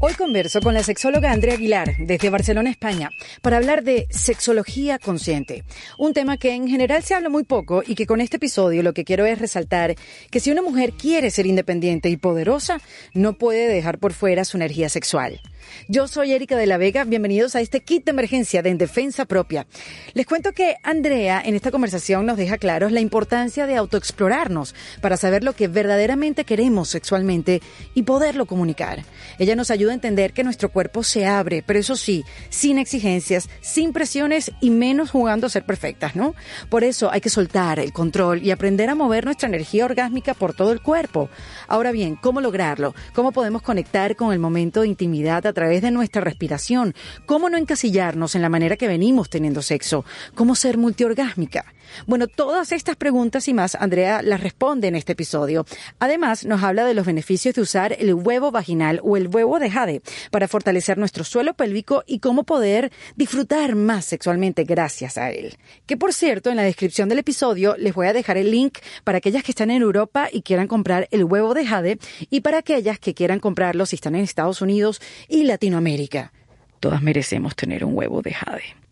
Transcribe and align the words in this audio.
Hoy 0.00 0.14
converso 0.14 0.60
con 0.60 0.74
la 0.74 0.84
sexóloga 0.84 1.32
Andrea 1.32 1.54
Aguilar 1.54 1.96
desde 1.98 2.30
Barcelona, 2.30 2.70
España, 2.70 3.10
para 3.42 3.56
hablar 3.56 3.82
de 3.82 4.06
sexología 4.10 5.00
consciente, 5.00 5.64
un 5.98 6.12
tema 6.12 6.36
que 6.36 6.54
en 6.54 6.68
general 6.68 7.02
se 7.02 7.14
habla 7.14 7.28
muy 7.28 7.42
poco 7.42 7.82
y 7.84 7.96
que 7.96 8.06
con 8.06 8.20
este 8.20 8.36
episodio 8.36 8.84
lo 8.84 8.94
que 8.94 9.04
quiero 9.04 9.26
es 9.26 9.40
resaltar 9.40 9.96
que 10.30 10.38
si 10.38 10.52
una 10.52 10.62
mujer 10.62 10.92
quiere 10.92 11.32
ser 11.32 11.46
independiente 11.46 12.08
y 12.10 12.16
poderosa, 12.16 12.80
no 13.12 13.32
puede 13.32 13.66
dejar 13.66 13.98
por 13.98 14.12
fuera 14.12 14.44
su 14.44 14.56
energía 14.56 14.88
sexual. 14.88 15.40
Yo 15.88 16.08
soy 16.08 16.32
Erika 16.32 16.56
de 16.56 16.66
la 16.66 16.76
Vega, 16.76 17.04
bienvenidos 17.04 17.56
a 17.56 17.60
este 17.60 17.80
kit 17.80 18.04
de 18.04 18.10
emergencia 18.10 18.62
de 18.62 18.70
En 18.70 18.78
Defensa 18.78 19.24
Propia. 19.24 19.66
Les 20.14 20.26
cuento 20.26 20.52
que 20.52 20.76
Andrea 20.82 21.42
en 21.44 21.54
esta 21.54 21.70
conversación 21.70 22.26
nos 22.26 22.36
deja 22.36 22.58
claros 22.58 22.92
la 22.92 23.00
importancia 23.00 23.66
de 23.66 23.76
autoexplorarnos 23.76 24.74
para 25.00 25.16
saber 25.16 25.44
lo 25.44 25.54
que 25.54 25.68
verdaderamente 25.68 26.44
queremos 26.44 26.88
sexualmente 26.88 27.62
y 27.94 28.02
poderlo 28.02 28.46
comunicar. 28.46 29.04
Ella 29.38 29.56
nos 29.56 29.70
ayuda 29.70 29.92
a 29.92 29.94
entender 29.94 30.32
que 30.32 30.44
nuestro 30.44 30.70
cuerpo 30.70 31.02
se 31.02 31.26
abre, 31.26 31.62
pero 31.66 31.78
eso 31.78 31.96
sí, 31.96 32.24
sin 32.50 32.78
exigencias, 32.78 33.48
sin 33.60 33.92
presiones 33.92 34.52
y 34.60 34.70
menos 34.70 35.10
jugando 35.10 35.46
a 35.46 35.50
ser 35.50 35.64
perfectas, 35.64 36.16
¿no? 36.16 36.34
Por 36.68 36.84
eso 36.84 37.10
hay 37.10 37.20
que 37.20 37.30
soltar 37.30 37.78
el 37.78 37.92
control 37.92 38.42
y 38.42 38.50
aprender 38.50 38.90
a 38.90 38.94
mover 38.94 39.24
nuestra 39.24 39.48
energía 39.48 39.84
orgásmica 39.84 40.34
por 40.34 40.54
todo 40.54 40.72
el 40.72 40.82
cuerpo. 40.82 41.28
Ahora 41.66 41.92
bien, 41.92 42.16
¿cómo 42.16 42.40
lograrlo? 42.40 42.94
¿Cómo 43.14 43.32
podemos 43.32 43.62
conectar 43.62 44.16
con 44.16 44.32
el 44.32 44.38
momento 44.38 44.82
de 44.82 44.88
intimidad 44.88 45.46
a 45.48 45.52
través 45.52 45.82
de 45.82 45.90
nuestra 45.90 46.20
respiración? 46.20 46.94
¿Cómo 47.26 47.48
no 47.50 47.56
encasillarnos 47.56 48.34
en 48.34 48.42
la 48.42 48.48
manera 48.48 48.76
que 48.76 48.88
venimos 48.88 49.30
teniendo 49.30 49.62
sexo? 49.62 50.04
¿Cómo 50.34 50.54
ser 50.54 50.78
multiorgásmica? 50.78 51.64
Bueno, 52.06 52.26
todas 52.26 52.72
estas 52.72 52.96
preguntas 52.96 53.48
y 53.48 53.54
más, 53.54 53.74
Andrea 53.74 54.22
las 54.22 54.42
responde 54.42 54.88
en 54.88 54.96
este 54.96 55.12
episodio. 55.12 55.66
Además, 55.98 56.44
nos 56.44 56.62
habla 56.62 56.84
de 56.84 56.94
los 56.94 57.06
beneficios 57.06 57.54
de 57.54 57.62
usar 57.62 57.96
el 57.98 58.14
huevo 58.14 58.50
vaginal 58.50 59.00
o 59.02 59.16
el 59.16 59.28
huevo 59.28 59.58
de 59.58 59.70
jade 59.70 60.02
para 60.30 60.48
fortalecer 60.48 60.98
nuestro 60.98 61.24
suelo 61.24 61.54
pélvico 61.54 62.04
y 62.06 62.18
cómo 62.20 62.44
poder 62.44 62.92
disfrutar 63.16 63.74
más 63.74 64.04
sexualmente 64.04 64.64
gracias 64.64 65.18
a 65.18 65.30
él. 65.30 65.56
Que 65.86 65.96
por 65.96 66.12
cierto, 66.12 66.50
en 66.50 66.56
la 66.56 66.62
descripción 66.62 67.08
del 67.08 67.18
episodio 67.20 67.76
les 67.76 67.94
voy 67.94 68.06
a 68.06 68.12
dejar 68.12 68.36
el 68.36 68.50
link 68.50 68.78
para 69.04 69.18
aquellas 69.18 69.42
que 69.42 69.52
están 69.52 69.70
en 69.70 69.82
Europa 69.82 70.28
y 70.32 70.42
quieran 70.42 70.68
comprar 70.68 71.08
el 71.10 71.24
huevo 71.24 71.54
de 71.54 71.66
jade 71.66 71.98
y 72.30 72.40
para 72.40 72.58
aquellas 72.58 72.98
que 72.98 73.14
quieran 73.14 73.40
comprarlo 73.40 73.86
si 73.86 73.96
están 73.96 74.14
en 74.14 74.22
Estados 74.22 74.62
Unidos 74.62 75.00
y 75.28 75.44
Latinoamérica. 75.44 76.32
Todas 76.80 77.02
merecemos 77.02 77.56
tener 77.56 77.84
un 77.84 77.96
huevo 77.96 78.22
de 78.22 78.34
jade. 78.34 78.87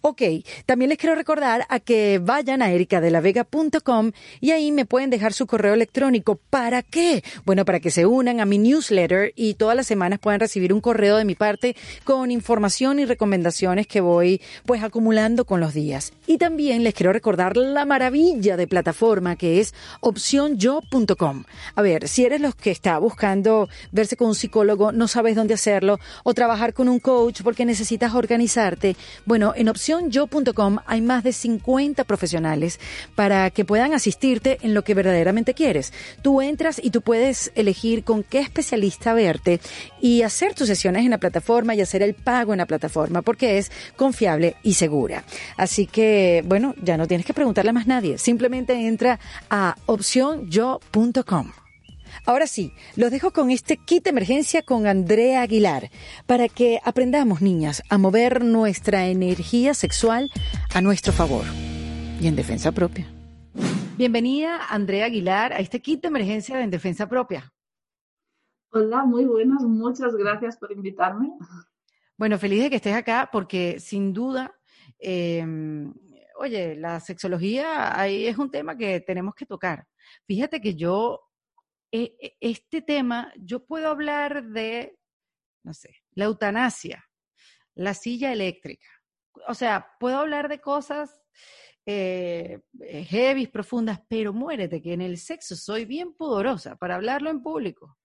Ok, 0.00 0.22
también 0.66 0.88
les 0.88 0.98
quiero 0.98 1.14
recordar 1.14 1.66
a 1.68 1.80
que 1.80 2.20
vayan 2.22 2.62
a 2.62 2.70
ericadelavega.com 2.70 4.12
y 4.40 4.50
ahí 4.50 4.72
me 4.72 4.86
pueden 4.86 5.10
dejar 5.10 5.32
su 5.32 5.46
correo 5.46 5.74
electrónico. 5.74 6.38
¿Para 6.50 6.82
qué? 6.82 7.22
Bueno, 7.44 7.64
para 7.64 7.80
que 7.80 7.90
se 7.90 8.06
unan 8.06 8.40
a 8.40 8.44
mi 8.44 8.58
newsletter 8.58 9.32
y 9.36 9.54
todas 9.54 9.76
las 9.76 9.86
semanas 9.86 10.18
puedan 10.18 10.40
recibir 10.40 10.72
un 10.72 10.80
correo 10.80 11.16
de 11.16 11.24
mi 11.24 11.34
parte 11.34 11.76
con 12.04 12.30
información 12.30 12.98
y 12.98 13.04
recomendaciones 13.04 13.86
que 13.86 14.00
voy 14.00 14.40
pues 14.66 14.82
acumulando 14.82 15.44
con 15.44 15.60
los 15.60 15.74
días. 15.74 16.12
Y 16.26 16.38
también 16.38 16.84
les 16.84 16.94
quiero 16.94 17.12
recordar 17.12 17.56
la 17.56 17.84
maravilla 17.84 18.56
de 18.56 18.66
plataforma 18.66 19.36
que 19.36 19.60
es 19.60 19.74
opcionyo.com. 20.00 21.44
A 21.74 21.82
ver, 21.82 22.08
si 22.08 22.24
eres 22.24 22.40
los 22.40 22.54
que 22.54 22.70
está 22.70 22.98
buscando 22.98 23.68
verse 23.92 24.16
con 24.16 24.28
un 24.28 24.34
psicólogo, 24.34 24.92
no 24.92 25.08
sabes 25.08 25.36
dónde 25.36 25.54
hacerlo, 25.54 25.98
o 26.22 26.34
trabajar 26.34 26.74
con 26.74 26.88
un 26.88 27.00
coach 27.00 27.42
porque 27.42 27.64
necesitas 27.64 28.14
organizarte, 28.14 28.96
bueno, 29.24 29.52
en 29.56 29.63
opcionyo.com 29.68 30.78
hay 30.86 31.00
más 31.00 31.24
de 31.24 31.32
50 31.32 32.04
profesionales 32.04 32.80
para 33.14 33.50
que 33.50 33.64
puedan 33.64 33.92
asistirte 33.94 34.58
en 34.62 34.74
lo 34.74 34.82
que 34.82 34.94
verdaderamente 34.94 35.54
quieres. 35.54 35.92
Tú 36.22 36.40
entras 36.40 36.80
y 36.82 36.90
tú 36.90 37.02
puedes 37.02 37.52
elegir 37.54 38.04
con 38.04 38.22
qué 38.22 38.40
especialista 38.40 39.14
verte 39.14 39.60
y 40.00 40.22
hacer 40.22 40.54
tus 40.54 40.68
sesiones 40.68 41.04
en 41.04 41.10
la 41.10 41.18
plataforma 41.18 41.74
y 41.74 41.80
hacer 41.80 42.02
el 42.02 42.14
pago 42.14 42.52
en 42.52 42.58
la 42.58 42.66
plataforma 42.66 43.22
porque 43.22 43.58
es 43.58 43.70
confiable 43.96 44.56
y 44.62 44.74
segura. 44.74 45.24
Así 45.56 45.86
que, 45.86 46.42
bueno, 46.46 46.74
ya 46.82 46.96
no 46.96 47.06
tienes 47.06 47.26
que 47.26 47.34
preguntarle 47.34 47.70
a 47.70 47.74
más 47.74 47.86
nadie. 47.86 48.18
Simplemente 48.18 48.74
entra 48.86 49.18
a 49.50 49.76
opcionyo.com. 49.86 51.63
Ahora 52.26 52.46
sí, 52.46 52.72
los 52.96 53.10
dejo 53.10 53.32
con 53.32 53.50
este 53.50 53.76
kit 53.76 54.04
de 54.04 54.10
emergencia 54.10 54.62
con 54.62 54.86
Andrea 54.86 55.42
Aguilar 55.42 55.90
para 56.26 56.48
que 56.48 56.80
aprendamos, 56.82 57.42
niñas, 57.42 57.82
a 57.90 57.98
mover 57.98 58.42
nuestra 58.42 59.08
energía 59.08 59.74
sexual 59.74 60.30
a 60.74 60.80
nuestro 60.80 61.12
favor 61.12 61.44
y 62.18 62.26
en 62.26 62.34
defensa 62.34 62.72
propia. 62.72 63.06
Bienvenida, 63.98 64.58
Andrea 64.70 65.04
Aguilar, 65.04 65.52
a 65.52 65.58
este 65.58 65.82
kit 65.82 66.00
de 66.00 66.08
emergencia 66.08 66.62
en 66.62 66.70
defensa 66.70 67.06
propia. 67.06 67.52
Hola, 68.70 69.04
muy 69.04 69.26
buenas, 69.26 69.62
muchas 69.62 70.16
gracias 70.16 70.56
por 70.56 70.72
invitarme. 70.72 71.30
Bueno, 72.16 72.38
feliz 72.38 72.62
de 72.62 72.70
que 72.70 72.76
estés 72.76 72.94
acá 72.94 73.28
porque 73.30 73.78
sin 73.80 74.14
duda, 74.14 74.54
eh, 74.98 75.44
oye, 76.38 76.74
la 76.76 77.00
sexología 77.00 78.00
ahí 78.00 78.26
es 78.26 78.38
un 78.38 78.50
tema 78.50 78.78
que 78.78 79.00
tenemos 79.00 79.34
que 79.34 79.44
tocar. 79.44 79.86
Fíjate 80.26 80.62
que 80.62 80.74
yo 80.74 81.20
e, 81.94 82.16
e, 82.20 82.36
este 82.40 82.82
tema, 82.82 83.32
yo 83.36 83.64
puedo 83.64 83.88
hablar 83.88 84.46
de, 84.48 84.98
no 85.62 85.72
sé, 85.72 85.94
la 86.14 86.24
eutanasia, 86.24 87.04
la 87.76 87.94
silla 87.94 88.32
eléctrica. 88.32 88.88
O 89.46 89.54
sea, 89.54 89.86
puedo 90.00 90.18
hablar 90.18 90.48
de 90.48 90.60
cosas 90.60 91.22
eh, 91.86 92.62
heavy, 92.80 93.46
profundas, 93.46 94.00
pero 94.08 94.32
muérete 94.32 94.82
que 94.82 94.92
en 94.92 95.02
el 95.02 95.18
sexo 95.18 95.54
soy 95.54 95.84
bien 95.84 96.14
pudorosa 96.14 96.74
para 96.74 96.96
hablarlo 96.96 97.30
en 97.30 97.42
público. 97.42 97.96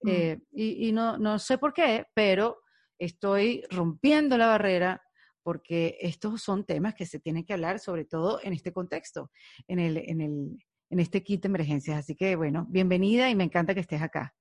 Mm. 0.00 0.08
Eh, 0.08 0.38
y, 0.52 0.92
no, 0.92 1.18
no 1.18 1.38
sé 1.38 1.58
por 1.58 1.74
qué, 1.74 2.06
pero 2.14 2.62
estoy 2.98 3.64
rompiendo 3.68 4.38
la 4.38 4.46
barrera 4.46 5.02
porque 5.42 5.98
estos 6.00 6.40
son 6.40 6.64
temas 6.64 6.94
que 6.94 7.04
se 7.04 7.20
tienen 7.20 7.44
que 7.44 7.52
hablar, 7.52 7.80
sobre 7.80 8.06
todo 8.06 8.40
en 8.42 8.54
este 8.54 8.72
contexto, 8.72 9.30
en 9.68 9.78
el, 9.78 9.98
en 9.98 10.22
el, 10.22 10.58
en 10.90 11.00
este 11.00 11.22
kit 11.22 11.42
de 11.42 11.48
emergencias. 11.48 11.98
Así 11.98 12.14
que, 12.14 12.36
bueno, 12.36 12.66
bienvenida 12.68 13.30
y 13.30 13.34
me 13.34 13.44
encanta 13.44 13.74
que 13.74 13.80
estés 13.80 14.02
acá. 14.02 14.34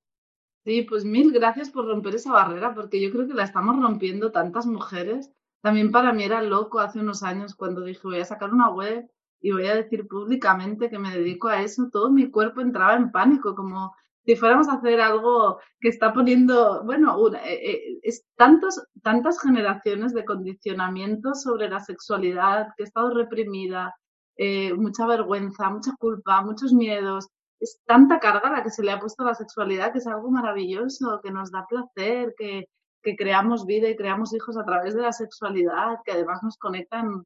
Sí, 0.65 0.83
pues 0.83 1.03
mil 1.03 1.31
gracias 1.33 1.69
por 1.69 1.85
romper 1.85 2.15
esa 2.15 2.31
barrera, 2.31 2.73
porque 2.73 3.01
yo 3.01 3.11
creo 3.11 3.27
que 3.27 3.33
la 3.33 3.43
estamos 3.43 3.81
rompiendo 3.81 4.31
tantas 4.31 4.65
mujeres. 4.65 5.31
También 5.61 5.91
para 5.91 6.13
mí 6.13 6.23
era 6.23 6.41
loco 6.41 6.79
hace 6.79 6.99
unos 6.99 7.23
años 7.23 7.55
cuando 7.55 7.81
dije 7.81 8.01
voy 8.03 8.19
a 8.19 8.25
sacar 8.25 8.53
una 8.53 8.69
web 8.69 9.09
y 9.41 9.51
voy 9.51 9.67
a 9.67 9.75
decir 9.75 10.07
públicamente 10.07 10.89
que 10.89 10.99
me 10.99 11.17
dedico 11.17 11.49
a 11.49 11.61
eso. 11.61 11.89
Todo 11.91 12.09
mi 12.09 12.31
cuerpo 12.31 12.61
entraba 12.61 12.95
en 12.95 13.11
pánico, 13.11 13.55
como 13.55 13.93
si 14.25 14.35
fuéramos 14.37 14.69
a 14.69 14.75
hacer 14.75 15.01
algo 15.01 15.59
que 15.81 15.89
está 15.89 16.13
poniendo, 16.13 16.83
bueno, 16.85 17.17
eh, 17.35 17.59
eh, 17.61 17.99
es 18.03 18.25
tantos, 18.37 18.81
tantas 19.01 19.41
generaciones 19.41 20.13
de 20.13 20.23
condicionamiento 20.23 21.35
sobre 21.35 21.69
la 21.69 21.81
sexualidad 21.81 22.67
que 22.77 22.83
ha 22.83 22.85
estado 22.85 23.13
reprimida, 23.13 23.93
eh, 24.37 24.73
mucha 24.73 25.05
vergüenza, 25.07 25.69
mucha 25.69 25.91
culpa, 25.99 26.41
muchos 26.41 26.73
miedos. 26.73 27.27
Es 27.59 27.79
tanta 27.85 28.19
carga 28.19 28.51
la 28.51 28.63
que 28.63 28.69
se 28.69 28.83
le 28.83 28.91
ha 28.91 28.99
puesto 28.99 29.23
a 29.23 29.27
la 29.27 29.35
sexualidad 29.35 29.91
que 29.93 29.99
es 29.99 30.07
algo 30.07 30.29
maravilloso, 30.31 31.21
que 31.23 31.31
nos 31.31 31.51
da 31.51 31.65
placer, 31.67 32.33
que, 32.37 32.65
que 33.01 33.15
creamos 33.15 33.65
vida 33.65 33.89
y 33.89 33.95
creamos 33.95 34.33
hijos 34.33 34.57
a 34.57 34.65
través 34.65 34.95
de 34.95 35.01
la 35.01 35.13
sexualidad, 35.13 35.99
que 36.05 36.13
además 36.13 36.41
nos 36.43 36.57
conectan 36.57 37.23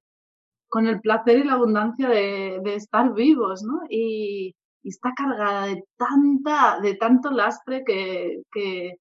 con 0.69 0.87
el 0.87 0.99
placer 1.01 1.39
y 1.39 1.43
la 1.43 1.53
abundancia 1.53 2.09
de, 2.09 2.59
de 2.63 2.75
estar 2.75 3.13
vivos, 3.13 3.63
¿no? 3.63 3.81
Y, 3.89 4.53
y, 4.83 4.89
está 4.89 5.13
cargada 5.15 5.67
de 5.67 5.83
tanta, 5.97 6.79
de 6.81 6.95
tanto 6.95 7.31
lastre 7.31 7.83
que, 7.85 8.41
que, 8.51 8.97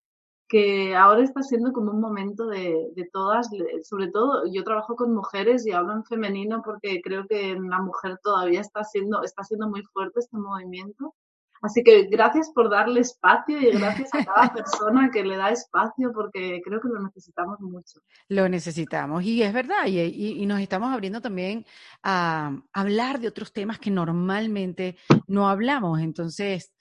que 0.48 0.94
ahora 0.94 1.22
está 1.22 1.42
siendo 1.42 1.72
como 1.72 1.90
un 1.90 2.00
momento 2.00 2.46
de, 2.46 2.88
de, 2.94 3.08
todas, 3.12 3.48
sobre 3.82 4.08
todo 4.08 4.44
yo 4.52 4.62
trabajo 4.62 4.94
con 4.94 5.14
mujeres 5.14 5.66
y 5.66 5.72
hablo 5.72 5.92
en 5.92 6.04
femenino 6.04 6.62
porque 6.64 7.00
creo 7.02 7.26
que 7.26 7.50
en 7.50 7.68
la 7.68 7.80
mujer 7.80 8.18
todavía 8.22 8.60
está 8.60 8.84
siendo, 8.84 9.22
está 9.22 9.42
siendo 9.42 9.68
muy 9.68 9.82
fuerte 9.92 10.20
este 10.20 10.36
movimiento. 10.36 11.14
Así 11.62 11.82
que 11.82 12.04
gracias 12.04 12.50
por 12.54 12.70
darle 12.70 13.00
espacio 13.00 13.58
y 13.58 13.70
gracias 13.72 14.10
a 14.14 14.24
cada 14.24 14.52
persona 14.54 15.10
que 15.10 15.24
le 15.24 15.36
da 15.36 15.50
espacio 15.50 16.12
porque 16.12 16.60
creo 16.62 16.80
que 16.80 16.88
lo 16.88 17.02
necesitamos 17.02 17.58
mucho. 17.60 18.00
Lo 18.28 18.48
necesitamos 18.48 19.24
y 19.24 19.42
es 19.42 19.52
verdad 19.52 19.86
y, 19.86 19.98
y, 19.98 20.42
y 20.42 20.46
nos 20.46 20.60
estamos 20.60 20.92
abriendo 20.92 21.20
también 21.20 21.64
a 22.02 22.52
hablar 22.72 23.20
de 23.20 23.28
otros 23.28 23.52
temas 23.52 23.78
que 23.78 23.90
normalmente 23.90 24.96
no 25.26 25.48
hablamos. 25.48 26.00
Entonces, 26.00 26.72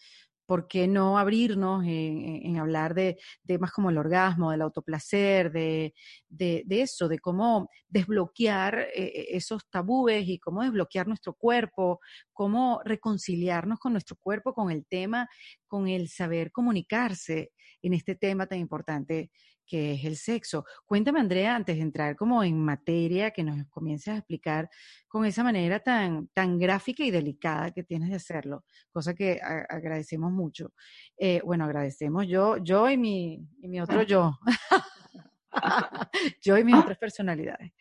¿por 0.45 0.67
qué 0.67 0.87
no 0.87 1.17
abrirnos 1.17 1.83
en, 1.85 2.57
hablar 2.57 2.93
de 2.93 3.17
temas 3.45 3.71
como 3.71 3.89
el 3.89 3.97
orgasmo, 3.97 4.51
del 4.51 4.61
autoplacer, 4.61 5.51
de, 5.51 5.93
de, 6.29 6.63
eso, 6.69 7.07
de 7.07 7.19
cómo 7.19 7.69
desbloquear 7.87 8.79
eh, 8.79 8.89
eh, 8.95 9.25
esos 9.31 9.67
tabúes 9.69 10.27
y 10.27 10.39
cómo 10.39 10.63
desbloquear 10.63 11.07
nuestro 11.07 11.33
cuerpo, 11.33 11.99
cómo 12.33 12.81
reconciliarnos 12.85 13.79
con 13.79 13.93
nuestro 13.93 14.17
cuerpo, 14.17 14.53
con 14.53 14.71
el 14.71 14.85
tema, 14.85 15.27
con 15.67 15.87
el 15.87 16.09
saber 16.09 16.51
comunicarse 16.51 17.51
en 17.81 17.93
este 17.93 18.15
tema 18.15 18.47
tan 18.47 18.59
importante 18.59 19.31
que 19.65 19.93
es 19.93 20.05
el 20.05 20.17
sexo. 20.17 20.65
Cuéntame, 20.85 21.19
Andrea, 21.19 21.55
antes 21.55 21.75
de 21.75 21.81
entrar 21.81 22.15
como 22.15 22.43
en 22.43 22.63
materia, 22.63 23.31
que 23.31 23.43
nos 23.43 23.65
comiences 23.67 24.13
a 24.13 24.17
explicar 24.17 24.69
con 25.07 25.25
esa 25.25 25.43
manera 25.43 25.79
tan, 25.79 26.27
tan 26.29 26.57
gráfica 26.57 27.03
y 27.03 27.11
delicada 27.11 27.71
que 27.71 27.83
tienes 27.83 28.09
de 28.09 28.15
hacerlo, 28.15 28.63
cosa 28.91 29.13
que 29.13 29.39
agradecemos 29.41 30.31
mucho. 30.31 30.73
Eh, 31.17 31.41
bueno, 31.43 31.65
agradecemos 31.65 32.27
yo, 32.27 32.57
yo 32.57 32.89
y 32.89 32.97
mi, 32.97 33.47
Y 33.61 33.67
mi 33.67 33.81
otro 33.81 34.03
yo. 34.03 34.37
yo 36.41 36.57
y 36.57 36.63
mis 36.63 36.75
otras 36.75 36.97
personalidades. 36.97 37.71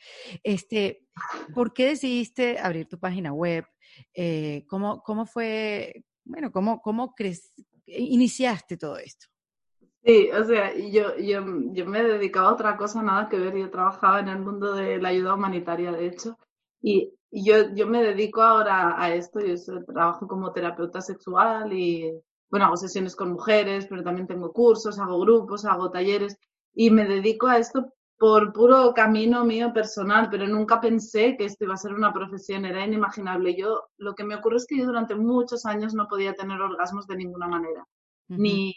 Este, 0.43 1.07
¿por 1.55 1.73
qué 1.73 1.89
decidiste 1.89 2.59
abrir 2.59 2.89
tu 2.89 2.99
página 2.99 3.33
web? 3.33 3.67
Eh, 4.15 4.65
¿cómo, 4.69 5.03
¿Cómo 5.03 5.27
fue, 5.27 6.05
bueno, 6.25 6.51
cómo, 6.51 6.81
cómo 6.81 7.15
iniciaste 7.87 8.77
todo 8.77 8.99
esto? 8.99 9.27
Sí, 10.05 10.31
o 10.33 10.45
sea, 10.45 10.75
yo, 10.77 11.17
yo, 11.17 11.41
yo 11.73 11.87
me 11.87 12.03
dedicaba 12.03 12.49
a 12.51 12.53
otra 12.53 12.77
cosa, 12.77 13.03
nada 13.03 13.29
que 13.29 13.39
ver. 13.39 13.57
Yo 13.57 13.71
trabajaba 13.71 14.21
en 14.21 14.29
el 14.29 14.39
mundo 14.41 14.75
de 14.75 14.99
la 14.99 15.09
ayuda 15.09 15.35
humanitaria, 15.35 15.93
de 15.93 16.07
hecho, 16.09 16.37
y, 16.83 17.11
yo, 17.31 17.75
yo 17.75 17.87
me 17.87 18.03
dedico 18.03 18.43
ahora 18.43 19.01
a 19.03 19.15
esto. 19.15 19.41
Yo 19.41 19.55
trabajo 19.87 20.29
como 20.29 20.53
terapeuta 20.53 21.01
sexual 21.01 21.73
y, 21.73 22.13
bueno, 22.51 22.67
hago 22.67 22.77
sesiones 22.77 23.17
con 23.17 23.33
mujeres, 23.33 23.87
pero 23.89 24.03
también 24.03 24.27
tengo 24.27 24.53
cursos, 24.53 24.99
hago 24.99 25.19
grupos, 25.21 25.65
hago 25.65 25.91
talleres 25.91 26.37
y 26.75 26.91
me 26.91 27.07
dedico 27.07 27.47
a 27.47 27.57
esto 27.59 27.87
por 28.19 28.53
puro 28.53 28.93
camino 28.95 29.45
mío 29.45 29.73
personal, 29.73 30.29
pero 30.31 30.47
nunca 30.47 30.81
pensé 30.81 31.37
que 31.37 31.47
esto 31.47 31.65
iba 31.65 31.75
a 31.75 31.77
ser 31.79 31.95
una 31.95 32.13
profesión, 32.13 32.65
era 32.67 32.85
inimaginable. 32.85 33.57
Yo, 33.57 33.85
lo 33.97 34.15
que 34.15 34.25
me 34.25 34.35
ocurre 34.37 34.57
es 34.59 34.67
que 34.67 34.79
yo 34.79 34.85
durante 34.87 35.15
muchos 35.15 35.65
años 35.67 35.95
no 35.95 36.07
podía 36.09 36.35
tener 36.35 36.61
orgasmos 36.61 37.07
de 37.07 37.17
ninguna 37.17 37.49
manera, 37.49 37.85
ni, 38.37 38.75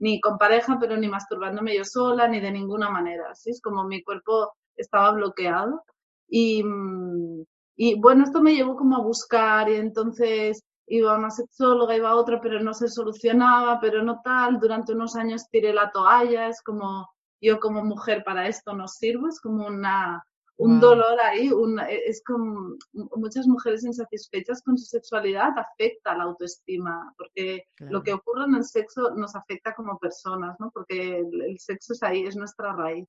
ni 0.00 0.20
con 0.20 0.38
pareja, 0.38 0.78
pero 0.80 0.96
ni 0.96 1.08
masturbándome 1.08 1.76
yo 1.76 1.84
sola, 1.84 2.26
ni 2.26 2.40
de 2.40 2.50
ninguna 2.50 2.90
manera. 2.90 3.30
Así 3.30 3.50
es 3.50 3.60
como 3.62 3.84
mi 3.84 4.02
cuerpo 4.02 4.52
estaba 4.76 5.12
bloqueado. 5.12 5.84
Y, 6.28 6.62
mm, 6.64 7.44
y 7.76 8.00
bueno, 8.00 8.24
esto 8.24 8.40
me 8.42 8.54
llevó 8.54 8.76
como 8.76 8.96
a 8.96 9.02
buscar 9.02 9.68
y 9.68 9.76
entonces 9.76 10.62
iba 10.86 11.14
a 11.14 11.18
una 11.18 11.30
sexóloga, 11.30 11.96
iba 11.96 12.10
a 12.10 12.16
otra, 12.16 12.40
pero 12.40 12.60
no 12.60 12.74
se 12.74 12.88
solucionaba, 12.88 13.78
pero 13.80 14.02
no 14.02 14.20
tal. 14.24 14.58
Durante 14.58 14.92
unos 14.92 15.16
años 15.16 15.48
tiré 15.50 15.72
la 15.72 15.90
toalla, 15.92 16.48
es 16.48 16.62
como 16.62 17.08
yo 17.40 17.58
como 17.60 17.84
mujer 17.84 18.22
para 18.24 18.48
esto 18.48 18.74
no 18.74 18.86
sirvo, 18.88 19.28
es 19.28 19.40
como 19.40 19.66
una, 19.66 20.22
un 20.60 20.78
dolor 20.78 21.18
ahí, 21.22 21.50
e, 21.88 22.02
es 22.06 22.22
como 22.22 22.76
muchas 23.16 23.46
mujeres 23.46 23.82
insatisfechas 23.82 24.62
con 24.62 24.76
su 24.76 24.84
sexualidad 24.84 25.52
afecta 25.56 26.14
la 26.14 26.24
autoestima, 26.24 27.14
porque 27.16 27.64
lo 27.78 28.02
que 28.02 28.12
ocurre 28.12 28.44
en 28.44 28.56
el 28.56 28.64
sexo 28.64 29.14
nos 29.16 29.34
afecta 29.34 29.74
como 29.74 29.98
personas, 29.98 30.56
¿no? 30.60 30.70
Porque 30.70 31.20
el, 31.20 31.58
sexo 31.58 31.94
es 31.94 32.02
ahí, 32.02 32.26
es 32.26 32.36
nuestra 32.36 32.74
raíz. 32.74 33.08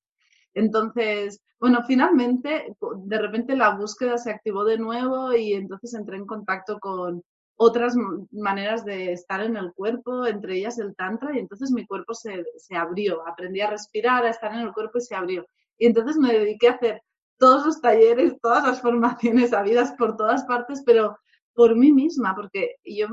Entonces, 0.54 1.42
bueno, 1.60 1.84
finalmente, 1.86 2.74
de 3.06 3.18
repente 3.18 3.56
la 3.58 3.76
búsqueda 3.76 4.18
se 4.18 4.32
activó 4.32 4.64
de 4.64 4.78
nuevo 4.78 5.34
y 5.34 5.54
entonces 5.54 5.94
entré 5.94 6.18
en 6.18 6.26
contacto 6.26 6.80
con 6.80 7.22
otras 7.58 7.96
maneras 8.32 8.86
de 8.86 9.12
estar 9.12 9.42
en 9.42 9.58
el 9.58 9.74
cuerpo, 9.74 10.26
entre 10.26 10.56
ellas 10.56 10.80
el 10.80 10.96
tantra, 10.96 11.36
y 11.36 11.40
entonces 11.40 11.72
mi 11.72 11.86
cuerpo 11.86 12.14
se, 12.14 12.46
se 12.58 12.76
abrió, 12.76 13.28
aprendí 13.28 13.60
a 13.60 13.70
respirar, 13.70 14.26
a 14.26 14.30
estar 14.30 14.54
en 14.54 14.62
el 14.62 14.74
cuerpo 14.74 15.00
y 15.00 15.02
se 15.02 15.16
abrió. 15.16 15.46
Y 15.78 15.88
entonces 15.88 16.16
me 16.18 16.32
dediqué 16.32 16.70
a 16.70 16.74
hacer 16.74 17.02
todos 17.42 17.66
los 17.66 17.82
talleres, 17.82 18.36
todas 18.40 18.64
las 18.64 18.82
formaciones 18.82 19.52
habidas 19.52 19.94
por 19.98 20.16
todas 20.16 20.44
partes, 20.46 20.84
pero 20.86 21.18
por 21.56 21.76
mí 21.76 21.92
misma, 21.92 22.36
porque 22.36 22.76
yo, 22.86 23.08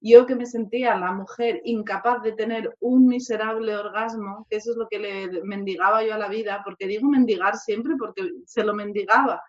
yo 0.00 0.24
que 0.24 0.34
me 0.34 0.46
sentía 0.46 0.96
la 0.96 1.12
mujer 1.12 1.60
incapaz 1.64 2.22
de 2.22 2.32
tener 2.32 2.74
un 2.80 3.06
miserable 3.06 3.76
orgasmo, 3.76 4.46
que 4.48 4.56
eso 4.56 4.70
es 4.70 4.78
lo 4.78 4.88
que 4.88 4.98
le 4.98 5.42
mendigaba 5.44 6.02
yo 6.02 6.14
a 6.14 6.18
la 6.18 6.28
vida, 6.28 6.62
porque 6.64 6.86
digo 6.86 7.06
mendigar 7.08 7.56
siempre 7.56 7.94
porque 7.98 8.30
se 8.46 8.64
lo 8.64 8.72
mendigaba. 8.72 9.42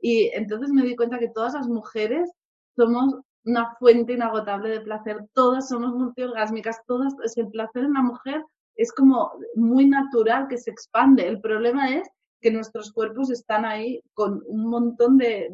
Y 0.00 0.30
entonces 0.34 0.70
me 0.70 0.82
di 0.82 0.96
cuenta 0.96 1.18
que 1.18 1.28
todas 1.28 1.52
las 1.52 1.68
mujeres 1.68 2.32
somos 2.76 3.14
una 3.44 3.74
fuente 3.78 4.14
inagotable 4.14 4.70
de 4.70 4.80
placer, 4.80 5.18
todas 5.34 5.68
somos 5.68 5.92
multiorgásmicas, 5.92 6.80
todas, 6.86 7.14
es 7.22 7.36
el 7.36 7.48
placer 7.50 7.84
en 7.84 7.92
la 7.92 8.02
mujer 8.02 8.42
es 8.76 8.92
como 8.92 9.32
muy 9.54 9.86
natural 9.86 10.48
que 10.48 10.58
se 10.58 10.70
expande. 10.70 11.26
El 11.26 11.40
problema 11.40 11.94
es 11.94 12.08
que 12.44 12.50
nuestros 12.50 12.92
cuerpos 12.92 13.30
están 13.30 13.64
ahí 13.64 14.02
con 14.12 14.42
un 14.46 14.66
montón 14.68 15.16
de, 15.16 15.48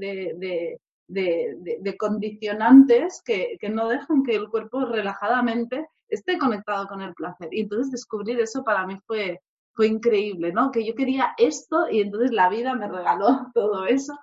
de, 1.06 1.96
condicionantes 1.96 3.22
que, 3.24 3.56
que, 3.60 3.68
no 3.68 3.88
dejan 3.88 4.24
que 4.24 4.34
el 4.34 4.48
cuerpo 4.48 4.84
relajadamente 4.86 5.86
esté 6.08 6.36
conectado 6.36 6.88
con 6.88 7.00
el 7.00 7.14
placer. 7.14 7.48
Y 7.52 7.60
entonces 7.60 7.92
descubrir 7.92 8.40
eso 8.40 8.64
para 8.64 8.88
mí 8.88 8.98
fue, 9.06 9.40
fue 9.72 9.86
increíble, 9.86 10.52
¿no? 10.52 10.72
Que 10.72 10.84
yo 10.84 10.96
quería 10.96 11.32
esto 11.38 11.88
y 11.88 12.00
entonces 12.00 12.32
la 12.32 12.48
vida 12.48 12.74
me 12.74 12.88
regaló 12.88 13.46
todo 13.54 13.86
eso. 13.86 14.18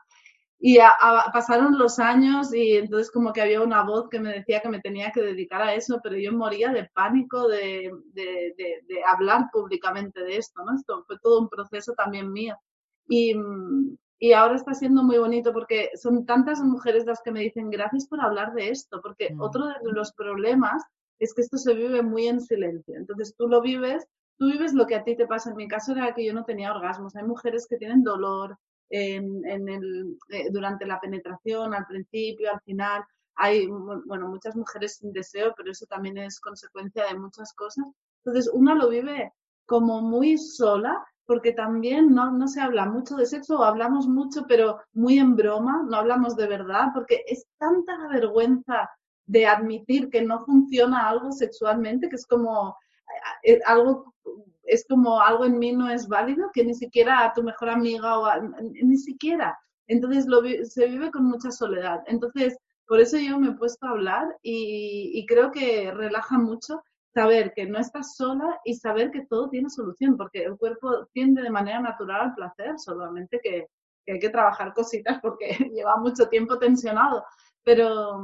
Y 0.59 0.80
pasaron 1.33 1.77
los 1.77 2.00
años 2.00 2.51
y 2.51 2.77
entonces 2.77 3.12
como 3.12 3.31
que 3.31 3.42
había 3.42 3.62
una 3.62 3.83
voz 3.83 4.09
que 4.09 4.19
me 4.19 4.33
decía 4.33 4.59
que 4.59 4.69
me 4.69 4.81
tenía 4.81 5.12
que 5.12 5.21
dedicar 5.21 5.62
a 5.62 5.75
eso, 5.75 6.00
pero 6.01 6.18
yo 6.18 6.33
moría 6.33 6.71
de 6.71 6.89
pánico 6.95 7.48
de, 7.48 7.92
de, 8.13 8.54
de, 8.57 9.04
hablar 9.06 9.50
públicamente 9.54 10.24
de 10.24 10.38
esto, 10.38 10.63
¿no? 10.65 10.75
Esto 10.75 11.04
fue 11.06 11.19
todo 11.19 11.42
un 11.42 11.50
proceso 11.50 11.94
también 11.94 12.31
mío. 12.31 12.57
Y, 13.07 13.36
y 14.19 14.33
ahora 14.33 14.56
está 14.56 14.74
siendo 14.74 15.04
muy 15.04 15.19
bonito 15.19 15.54
porque 15.54 15.92
son 15.95 16.25
tantas 16.25 16.59
mujeres 16.62 17.06
las 17.06 17.21
que 17.21 17.31
me 17.31 17.42
dicen 17.42 17.69
gracias 17.69 18.07
por 18.07 18.19
hablar 18.19 18.54
de 18.54 18.69
esto, 18.69 19.00
porque 19.01 19.31
mm. 19.31 19.39
otro 19.39 19.68
de 19.68 19.92
los 19.92 20.12
problemas 20.13 20.83
es 21.19 21.33
que 21.33 21.42
esto 21.42 21.57
se 21.57 21.74
vive 21.75 22.01
muy 22.01 22.27
en 22.27 22.42
silencio. 22.42 22.95
Entonces 22.95 23.36
tú 23.38 23.48
lo 23.48 23.62
vives, 23.62 24.07
tú 24.38 24.48
vives 24.48 24.74
lo 24.74 24.88
que 24.88 24.95
a 24.95 25.04
ti 25.04 25.15
te 25.15 25.27
pasa. 25.27 25.51
En 25.51 25.56
mi 25.56 25.68
caso 25.68 25.92
era 25.92 26.13
que 26.13 26.25
yo 26.25 26.33
no 26.33 26.45
tenía 26.45 26.74
orgasmos. 26.74 27.15
Hay 27.15 27.24
mujeres 27.24 27.68
que 27.68 27.77
tienen 27.77 28.04
dolor, 28.04 28.57
en, 28.89 29.69
el, 29.69 30.18
eh, 30.30 30.48
durante 30.51 30.86
la 30.86 31.00
penetración, 31.00 31.74
al 31.74 31.86
principio, 31.86 32.51
al 32.51 32.62
final. 32.62 33.04
Hay, 33.36 33.68
bueno, 33.68 34.28
muchas 34.28 34.56
mujeres 34.56 34.95
sin 34.95 35.13
deseo, 35.13 35.54
pero 35.56 35.72
eso 35.72 35.86
también 35.86 36.18
es 36.18 36.39
consecuencia 36.39 37.06
de 37.06 37.19
muchas 37.19 37.54
cosas. 37.54 37.86
Entonces, 38.25 38.51
una 38.54 38.74
lo 38.74 38.89
vive 38.89 39.31
como 39.66 40.01
muy 40.01 40.38
sola, 40.38 41.06
porque 41.25 41.51
también 41.51 42.16
no, 42.16 42.31
no 42.31 42.48
se 42.48 42.62
habla 42.62 42.86
mucho 42.86 43.16
de 43.16 43.25
sexo, 43.25 43.60
o 43.60 43.63
hablamos 43.63 44.07
mucho, 44.07 44.45
pero 44.48 44.80
muy 44.94 45.19
en 45.19 45.36
broma, 45.36 45.83
no 45.88 45.98
hablamos 45.98 46.36
de 46.36 46.48
verdad, 46.48 46.88
porque 46.94 47.24
es 47.28 47.45
tanta 47.57 47.98
la 47.98 48.07
vergüenza 48.07 48.90
de 49.25 49.45
admitir 49.45 50.10
que 50.10 50.22
no 50.22 50.45
funciona 50.45 51.07
algo 51.07 51.31
sexualmente, 51.31 52.10
que 52.10 52.16
es 52.16 52.25
como 52.25 52.78
eh, 53.44 53.54
eh, 53.54 53.60
algo 53.66 54.13
es 54.68 54.86
como 54.88 55.22
algo 55.22 55.46
en 55.46 55.58
mí 55.58 55.72
no 55.72 55.90
es 55.90 56.08
válido, 56.08 56.50
que 56.54 56.64
ni 56.64 56.75
siquiera 56.75 57.25
a 57.25 57.34
tu 57.34 57.44
mejor 57.44 57.69
amiga 57.69 58.19
o 58.19 58.28
ni 58.62 58.98
siquiera. 58.98 59.58
Entonces 59.88 60.28
lo, 60.28 60.42
se 60.64 60.88
vive 60.88 61.12
con 61.12 61.25
mucha 61.25 61.52
soledad. 61.52 62.04
Entonces, 62.08 62.58
por 62.88 63.00
eso 63.02 63.18
yo 63.18 63.38
me 63.40 63.50
he 63.50 63.56
puesto 63.56 63.86
a 63.86 63.92
hablar 63.92 64.38
y, 64.42 65.25
creo 65.28 65.52
que 65.52 65.92
relaja 65.92 66.38
mucho 66.38 66.84
saber 67.14 67.54
que 67.54 67.66
no 67.66 67.80
estás 67.80 68.16
sola 68.16 68.60
y 68.64 68.75
saber 68.75 69.12
que 69.12 69.25
todo 69.25 69.50
tiene 69.50 69.69
solución, 69.69 70.16
porque 70.16 70.44
el 70.44 70.58
cuerpo 70.58 71.08
tiende 71.14 71.42
de 71.42 71.50
manera 71.50 71.81
natural 71.81 72.21
al 72.21 72.36
placer, 72.36 72.80
solamente 72.80 73.40
que, 73.42 73.68
hay 74.09 74.19
que 74.19 74.30
trabajar 74.30 74.74
cositas 74.74 75.19
porque 75.21 75.50
lleva 75.74 75.97
mucho 75.97 76.30
tiempo 76.30 76.57
tensionado. 76.59 77.26
Pero, 77.64 78.21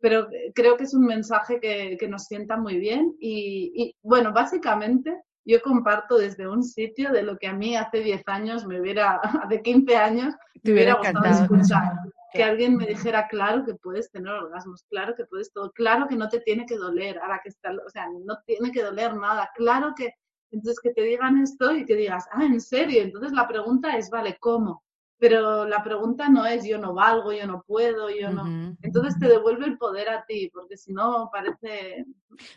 pero 0.00 0.26
creo 0.54 0.76
que 0.76 0.84
es 0.84 0.94
un 0.94 1.06
mensaje 1.06 1.60
que, 1.60 2.08
nos 2.08 2.24
sienta 2.24 2.56
muy 2.56 2.78
bien 2.78 3.14
y, 3.20 3.94
bueno, 4.02 4.32
básicamente 4.32 5.22
yo 5.48 5.62
comparto 5.62 6.18
desde 6.18 6.46
un 6.46 6.62
sitio 6.62 7.10
de 7.10 7.22
lo 7.22 7.38
que 7.38 7.46
a 7.46 7.54
mí 7.54 7.74
hace 7.74 8.00
10 8.00 8.22
años 8.26 8.66
me 8.66 8.78
hubiera, 8.78 9.18
de 9.48 9.62
15 9.62 9.96
años, 9.96 10.34
me 10.62 10.72
hubiera, 10.72 10.94
gustado 10.94 11.42
escuchar. 11.42 11.92
Que 12.30 12.44
alguien 12.44 12.76
me 12.76 12.86
dijera, 12.86 13.26
claro 13.26 13.64
que 13.64 13.74
puedes 13.74 14.10
tener 14.10 14.30
orgasmos, 14.30 14.84
claro 14.90 15.14
que 15.16 15.24
puedes 15.24 15.50
todo, 15.50 15.72
claro 15.72 16.06
que 16.06 16.14
no 16.14 16.28
te 16.28 16.40
tiene 16.40 16.66
que 16.66 16.76
doler, 16.76 17.18
ahora 17.20 17.40
que 17.42 17.48
está, 17.48 17.70
o 17.70 17.88
sea, 17.88 18.06
no 18.22 18.38
tiene 18.44 18.70
que 18.70 18.82
doler 18.82 19.16
nada, 19.16 19.48
claro 19.54 19.94
que, 19.96 20.12
entonces 20.50 20.78
que 20.78 20.92
te 20.92 21.00
digan 21.00 21.38
esto 21.38 21.72
y 21.72 21.86
que 21.86 21.96
digas, 21.96 22.28
ah, 22.32 22.44
en 22.44 22.60
serio, 22.60 23.00
entonces 23.02 23.32
la 23.32 23.48
pregunta 23.48 23.96
es, 23.96 24.10
vale, 24.10 24.36
¿cómo? 24.40 24.84
Pero 25.18 25.66
la 25.66 25.82
pregunta 25.82 26.28
no 26.28 26.46
es 26.46 26.64
yo 26.64 26.78
no 26.78 26.94
valgo, 26.94 27.32
yo 27.32 27.46
no 27.46 27.62
puedo, 27.66 28.08
yo 28.08 28.30
no. 28.30 28.76
Entonces 28.82 29.18
te 29.18 29.28
devuelve 29.28 29.66
el 29.66 29.76
poder 29.76 30.08
a 30.08 30.24
ti, 30.24 30.48
porque 30.52 30.76
si 30.76 30.92
no 30.92 31.28
parece... 31.32 32.04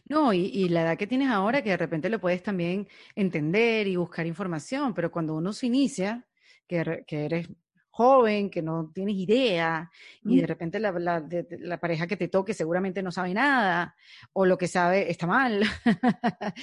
No, 0.08 0.32
y, 0.32 0.70
la 0.70 0.84
edad 0.84 0.98
que 0.98 1.08
tienes 1.08 1.30
ahora, 1.30 1.64
que 1.64 1.72
de 1.72 1.78
repente 1.78 2.10
lo 2.10 2.20
puedes 2.20 2.44
también 2.44 2.88
entender 3.16 3.88
y 3.88 3.96
buscar 3.96 4.28
información, 4.28 4.94
pero 4.94 5.12
cuando 5.12 5.36
uno 5.36 5.54
se 5.54 5.68
inicia, 5.68 6.28
que, 6.68 7.04
que 7.08 7.26
eres 7.26 7.50
joven, 7.92 8.50
que 8.50 8.62
no 8.62 8.90
tienes 8.94 9.16
idea, 9.16 9.92
y 10.24 10.40
de 10.40 10.48
repente 10.48 10.80
la, 10.80 10.92
la, 10.92 11.80
pareja 11.80 12.08
que 12.08 12.18
te 12.18 12.30
toque 12.30 12.54
seguramente 12.54 13.04
no 13.04 13.12
sabe 13.12 13.34
nada, 13.34 13.96
o 14.34 14.46
lo 14.46 14.58
que 14.58 14.68
sabe 14.68 15.12
está 15.12 15.28
mal, 15.28 15.62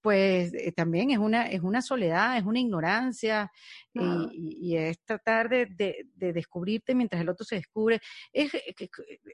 pues 0.00 0.54
eh, 0.54 0.72
también 0.72 1.10
es 1.10 1.18
una, 1.18 1.50
es 1.50 1.60
una 1.60 1.82
soledad, 1.82 2.38
es 2.38 2.44
una 2.44 2.60
ignorancia, 2.60 3.50
y, 3.92 4.76
es 4.76 5.00
tratar 5.04 5.48
de, 5.48 5.66
de, 6.14 6.32
descubrirte 6.32 6.94
mientras 6.94 7.20
el 7.20 7.28
otro 7.28 7.44
se 7.44 7.56
descubre. 7.56 8.00
Es, 8.32 8.52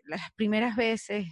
las 0.04 0.30
primeras 0.36 0.76
veces 0.76 1.26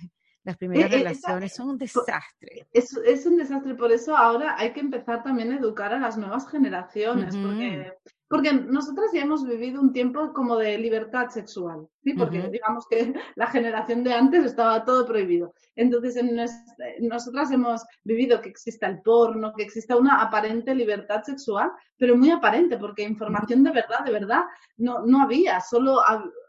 Las 0.44 0.56
primeras 0.56 0.90
relaciones 0.90 1.54
son 1.54 1.70
un 1.70 1.78
desastre. 1.78 2.66
Es, 2.72 2.96
es, 2.96 3.26
un 3.26 3.36
desastre, 3.36 3.74
por 3.74 3.92
eso 3.92 4.16
ahora 4.16 4.56
hay 4.58 4.72
que 4.72 4.80
empezar 4.80 5.22
también 5.22 5.52
a 5.52 5.58
educar 5.58 5.92
a 5.92 5.98
las 5.98 6.16
nuevas 6.16 6.48
generaciones, 6.48 7.36
porque 7.36 7.92
porque 8.30 8.52
nosotras 8.52 9.10
ya 9.12 9.22
hemos 9.22 9.44
vivido 9.44 9.80
un 9.80 9.92
tiempo 9.92 10.32
como 10.32 10.56
de 10.56 10.78
libertad 10.78 11.30
sexual, 11.30 11.88
¿sí? 12.04 12.14
Porque 12.14 12.48
digamos 12.48 12.86
que 12.88 13.12
la 13.34 13.48
generación 13.48 14.04
de 14.04 14.12
antes 14.14 14.44
estaba 14.44 14.84
todo 14.84 15.04
prohibido. 15.04 15.52
Entonces, 15.74 16.14
en 16.14 16.38
nosotras 17.00 17.50
hemos 17.50 17.84
vivido 18.04 18.40
que 18.40 18.48
exista 18.48 18.86
el 18.86 19.02
porno, 19.02 19.52
que 19.56 19.64
exista 19.64 19.96
una 19.96 20.22
aparente 20.22 20.76
libertad 20.76 21.24
sexual, 21.24 21.72
pero 21.98 22.16
muy 22.16 22.30
aparente, 22.30 22.78
porque 22.78 23.02
información 23.02 23.64
de 23.64 23.72
verdad, 23.72 24.04
de 24.04 24.12
verdad, 24.12 24.44
no, 24.76 25.04
no 25.04 25.22
había, 25.22 25.60
solo, 25.60 25.98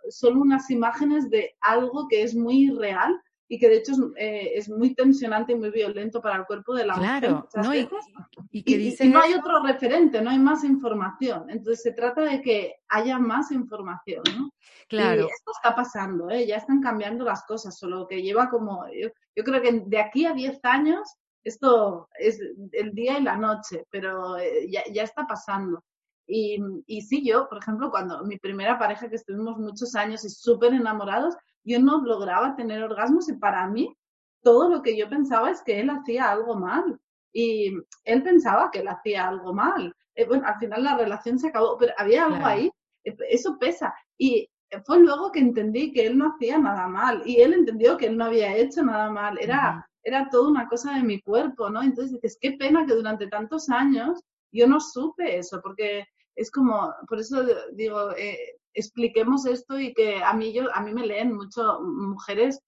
solo 0.07 0.39
unas 0.39 0.69
imágenes 0.69 1.31
de 1.31 1.55
algo 1.61 2.07
que 2.07 2.21
es 2.21 2.35
muy 2.35 2.69
real 2.77 3.19
y 3.51 3.59
que 3.59 3.67
de 3.67 3.75
hecho 3.79 3.91
eh, 4.15 4.53
es, 4.55 4.69
muy 4.69 4.95
tensionante 4.95 5.51
y 5.51 5.55
muy 5.55 5.71
violento 5.71 6.21
para 6.21 6.37
el 6.37 6.45
cuerpo 6.45 6.73
de 6.73 6.85
la 6.85 6.95
mujer. 6.95 7.31
¿no? 7.31 7.75
Y, 7.75 8.63
y, 8.63 9.09
no 9.09 9.19
hay 9.19 9.33
otro 9.33 9.61
referente, 9.61 10.21
no 10.21 10.29
hay 10.29 10.39
más 10.39 10.63
información. 10.63 11.49
Entonces 11.49 11.83
se 11.83 11.91
trata 11.91 12.21
de 12.21 12.41
que 12.41 12.75
haya 12.87 13.19
más 13.19 13.51
información, 13.51 14.23
¿no? 14.37 14.51
Claro. 14.87 15.23
Y 15.23 15.25
esto 15.25 15.51
está 15.51 15.75
pasando, 15.75 16.29
¿eh? 16.29 16.47
ya 16.47 16.55
están 16.55 16.79
cambiando 16.81 17.25
las 17.25 17.43
cosas, 17.43 17.77
solo 17.77 18.07
que 18.07 18.21
lleva 18.21 18.49
como, 18.49 18.85
yo, 18.87 19.09
creo 19.43 19.61
que 19.61 19.83
de 19.85 19.99
aquí 19.99 20.25
a 20.25 20.31
10 20.31 20.57
años 20.63 21.17
esto 21.43 22.07
es 22.17 22.39
el 22.71 22.93
día 22.93 23.19
y 23.19 23.23
la 23.23 23.35
noche, 23.35 23.85
pero 23.89 24.37
eh, 24.37 24.71
ya, 24.71 24.83
ya 24.93 25.03
está 25.03 25.27
pasando. 25.27 25.83
Y, 26.25 26.57
y 26.87 27.01
sí, 27.01 27.27
yo, 27.27 27.49
por 27.49 27.57
ejemplo, 27.57 27.91
cuando 27.91 28.23
mi 28.23 28.37
primera 28.37 28.79
pareja, 28.79 29.09
que 29.09 29.17
estuvimos 29.17 29.57
muchos 29.57 29.93
años 29.95 30.23
y 30.23 30.29
súper 30.29 30.73
enamorados, 30.73 31.35
yo 31.63 31.79
no 31.79 32.01
lograba 32.03 32.55
tener 32.55 32.83
orgasmos 32.83 33.29
y 33.29 33.33
para 33.33 33.67
mí 33.67 33.95
todo 34.43 34.69
lo 34.69 34.81
que 34.81 34.97
yo 34.97 35.09
pensaba 35.09 35.51
es 35.51 35.61
que 35.61 35.79
él 35.79 35.89
hacía 35.89 36.29
algo 36.29 36.55
mal 36.55 36.99
y 37.33 37.73
él 38.03 38.23
pensaba 38.23 38.71
que 38.71 38.79
él 38.79 38.87
hacía 38.87 39.27
algo 39.27 39.53
mal. 39.53 39.95
Eh, 40.15 40.25
bueno, 40.25 40.45
al 40.47 40.57
final 40.59 40.83
la 40.83 40.97
relación 40.97 41.39
se 41.39 41.49
acabó, 41.49 41.77
pero 41.77 41.93
había 41.97 42.25
algo 42.25 42.45
ahí, 42.45 42.71
eh, 43.03 43.15
eso 43.29 43.57
pesa. 43.57 43.93
Y 44.17 44.49
fue 44.85 44.99
luego 44.99 45.31
que 45.31 45.39
entendí 45.39 45.91
que 45.91 46.05
él 46.07 46.17
no 46.17 46.33
hacía 46.33 46.57
nada 46.57 46.87
mal 46.87 47.21
y 47.25 47.41
él 47.41 47.53
entendió 47.53 47.97
que 47.97 48.07
él 48.07 48.17
no 48.17 48.25
había 48.25 48.55
hecho 48.55 48.83
nada 48.83 49.09
mal. 49.09 49.37
Era, 49.39 49.87
era 50.03 50.29
toda 50.29 50.49
una 50.49 50.67
cosa 50.67 50.93
de 50.93 51.03
mi 51.03 51.21
cuerpo, 51.21 51.69
¿no? 51.69 51.81
Entonces 51.81 52.13
dices, 52.13 52.37
qué 52.41 52.53
pena 52.53 52.85
que 52.85 52.93
durante 52.93 53.27
tantos 53.27 53.69
años 53.69 54.21
yo 54.51 54.67
no 54.67 54.79
supe 54.79 55.37
eso, 55.37 55.61
porque 55.61 56.05
es 56.35 56.51
como, 56.51 56.93
por 57.07 57.19
eso 57.19 57.45
digo, 57.73 58.11
eh, 58.17 58.57
expliquemos 58.73 59.45
esto 59.45 59.79
y 59.79 59.93
que 59.93 60.23
a 60.23 60.33
mí, 60.33 60.53
yo, 60.53 60.73
a 60.73 60.81
mí 60.81 60.93
me 60.93 61.05
leen 61.05 61.33
mucho 61.33 61.81
mujeres 61.81 62.61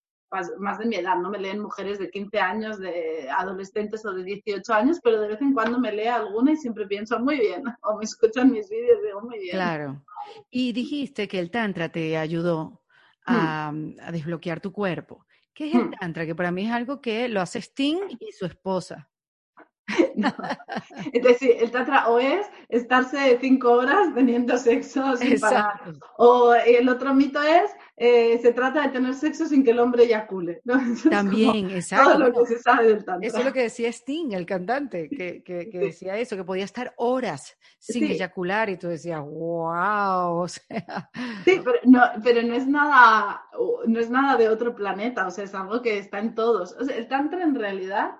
más 0.57 0.79
de 0.79 0.85
mi 0.85 0.95
edad, 0.95 1.17
no 1.17 1.29
me 1.29 1.37
leen 1.37 1.59
mujeres 1.59 1.99
de 1.99 2.09
15 2.09 2.39
años, 2.39 2.79
de 2.79 3.29
adolescentes 3.29 4.05
o 4.05 4.13
de 4.13 4.23
18 4.23 4.73
años, 4.73 4.99
pero 5.03 5.21
de 5.21 5.27
vez 5.27 5.41
en 5.41 5.53
cuando 5.53 5.79
me 5.79 5.91
lee 5.91 6.07
alguna 6.07 6.53
y 6.53 6.57
siempre 6.57 6.87
pienso 6.87 7.19
muy 7.19 7.39
bien, 7.39 7.63
o 7.83 7.97
me 7.97 8.03
escuchan 8.03 8.51
mis 8.51 8.69
vídeos 8.69 8.99
y 9.01 9.07
digo 9.07 9.21
muy 9.21 9.39
bien. 9.39 9.55
Claro. 9.55 10.03
Y 10.49 10.73
dijiste 10.73 11.27
que 11.27 11.39
el 11.39 11.51
Tantra 11.51 11.89
te 11.89 12.17
ayudó 12.17 12.81
a, 13.25 13.71
hmm. 13.71 13.97
a 14.01 14.11
desbloquear 14.11 14.59
tu 14.59 14.71
cuerpo. 14.71 15.25
¿Qué 15.53 15.69
es 15.69 15.75
el 15.75 15.85
hmm. 15.85 15.91
Tantra? 15.99 16.25
Que 16.25 16.35
para 16.35 16.51
mí 16.51 16.65
es 16.65 16.71
algo 16.71 17.01
que 17.01 17.27
lo 17.27 17.41
hace 17.41 17.59
Sting 17.59 18.17
y 18.19 18.31
su 18.31 18.45
esposa. 18.45 19.09
Es 21.13 21.23
decir, 21.23 21.51
el 21.59 21.71
tantra 21.71 22.07
o 22.07 22.19
es 22.19 22.47
estarse 22.69 23.37
cinco 23.41 23.71
horas 23.73 24.13
teniendo 24.13 24.57
sexo 24.57 25.15
sin 25.17 25.39
parar. 25.39 25.81
O 26.17 26.53
el 26.53 26.87
otro 26.87 27.13
mito 27.13 27.41
es, 27.41 27.71
eh, 27.97 28.39
se 28.41 28.53
trata 28.53 28.83
de 28.83 28.89
tener 28.89 29.13
sexo 29.13 29.45
sin 29.45 29.63
que 29.63 29.71
el 29.71 29.79
hombre 29.79 30.03
eyacule. 30.03 30.61
También, 31.09 31.69
exacto. 31.71 32.11
Todo 32.11 32.19
lo 32.19 32.33
que 32.33 32.45
se 32.45 32.59
sabe 32.59 32.87
del 32.87 33.05
tantra. 33.05 33.27
Eso 33.27 33.39
es 33.39 33.45
lo 33.45 33.53
que 33.53 33.63
decía 33.63 33.89
Sting, 33.89 34.31
el 34.31 34.45
cantante, 34.45 35.09
que, 35.09 35.43
que, 35.43 35.65
decía 35.73 36.17
eso, 36.17 36.35
que 36.35 36.43
podía 36.43 36.65
estar 36.65 36.93
horas 36.97 37.57
sin 37.79 38.05
eyacular 38.05 38.69
y 38.69 38.77
tú 38.77 38.87
decías, 38.87 39.21
wow. 39.21 40.47
Sí, 40.47 41.61
pero 41.63 41.79
no, 41.83 42.01
pero 42.23 42.41
no 42.41 42.55
es 42.55 42.67
nada, 42.67 43.43
no 43.85 43.99
es 43.99 44.09
nada 44.09 44.37
de 44.37 44.49
otro 44.49 44.73
planeta, 44.75 45.27
o 45.27 45.31
sea, 45.31 45.43
es 45.43 45.53
algo 45.53 45.81
que 45.81 45.97
está 45.97 46.19
en 46.19 46.33
todos. 46.33 46.75
O 46.79 46.85
sea, 46.85 46.95
el 46.95 47.07
tantra 47.07 47.43
en 47.43 47.55
realidad 47.55 48.15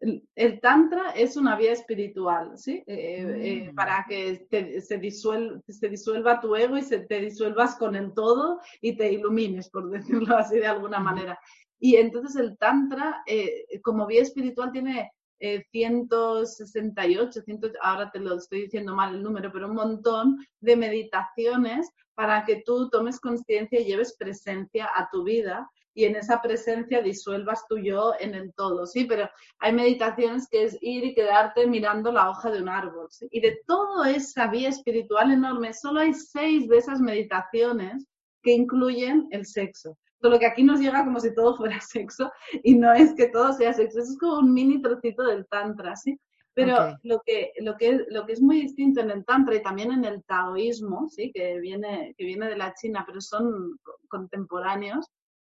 el, 0.00 0.60
tantra 0.60 1.10
es 1.10 1.36
una 1.36 1.56
vía 1.56 1.72
espiritual, 1.72 2.58
¿sí? 2.58 2.82
Eh, 2.86 3.64
eh, 3.66 3.70
mm. 3.70 3.74
para 3.74 4.04
que 4.08 4.46
se, 4.80 4.98
disuelva, 4.98 5.60
se 5.68 5.88
disuelva 5.88 6.40
tu 6.40 6.54
ego 6.54 6.76
y 6.76 6.82
se, 6.82 7.00
te 7.00 7.20
disuelvas 7.20 7.76
con 7.76 7.96
el 7.96 8.12
todo 8.12 8.60
y 8.80 8.96
te 8.96 9.12
ilumines, 9.12 9.70
por 9.70 9.90
decirlo 9.90 10.36
así 10.36 10.58
de 10.58 10.66
alguna 10.66 11.00
manera. 11.00 11.38
Y 11.78 11.96
entonces 11.96 12.36
el 12.36 12.56
tantra, 12.58 13.22
eh, 13.26 13.80
como 13.82 14.06
vía 14.06 14.22
espiritual, 14.22 14.72
tiene 14.72 15.10
168, 15.38 17.40
ahora 17.82 18.10
te 18.10 18.18
lo 18.18 18.36
estoy 18.36 18.62
diciendo 18.62 18.94
mal 18.94 19.14
el 19.14 19.22
número, 19.22 19.52
pero 19.52 19.68
un 19.68 19.74
montón 19.74 20.38
de 20.60 20.76
meditaciones 20.76 21.90
para 22.14 22.46
que 22.46 22.62
tú 22.64 22.88
tomes 22.88 23.20
conciencia 23.20 23.80
y 23.80 23.84
lleves 23.84 24.16
presencia 24.18 24.88
a 24.94 25.10
tu 25.10 25.24
vida 25.24 25.70
y 25.96 26.04
en 26.04 26.14
esa 26.14 26.42
presencia 26.42 27.00
disuelvas 27.00 27.66
tu 27.66 27.78
yo 27.78 28.12
en 28.20 28.34
el 28.34 28.52
todo, 28.52 28.84
¿sí? 28.86 29.06
Pero 29.06 29.28
hay 29.58 29.72
meditaciones 29.72 30.46
que 30.50 30.64
es 30.64 30.76
ir 30.82 31.04
y 31.04 31.14
quedarte 31.14 31.66
mirando 31.66 32.12
la 32.12 32.28
hoja 32.28 32.50
de 32.50 32.60
un 32.60 32.68
árbol, 32.68 33.06
¿sí? 33.10 33.26
Y 33.30 33.40
de 33.40 33.58
toda 33.66 34.10
esa 34.10 34.46
vía 34.48 34.68
espiritual 34.68 35.32
enorme, 35.32 35.72
solo 35.72 36.00
hay 36.00 36.12
seis 36.12 36.68
de 36.68 36.76
esas 36.76 37.00
meditaciones 37.00 38.06
que 38.42 38.52
incluyen 38.52 39.26
el 39.30 39.46
sexo. 39.46 39.96
Solo 40.20 40.38
que 40.38 40.46
aquí 40.46 40.62
nos 40.62 40.80
llega 40.80 41.02
como 41.02 41.18
si 41.18 41.34
todo 41.34 41.56
fuera 41.56 41.80
sexo 41.80 42.30
y 42.62 42.74
no 42.74 42.92
es 42.92 43.14
que 43.14 43.28
todo 43.28 43.54
sea 43.54 43.72
sexo, 43.72 44.00
eso 44.00 44.12
es 44.12 44.18
como 44.18 44.40
un 44.40 44.52
mini 44.52 44.82
trocito 44.82 45.22
del 45.22 45.46
tantra, 45.46 45.96
¿sí? 45.96 46.20
Pero 46.52 46.96
lo, 47.02 47.20
que, 47.24 47.52
lo, 47.60 47.76
que, 47.76 48.06
lo 48.08 48.24
que 48.24 48.32
es 48.32 48.40
muy 48.40 48.62
distinto 48.62 49.00
en 49.00 49.10
el 49.10 49.26
Tantra 49.26 49.54
y 49.54 49.62
también 49.62 49.92
en 49.92 50.06
el 50.06 50.24
taoísmo, 50.24 51.06
¿sí? 51.10 51.30
que, 51.30 51.60
viene, 51.60 52.14
que 52.16 52.24
viene 52.24 52.48
de 52.48 52.56
la 52.56 52.72
China, 52.72 53.04
pero 53.06 53.20
son 53.20 53.78
contemporáneos, 54.08 55.06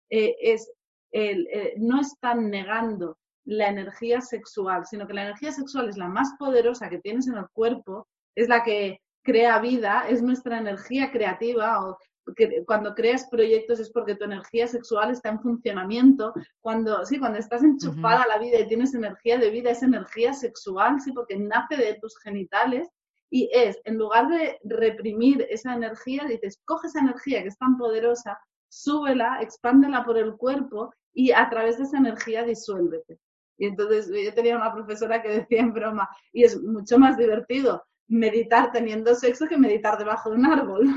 eh, 0.10 0.36
es 0.42 0.72
el, 1.12 1.48
eh, 1.48 1.74
no 1.78 2.02
están 2.02 2.50
negando 2.50 3.18
la 3.46 3.70
energía 3.70 4.22
sexual, 4.22 4.86
sino 4.86 5.08
que 5.08 5.14
la 5.14 5.24
energía 5.24 5.52
sexual 5.52 5.90
es 5.90 5.98
la 5.98 6.10
más 6.10 6.34
poderosa 6.38 6.90
que 6.90 7.00
tienes 7.00 7.28
en 7.28 7.38
el 7.38 7.48
cuerpo, 7.54 8.08
es 8.36 8.50
la 8.50 8.64
que 8.64 9.00
crea 9.24 9.60
vida, 9.60 10.06
es 10.10 10.22
nuestra 10.22 10.58
energía 10.58 11.12
creativa 11.12 11.86
o 11.86 11.98
que 12.36 12.64
cuando 12.66 12.94
creas 12.94 13.28
proyectos 13.30 13.80
es 13.80 13.90
porque 13.92 14.16
tu 14.16 14.26
energía 14.26 14.68
sexual 14.68 15.12
está 15.12 15.30
en 15.30 15.40
funcionamiento. 15.40 16.34
Cuando, 16.60 17.06
sí, 17.06 17.20
cuando 17.20 17.40
estás 17.40 17.64
enchufada 17.64 18.24
a 18.24 18.28
la 18.28 18.38
vida 18.38 18.60
y 18.60 18.68
tienes 18.68 18.94
energía 18.94 19.38
de 19.38 19.50
vida, 19.50 19.72
es 19.72 19.82
energía 19.82 20.34
sexual, 20.34 21.00
sí, 21.00 21.14
porque 21.14 21.38
nace 21.38 21.78
de 21.78 21.98
tus 22.02 22.18
genitales 22.20 22.90
y 23.30 23.50
es, 23.54 23.78
en 23.84 23.98
lugar 23.98 24.28
de 24.30 24.58
reprimir 24.64 25.46
esa 25.50 25.74
energía, 25.74 26.26
dices, 26.26 26.62
coge 26.66 26.88
esa 26.88 27.00
energía 27.00 27.42
que 27.42 27.50
es 27.50 27.58
tan 27.58 27.78
poderosa 27.78 28.38
súbela, 28.70 29.40
expándela 29.42 30.06
por 30.06 30.18
el 30.18 30.36
cuerpo 30.36 30.94
y 31.14 31.32
a 31.32 31.50
través 31.50 31.78
de 31.78 31.84
esa 31.84 31.98
energía 31.98 32.44
disuélvete. 32.44 33.20
Y 33.58 33.66
entonces 33.66 34.08
yo 34.08 34.34
tenía 34.34 34.56
una 34.56 34.74
profesora 34.74 35.22
que 35.22 35.30
decía 35.30 35.62
en 35.62 35.74
broma, 35.74 36.08
y 36.32 36.44
es 36.44 36.62
mucho 36.62 37.00
más 37.00 37.18
divertido 37.18 37.84
meditar 38.10 38.72
teniendo 38.72 39.14
sexo 39.16 39.48
que 39.48 39.58
meditar 39.58 39.98
debajo 39.98 40.30
de 40.30 40.38
un 40.38 40.46
árbol. 40.46 40.88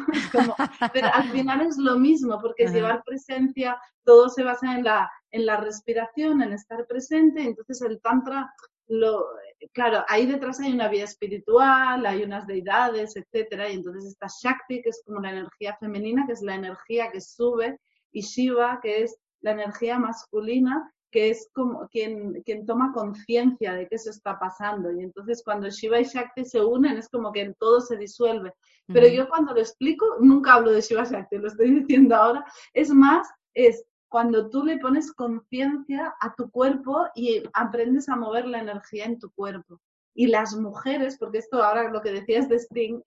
pero 0.92 1.08
al 1.12 1.28
final 1.30 1.62
es 1.62 1.76
lo 1.76 1.98
mismo, 1.98 2.40
porque 2.40 2.64
es 2.64 2.72
llevar 2.72 3.02
presencia, 3.04 3.80
todo 4.04 4.28
se 4.28 4.44
basa 4.44 4.76
en 4.76 4.84
la, 4.84 5.10
en 5.30 5.46
la 5.46 5.56
respiración, 5.56 6.42
en 6.42 6.52
estar 6.52 6.86
presente, 6.86 7.42
entonces 7.42 7.80
el 7.82 8.00
tantra 8.00 8.52
lo, 8.90 9.24
claro, 9.72 10.04
ahí 10.08 10.26
detrás 10.26 10.58
hay 10.60 10.72
una 10.72 10.88
vida 10.88 11.04
espiritual, 11.04 12.04
hay 12.04 12.24
unas 12.24 12.46
deidades, 12.46 13.14
etcétera, 13.16 13.70
y 13.70 13.74
entonces 13.74 14.04
está 14.04 14.26
Shakti, 14.42 14.82
que 14.82 14.90
es 14.90 15.02
como 15.06 15.20
la 15.20 15.30
energía 15.30 15.76
femenina, 15.78 16.26
que 16.26 16.32
es 16.32 16.42
la 16.42 16.56
energía 16.56 17.10
que 17.10 17.20
sube, 17.20 17.78
y 18.12 18.22
Shiva, 18.22 18.80
que 18.82 19.04
es 19.04 19.16
la 19.42 19.52
energía 19.52 19.98
masculina, 19.98 20.92
que 21.12 21.30
es 21.30 21.48
como 21.54 21.88
quien, 21.88 22.42
quien 22.42 22.66
toma 22.66 22.92
conciencia 22.92 23.74
de 23.74 23.88
que 23.88 23.94
eso 23.94 24.10
está 24.10 24.38
pasando. 24.38 24.92
Y 24.92 25.02
entonces 25.02 25.42
cuando 25.44 25.68
Shiva 25.68 26.00
y 26.00 26.04
Shakti 26.04 26.44
se 26.44 26.60
unen, 26.60 26.98
es 26.98 27.08
como 27.08 27.32
que 27.32 27.54
todo 27.58 27.80
se 27.80 27.96
disuelve. 27.96 28.52
Pero 28.86 29.06
yo 29.06 29.28
cuando 29.28 29.54
lo 29.54 29.60
explico, 29.60 30.04
nunca 30.20 30.54
hablo 30.54 30.72
de 30.72 30.80
Shiva 30.80 31.04
Shakti, 31.04 31.38
lo 31.38 31.46
estoy 31.46 31.80
diciendo 31.80 32.16
ahora. 32.16 32.44
Es 32.74 32.90
más, 32.90 33.28
es 33.54 33.84
cuando 34.10 34.50
tú 34.50 34.64
le 34.64 34.78
pones 34.78 35.12
conciencia 35.12 36.14
a 36.20 36.34
tu 36.34 36.50
cuerpo 36.50 37.06
y 37.14 37.44
aprendes 37.52 38.08
a 38.08 38.16
mover 38.16 38.44
la 38.44 38.60
energía 38.60 39.04
en 39.04 39.20
tu 39.20 39.30
cuerpo. 39.30 39.80
Y 40.14 40.26
las 40.26 40.56
mujeres, 40.56 41.16
porque 41.16 41.38
esto 41.38 41.62
ahora 41.62 41.88
lo 41.90 42.02
que 42.02 42.12
decías 42.12 42.48
de 42.48 42.58
Sting, 42.58 43.00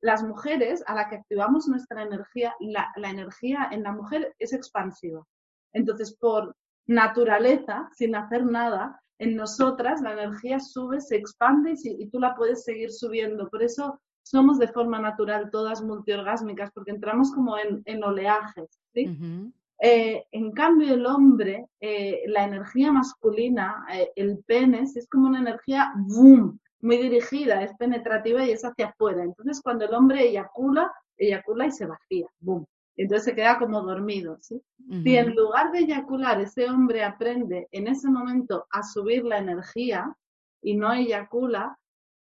las 0.00 0.22
mujeres 0.22 0.84
a 0.86 0.94
la 0.94 1.08
que 1.08 1.16
activamos 1.16 1.66
nuestra 1.66 2.04
energía, 2.04 2.54
la, 2.60 2.92
energía 2.96 3.68
en 3.72 3.82
la 3.82 3.90
mujer 3.90 4.32
es 4.38 4.52
expansiva. 4.52 5.24
Entonces, 5.72 6.16
por 6.16 6.54
naturaleza, 6.86 7.90
sin 7.96 8.14
hacer 8.14 8.46
nada, 8.46 9.00
en 9.18 9.34
nosotras 9.34 10.02
la 10.02 10.12
energía 10.12 10.60
sube, 10.60 11.00
se 11.00 11.16
expande 11.16 11.74
y, 11.82 12.08
tú 12.10 12.20
la 12.20 12.36
puedes 12.36 12.62
seguir 12.62 12.92
subiendo. 12.92 13.48
Por 13.48 13.64
eso 13.64 14.00
somos 14.22 14.60
de 14.60 14.68
forma 14.68 15.00
natural 15.00 15.50
todas 15.50 15.82
multiorgásmicas, 15.82 16.70
porque 16.72 16.92
entramos 16.92 17.32
como 17.32 17.58
en, 17.58 17.82
en 17.86 18.04
oleajes. 18.04 18.78
¿sí? 18.92 19.52
Eh, 19.80 20.24
en 20.30 20.52
cambio, 20.52 20.94
el 20.94 21.06
hombre, 21.06 21.66
eh, 21.80 22.22
la 22.26 22.44
energía 22.44 22.92
masculina, 22.92 23.84
eh, 23.92 24.10
el 24.16 24.38
pene, 24.46 24.82
es 24.82 25.08
como 25.10 25.28
una 25.28 25.40
energía 25.40 25.92
boom, 25.96 26.60
muy 26.80 26.98
dirigida, 26.98 27.62
es 27.62 27.74
penetrativa 27.76 28.44
y 28.44 28.52
es 28.52 28.64
hacia 28.64 28.86
afuera. 28.86 29.24
Entonces, 29.24 29.60
cuando 29.62 29.84
el 29.86 29.94
hombre 29.94 30.28
eyacula, 30.28 30.92
eyacula 31.16 31.66
y 31.66 31.72
se 31.72 31.86
vacía, 31.86 32.26
boom. 32.40 32.66
Entonces 32.96 33.24
se 33.24 33.34
queda 33.34 33.58
como 33.58 33.82
dormido, 33.82 34.38
¿sí? 34.40 34.62
Si 35.02 35.16
en 35.16 35.34
lugar 35.34 35.72
de 35.72 35.80
eyacular 35.80 36.40
ese 36.40 36.70
hombre 36.70 37.02
aprende 37.02 37.66
en 37.72 37.88
ese 37.88 38.08
momento 38.08 38.68
a 38.70 38.84
subir 38.84 39.24
la 39.24 39.38
energía 39.38 40.14
y 40.62 40.76
no 40.76 40.92
eyacula, 40.92 41.76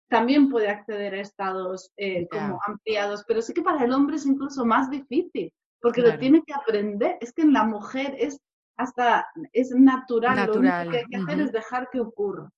también 0.09 0.49
puede 0.49 0.69
acceder 0.69 1.13
a 1.13 1.21
estados 1.21 1.93
como 2.31 2.59
ampliados, 2.67 3.23
pero 3.29 3.43
sí 3.43 3.53
que 3.53 3.61
para 3.61 3.85
el 3.85 3.93
hombre 3.93 4.17
es 4.17 4.25
incluso 4.25 4.65
más 4.65 4.89
difícil, 4.89 5.53
porque 5.83 6.01
lo 6.01 6.17
tiene 6.17 6.43
que 6.47 6.55
aprender. 6.55 7.19
Es 7.21 7.33
que 7.33 7.43
en 7.43 7.53
la 7.53 7.65
mujer 7.65 8.15
es 8.19 8.41
hasta, 8.77 9.27
es 9.53 9.71
natural, 9.73 10.47
lo 10.47 10.59
único 10.59 10.91
que 10.91 10.99
hay 10.99 11.05
que 11.07 11.17
hacer 11.17 11.41
es 11.41 11.53
dejar 11.53 11.89
que 11.91 12.01
ocurra. 12.01 12.51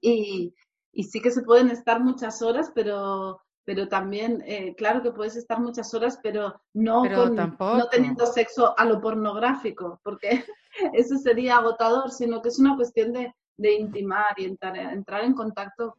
y, 0.00 0.54
y, 0.92 1.04
sí 1.04 1.20
que 1.20 1.30
se 1.30 1.42
pueden 1.42 1.70
estar 1.70 2.00
muchas 2.00 2.42
horas, 2.42 2.70
pero, 2.74 3.40
pero 3.64 3.88
también, 3.88 4.42
eh, 4.46 4.74
claro 4.76 5.02
que 5.02 5.12
puedes 5.12 5.36
estar 5.36 5.58
muchas 5.58 5.92
horas, 5.94 6.18
pero 6.22 6.60
no, 6.74 7.04
no 7.04 7.88
teniendo 7.90 8.26
sexo 8.26 8.78
a 8.78 8.84
lo 8.84 9.00
pornográfico, 9.00 10.00
porque 10.04 10.44
eso 10.92 11.16
sería 11.16 11.56
agotador, 11.56 12.10
sino 12.10 12.42
que 12.42 12.50
es 12.50 12.58
una 12.58 12.76
cuestión 12.76 13.12
de, 13.12 13.34
de 13.56 13.72
intimar 13.72 14.34
y 14.36 14.44
entrar, 14.44 14.76
entrar 14.76 15.24
en 15.24 15.34
contacto 15.34 15.96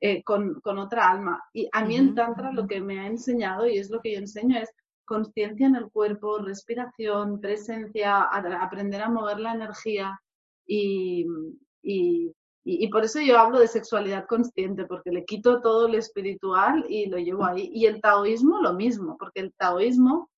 eh, 0.00 0.22
con, 0.22 0.60
con, 0.60 0.78
otra 0.78 1.10
alma. 1.10 1.44
Y 1.52 1.68
a 1.72 1.84
mí 1.84 1.96
en 1.96 2.14
Tantra 2.14 2.52
lo 2.52 2.66
que 2.66 2.80
me 2.80 3.00
ha 3.00 3.06
enseñado, 3.06 3.66
y 3.66 3.78
es 3.78 3.90
lo 3.90 4.00
que 4.00 4.12
yo 4.12 4.18
enseño, 4.18 4.58
es 4.58 4.70
conciencia 5.08 5.66
en 5.66 5.74
el 5.74 5.90
cuerpo, 5.90 6.38
respiración, 6.38 7.40
presencia, 7.40 8.22
aprender 8.22 9.02
a 9.02 9.08
mover 9.08 9.40
la 9.40 9.54
energía 9.54 10.20
y, 10.66 11.26
y, 11.82 12.88
por 12.90 13.04
eso 13.04 13.20
yo 13.20 13.38
hablo 13.38 13.58
de 13.58 13.66
sexualidad 13.66 14.26
consciente, 14.26 14.84
porque 14.84 15.10
le 15.10 15.24
quito 15.24 15.62
todo 15.62 15.88
lo 15.88 15.96
espiritual 15.96 16.84
y 16.88 17.06
lo 17.06 17.16
llevo 17.16 17.46
ahí. 17.46 17.70
Y 17.72 17.86
el 17.86 18.00
taoísmo 18.02 18.60
lo 18.60 18.74
mismo, 18.74 19.16
porque 19.18 19.40
el 19.40 19.54
taoísmo, 19.54 20.28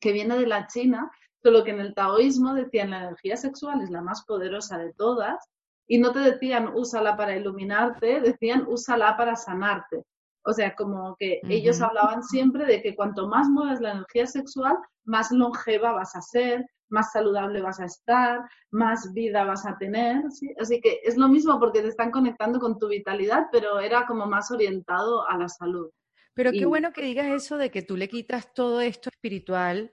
que 0.00 0.12
viene 0.12 0.36
de 0.36 0.48
la 0.48 0.66
China, 0.66 1.10
solo 1.42 1.62
que 1.62 1.70
en 1.70 1.80
el 1.80 1.94
taoísmo 1.94 2.54
decían 2.54 2.90
la 2.90 3.04
energía 3.04 3.36
sexual 3.36 3.80
es 3.80 3.90
la 3.90 4.02
más 4.02 4.24
poderosa 4.24 4.78
de 4.78 4.92
todas 4.94 5.48
y 5.86 5.98
no 5.98 6.12
te 6.12 6.20
decían 6.20 6.72
úsala 6.74 7.16
para 7.16 7.36
iluminarte, 7.36 8.20
decían 8.20 8.64
úsala 8.66 9.16
para 9.16 9.36
sanarte. 9.36 10.04
O 10.44 10.52
sea, 10.52 10.74
como 10.74 11.16
que 11.18 11.40
ellos 11.48 11.80
hablaban 11.80 12.22
siempre 12.22 12.64
de 12.66 12.82
que 12.82 12.96
cuanto 12.96 13.28
más 13.28 13.48
mueves 13.48 13.80
la 13.80 13.92
energía 13.92 14.26
sexual, 14.26 14.76
más 15.04 15.30
longeva 15.30 15.92
vas 15.92 16.16
a 16.16 16.22
ser, 16.22 16.66
más 16.88 17.12
saludable 17.12 17.62
vas 17.62 17.80
a 17.80 17.86
estar, 17.86 18.40
más 18.70 19.12
vida 19.12 19.44
vas 19.44 19.66
a 19.66 19.76
tener. 19.78 20.30
¿sí? 20.30 20.54
Así 20.60 20.80
que 20.80 21.00
es 21.04 21.16
lo 21.16 21.28
mismo 21.28 21.58
porque 21.58 21.82
te 21.82 21.88
están 21.88 22.10
conectando 22.10 22.60
con 22.60 22.78
tu 22.78 22.88
vitalidad, 22.88 23.46
pero 23.50 23.80
era 23.80 24.06
como 24.06 24.26
más 24.26 24.50
orientado 24.50 25.28
a 25.28 25.36
la 25.38 25.48
salud. 25.48 25.90
Pero 26.34 26.50
qué 26.52 26.64
bueno 26.64 26.92
que 26.92 27.02
digas 27.02 27.26
eso 27.26 27.58
de 27.58 27.70
que 27.70 27.82
tú 27.82 27.96
le 27.96 28.08
quitas 28.08 28.54
todo 28.54 28.80
esto 28.80 29.10
espiritual 29.10 29.90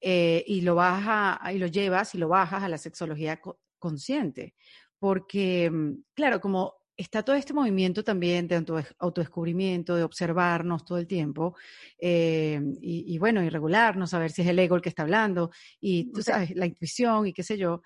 eh, 0.00 0.44
y 0.46 0.60
lo 0.60 0.76
bajas 0.76 1.38
y 1.52 1.58
lo 1.58 1.66
llevas 1.66 2.14
y 2.14 2.18
lo 2.18 2.28
bajas 2.28 2.62
a 2.62 2.68
la 2.68 2.78
sexología 2.78 3.40
consciente. 3.78 4.54
Porque, 4.98 5.68
mm, 5.70 6.04
claro, 6.14 6.40
como 6.40 6.79
está 7.00 7.22
todo 7.22 7.36
este 7.36 7.54
movimiento 7.54 8.04
también 8.04 8.46
de 8.46 8.62
autodescubrimiento, 8.98 9.96
de 9.96 10.04
observarnos 10.04 10.84
todo 10.84 10.98
el 10.98 11.06
tiempo, 11.06 11.56
eh, 11.98 12.60
y, 12.80 13.18
bueno, 13.18 13.42
y 13.42 13.48
regularnos, 13.48 14.10
saber 14.10 14.30
si 14.30 14.42
es 14.42 14.48
el 14.48 14.58
ego 14.58 14.76
el 14.76 14.82
que 14.82 14.90
está 14.90 15.02
hablando, 15.02 15.50
y 15.80 16.12
tú 16.12 16.22
sabes, 16.22 16.54
la 16.54 16.66
intuición 16.66 17.26
y 17.26 17.32
qué 17.32 17.42
sé 17.42 17.56
yo. 17.56 17.80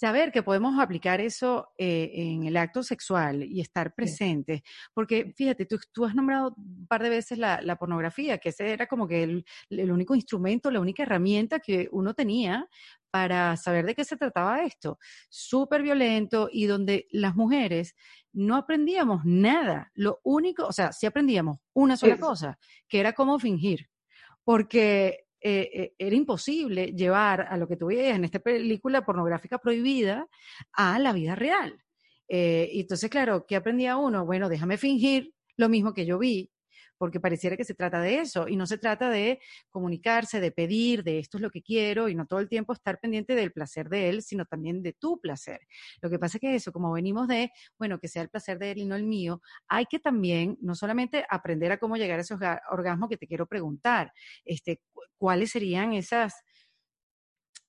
Saber 0.00 0.32
que 0.32 0.42
podemos 0.42 0.80
aplicar 0.80 1.20
eso 1.20 1.68
eh, 1.78 2.10
en 2.12 2.42
el 2.44 2.56
acto 2.56 2.82
sexual 2.82 3.44
y 3.44 3.60
estar 3.60 3.94
presentes, 3.94 4.62
porque 4.92 5.32
fíjate, 5.36 5.64
tú, 5.64 5.78
tú, 5.92 6.04
has 6.04 6.14
nombrado 6.14 6.54
un 6.56 6.88
par 6.88 7.04
de 7.04 7.08
veces 7.08 7.38
la, 7.38 7.76
pornografía, 7.78 8.38
que 8.38 8.48
ese 8.48 8.72
era 8.72 8.88
como 8.88 9.06
que 9.06 9.22
el, 9.22 9.44
el, 9.70 9.92
único 9.92 10.16
instrumento, 10.16 10.72
la 10.72 10.80
única 10.80 11.04
herramienta 11.04 11.60
que 11.60 11.88
uno 11.92 12.14
tenía 12.14 12.68
para 13.12 13.56
saber 13.56 13.86
de 13.86 13.94
qué 13.94 14.04
se 14.04 14.16
trataba 14.16 14.64
esto. 14.64 14.98
Súper 15.28 15.82
violento 15.82 16.50
y 16.52 16.66
donde 16.66 17.06
las 17.12 17.36
mujeres 17.36 17.94
no 18.36 18.56
aprendíamos 18.56 19.24
nada. 19.24 19.90
Lo 19.94 20.20
único, 20.22 20.66
o 20.66 20.72
sea, 20.72 20.92
sí 20.92 21.06
aprendíamos 21.06 21.58
una 21.72 21.96
sola 21.96 22.18
cosa, 22.18 22.58
que 22.86 23.00
era 23.00 23.14
cómo 23.14 23.38
fingir. 23.38 23.88
Porque 24.44 25.26
eh, 25.40 25.70
eh, 25.72 25.94
era 25.98 26.14
imposible 26.14 26.92
llevar 26.92 27.46
a 27.48 27.56
lo 27.56 27.66
que 27.66 27.76
tú 27.76 27.86
veías 27.86 28.14
en 28.14 28.24
esta 28.24 28.38
película 28.38 29.04
pornográfica 29.04 29.58
prohibida 29.58 30.28
a 30.72 30.98
la 30.98 31.12
vida 31.12 31.34
real. 31.34 31.82
Eh, 32.28 32.68
y 32.72 32.80
entonces, 32.80 33.08
claro, 33.08 33.46
¿qué 33.46 33.56
aprendía 33.56 33.96
uno? 33.96 34.26
Bueno, 34.26 34.50
déjame 34.50 34.76
fingir 34.76 35.32
lo 35.56 35.70
mismo 35.70 35.94
que 35.94 36.04
yo 36.04 36.18
vi, 36.18 36.52
porque 36.98 37.20
pareciera 37.20 37.56
que 37.56 37.64
se 37.64 37.74
trata 37.74 38.00
de 38.00 38.20
eso 38.20 38.48
y 38.48 38.56
no 38.56 38.66
se 38.66 38.78
trata 38.78 39.10
de 39.10 39.40
comunicarse, 39.70 40.40
de 40.40 40.50
pedir, 40.50 41.02
de 41.02 41.18
esto 41.18 41.38
es 41.38 41.42
lo 41.42 41.50
que 41.50 41.62
quiero 41.62 42.08
y 42.08 42.14
no 42.14 42.26
todo 42.26 42.40
el 42.40 42.48
tiempo 42.48 42.72
estar 42.72 42.98
pendiente 43.00 43.34
del 43.34 43.52
placer 43.52 43.88
de 43.88 44.08
él, 44.08 44.22
sino 44.22 44.44
también 44.44 44.82
de 44.82 44.92
tu 44.92 45.20
placer. 45.20 45.60
Lo 46.00 46.10
que 46.10 46.18
pasa 46.18 46.38
es 46.38 46.40
que 46.40 46.54
eso, 46.54 46.72
como 46.72 46.92
venimos 46.92 47.28
de, 47.28 47.50
bueno, 47.78 47.98
que 47.98 48.08
sea 48.08 48.22
el 48.22 48.28
placer 48.28 48.58
de 48.58 48.72
él 48.72 48.78
y 48.78 48.84
no 48.86 48.96
el 48.96 49.04
mío, 49.04 49.42
hay 49.68 49.86
que 49.86 49.98
también 49.98 50.56
no 50.60 50.74
solamente 50.74 51.24
aprender 51.28 51.72
a 51.72 51.78
cómo 51.78 51.96
llegar 51.96 52.18
a 52.18 52.22
esos 52.22 52.40
orgasmos 52.70 53.08
que 53.08 53.16
te 53.16 53.26
quiero 53.26 53.46
preguntar, 53.46 54.12
este, 54.44 54.80
cuáles 55.18 55.50
serían 55.50 55.92
esas, 55.92 56.34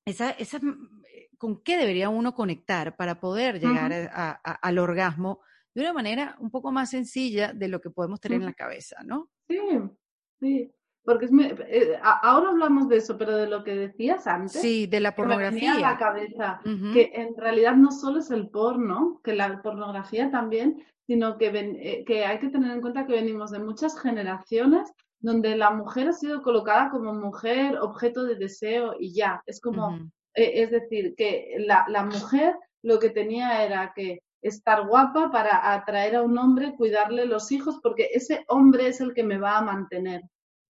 esas, 0.05 0.35
esas 0.39 0.61
¿con 1.37 1.61
qué 1.61 1.77
debería 1.77 2.09
uno 2.09 2.33
conectar 2.33 2.95
para 2.95 3.19
poder 3.19 3.59
llegar 3.59 3.91
al 4.43 4.79
orgasmo 4.79 5.41
de 5.77 5.83
una 5.83 5.93
manera 5.93 6.35
un 6.39 6.49
poco 6.49 6.71
más 6.71 6.89
sencilla 6.89 7.53
de 7.53 7.67
lo 7.67 7.79
que 7.79 7.91
podemos 7.91 8.19
tener 8.19 8.39
en 8.39 8.45
la 8.45 8.53
cabeza, 8.53 9.03
¿no? 9.03 9.29
Sí, 9.47 9.59
sí. 10.39 10.73
Porque 11.03 11.25
es 11.25 11.31
eh, 11.31 11.99
ahora 12.01 12.49
hablamos 12.49 12.89
de 12.89 12.97
eso, 12.97 13.15
pero 13.15 13.37
de 13.37 13.47
lo 13.47 13.63
que 13.63 13.75
decías 13.75 14.25
antes. 14.25 14.59
Sí, 14.59 14.87
de 14.87 14.99
la 14.99 15.13
pornografía. 15.13 15.73
Que 15.73 15.77
me 15.77 15.81
la 15.81 15.97
cabeza 15.99 16.61
que 16.63 17.11
en 17.13 17.37
realidad 17.37 17.75
no 17.75 17.91
solo 17.91 18.17
es 18.19 18.31
el 18.31 18.49
porno, 18.49 19.21
que 19.23 19.35
la 19.35 19.61
pornografía 19.61 20.31
también, 20.31 20.83
sino 21.05 21.37
que, 21.37 21.45
eh, 21.45 22.03
que 22.05 22.25
hay 22.25 22.39
que 22.39 22.49
tener 22.49 22.71
en 22.71 22.81
cuenta 22.81 23.05
que 23.05 23.13
venimos 23.13 23.51
de 23.51 23.59
muchas 23.59 24.01
generaciones 24.01 24.91
donde 25.19 25.55
la 25.55 25.69
mujer 25.69 26.07
ha 26.07 26.13
sido 26.13 26.41
colocada 26.41 26.89
como 26.89 27.13
mujer, 27.13 27.77
objeto 27.77 28.23
de 28.23 28.33
deseo 28.33 28.95
y 28.99 29.13
ya. 29.13 29.43
Es 29.45 29.61
como, 29.61 29.95
eh, 30.33 30.53
es 30.55 30.71
decir, 30.71 31.13
que 31.15 31.55
la, 31.59 31.85
la 31.87 32.03
mujer 32.03 32.55
lo 32.81 32.97
que 32.97 33.11
tenía 33.11 33.63
era 33.63 33.93
que 33.95 34.23
estar 34.41 34.87
guapa 34.87 35.31
para 35.31 35.73
atraer 35.73 36.15
a 36.15 36.21
un 36.21 36.37
hombre, 36.37 36.75
cuidarle 36.75 37.25
los 37.25 37.51
hijos, 37.51 37.79
porque 37.81 38.09
ese 38.13 38.43
hombre 38.47 38.87
es 38.87 39.01
el 39.01 39.13
que 39.13 39.23
me 39.23 39.37
va 39.37 39.57
a 39.57 39.61
mantener. 39.61 40.21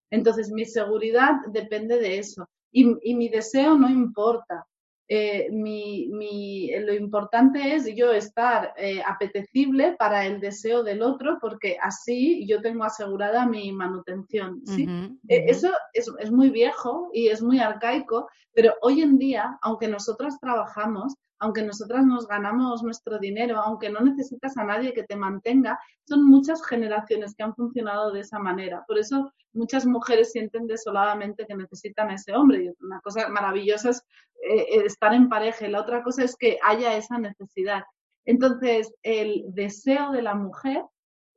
Entonces, 0.10 0.52
mi 0.52 0.66
seguridad 0.66 1.34
depende 1.48 2.00
de 2.00 2.20
eso. 2.20 2.48
Y, 2.72 3.16
mi 3.16 3.30
deseo 3.30 3.76
no 3.76 3.90
importa. 3.90 4.66
Eh, 5.10 5.50
mi, 5.52 6.70
lo 6.80 6.94
importante 6.94 7.74
es 7.74 7.86
yo 7.96 8.12
estar 8.12 8.74
eh, 8.76 9.02
apetecible 9.06 9.96
para 9.98 10.26
el 10.26 10.42
deseo 10.42 10.84
del 10.84 11.02
otro, 11.02 11.38
porque 11.40 11.78
así 11.82 12.46
yo 12.46 12.62
tengo 12.62 12.84
asegurada 12.84 13.46
mi 13.46 13.72
manutención. 13.72 14.62
¿sí? 14.66 14.86
Eh, 15.30 15.46
eso 15.48 15.72
es, 15.94 16.12
es 16.20 16.32
muy 16.32 16.50
viejo 16.50 17.10
y 17.14 17.30
es 17.30 17.42
muy 17.42 17.60
arcaico, 17.60 18.28
pero 18.54 18.74
hoy 18.82 19.02
en 19.02 19.18
día, 19.18 19.58
aunque 19.62 19.88
nosotras 19.88 20.40
trabajamos, 20.40 21.16
aunque 21.40 21.64
nosotras 21.64 22.06
nos 22.06 22.28
ganamos 22.28 22.84
nuestro 22.84 23.20
dinero, 23.20 23.60
aunque 23.60 23.90
no 23.90 24.00
necesitas 24.02 24.58
a 24.58 24.64
nadie 24.64 24.94
que 24.94 25.04
te 25.04 25.16
mantenga, 25.16 25.80
son 26.08 26.26
muchas 26.26 26.66
generaciones 26.66 27.36
que 27.36 27.44
han 27.44 27.56
funcionado 27.56 28.12
de 28.12 28.22
esa 28.22 28.40
manera. 28.40 28.84
Por 28.88 28.98
eso 28.98 29.32
muchas 29.54 29.86
mujeres 29.86 30.32
sienten 30.32 30.68
desoladamente 30.68 31.46
que 31.46 31.56
necesitan 31.56 32.10
a 32.10 32.16
ese 32.16 32.34
hombre. 32.36 32.64
Y 32.64 32.74
una 32.84 33.00
cosa 33.02 33.28
maravillosa 33.30 33.90
es 33.90 34.04
eh, 34.44 34.62
eh, 34.62 34.84
estar 34.86 35.14
en 35.14 35.30
pareja 35.30 35.68
la 35.68 35.82
otra 35.82 36.04
cosa 36.04 36.24
es 36.24 36.36
que 36.36 36.60
haya 36.64 36.96
esa 36.96 37.18
necesidad. 37.18 37.84
Entonces, 38.26 38.94
el 39.04 39.46
deseo 39.48 40.12
de 40.12 40.22
la 40.22 40.36
mujer 40.36 40.84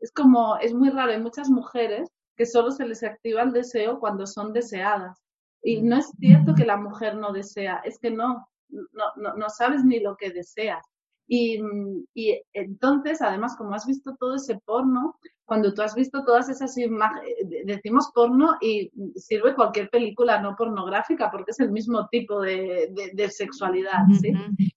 es 0.01 0.13
como, 0.13 0.57
es 0.59 0.75
muy 0.75 0.91
raro, 0.91 1.13
hay 1.13 1.21
muchas 1.21 1.49
mujeres 1.49 2.11
que 2.37 2.47
solo 2.47 2.71
se 2.71 2.87
les 2.87 3.03
activa 3.03 3.43
el 3.43 3.53
deseo 3.53 4.01
cuando 4.01 4.27
son 4.27 4.53
deseadas. 4.53 5.19
Y 5.63 5.83
no 5.83 5.99
es 5.99 6.11
cierto 6.19 6.55
que 6.55 6.65
la 6.65 6.77
mujer 6.77 7.17
no 7.17 7.33
desea, 7.33 7.81
es 7.85 7.99
que 7.99 8.11
no, 8.11 8.49
no, 8.71 9.35
no, 9.37 9.51
sabes 9.51 9.85
ni 9.85 10.01
lo 10.01 10.17
que 10.17 10.31
deseas. 10.31 10.85
Y, 11.27 11.61
y, 12.15 12.43
entonces, 12.53 13.23
además, 13.23 13.57
como 13.57 13.75
has 13.75 13.87
visto 13.87 14.17
todo 14.19 14.35
ese 14.35 14.59
porno, 14.65 15.17
cuando 15.45 15.73
tú 15.73 15.83
has 15.83 15.95
visto 15.95 16.25
todas 16.25 16.49
esas 16.49 16.77
imágenes, 16.77 17.35
decimos 17.65 18.11
porno 18.15 18.57
y 18.61 18.91
sirve 19.17 19.55
cualquier 19.55 19.91
película 19.91 20.41
no 20.41 20.55
pornográfica 20.57 21.31
porque 21.31 21.51
es 21.51 21.61
el 21.61 21.73
mismo 21.73 22.09
tipo 22.09 22.41
de, 22.41 22.93
de, 23.15 23.31
sexualidad, 23.31 24.07
¿sí? 24.21 24.33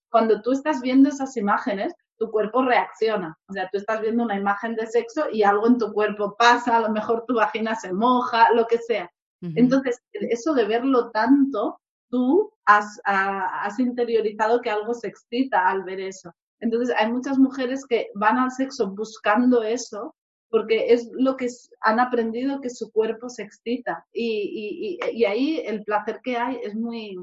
Cuando 0.10 0.42
tú 0.42 0.52
estás 0.52 0.82
viendo 0.82 1.10
esas 1.10 1.38
imágenes, 1.38 1.94
tu 2.18 2.32
cuerpo 2.32 2.64
reacciona. 2.64 3.38
O 3.48 3.54
sea, 3.54 3.70
tú 3.72 3.78
estás 3.78 4.02
viendo 4.02 4.24
una 4.24 4.38
imagen 4.38 4.76
de 4.76 4.88
sexo 4.88 5.26
y 5.32 5.44
algo 5.44 5.68
en 5.68 5.78
tu 5.78 5.92
cuerpo 5.92 6.36
pasa, 6.38 6.78
a 6.78 6.82
lo 6.82 6.90
mejor 6.90 7.26
tu 7.28 7.36
vagina 7.36 7.76
se 7.76 7.94
moja, 7.94 8.48
lo 8.54 8.66
que 8.68 8.78
sea. 8.78 9.12
Entonces, 9.42 10.02
eso 10.14 10.54
de 10.54 10.64
verlo 10.64 11.12
tanto 11.12 11.82
tú 12.13 12.54
has, 12.65 13.02
has 13.06 13.80
interiorizado 13.80 14.62
que 14.62 14.69
algo 14.69 14.93
se 14.93 15.08
excita 15.08 15.67
al 15.67 15.84
ver 15.84 15.99
eso. 15.99 16.32
Entonces, 16.60 16.95
hay 16.99 17.12
muchas 17.12 17.39
mujeres 17.39 17.88
que 17.89 18.12
van 18.13 18.38
al 18.38 18.52
sexo 18.52 18.91
buscando 18.91 19.63
eso 19.63 20.13
porque 20.52 20.93
es 20.93 21.10
lo 21.13 21.36
que 21.36 21.47
han 21.82 21.99
aprendido 21.99 22.62
que 22.62 22.69
su 22.69 22.91
cuerpo 22.91 23.28
se 23.28 23.41
excita 23.41 24.06
y, 24.13 24.99
ahí 25.28 25.63
el 25.65 25.84
placer 25.84 26.21
que 26.23 26.38
hay 26.38 26.60
es 26.62 26.76
muy 26.76 27.17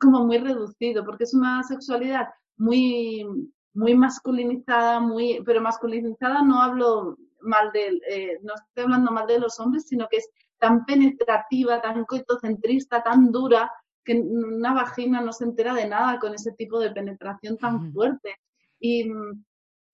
como 0.00 0.24
muy 0.24 0.38
reducido 0.38 1.04
porque 1.04 1.24
es 1.24 1.34
una 1.34 1.62
sexualidad 1.62 2.28
muy 2.56 3.26
muy 3.74 3.94
masculinizada 3.94 4.98
muy 4.98 5.42
pero 5.44 5.60
masculinizada 5.60 6.40
no 6.42 6.62
hablo 6.62 7.18
mal 7.42 7.70
de 7.72 8.00
eh, 8.08 8.38
no 8.42 8.54
estoy 8.54 8.84
hablando 8.84 9.12
mal 9.12 9.26
de 9.26 9.40
los 9.40 9.60
hombres 9.60 9.86
sino 9.86 10.08
que 10.08 10.16
es 10.16 10.30
tan 10.58 10.86
penetrativa 10.86 11.82
tan 11.82 12.06
coitocentrista 12.06 13.02
tan 13.02 13.30
dura 13.30 13.70
que 14.04 14.14
una 14.20 14.74
vagina 14.74 15.20
no 15.20 15.32
se 15.32 15.44
entera 15.44 15.74
de 15.74 15.88
nada 15.88 16.18
con 16.18 16.34
ese 16.34 16.52
tipo 16.52 16.78
de 16.78 16.90
penetración 16.90 17.56
tan 17.56 17.92
fuerte 17.92 18.36
y 18.78 19.10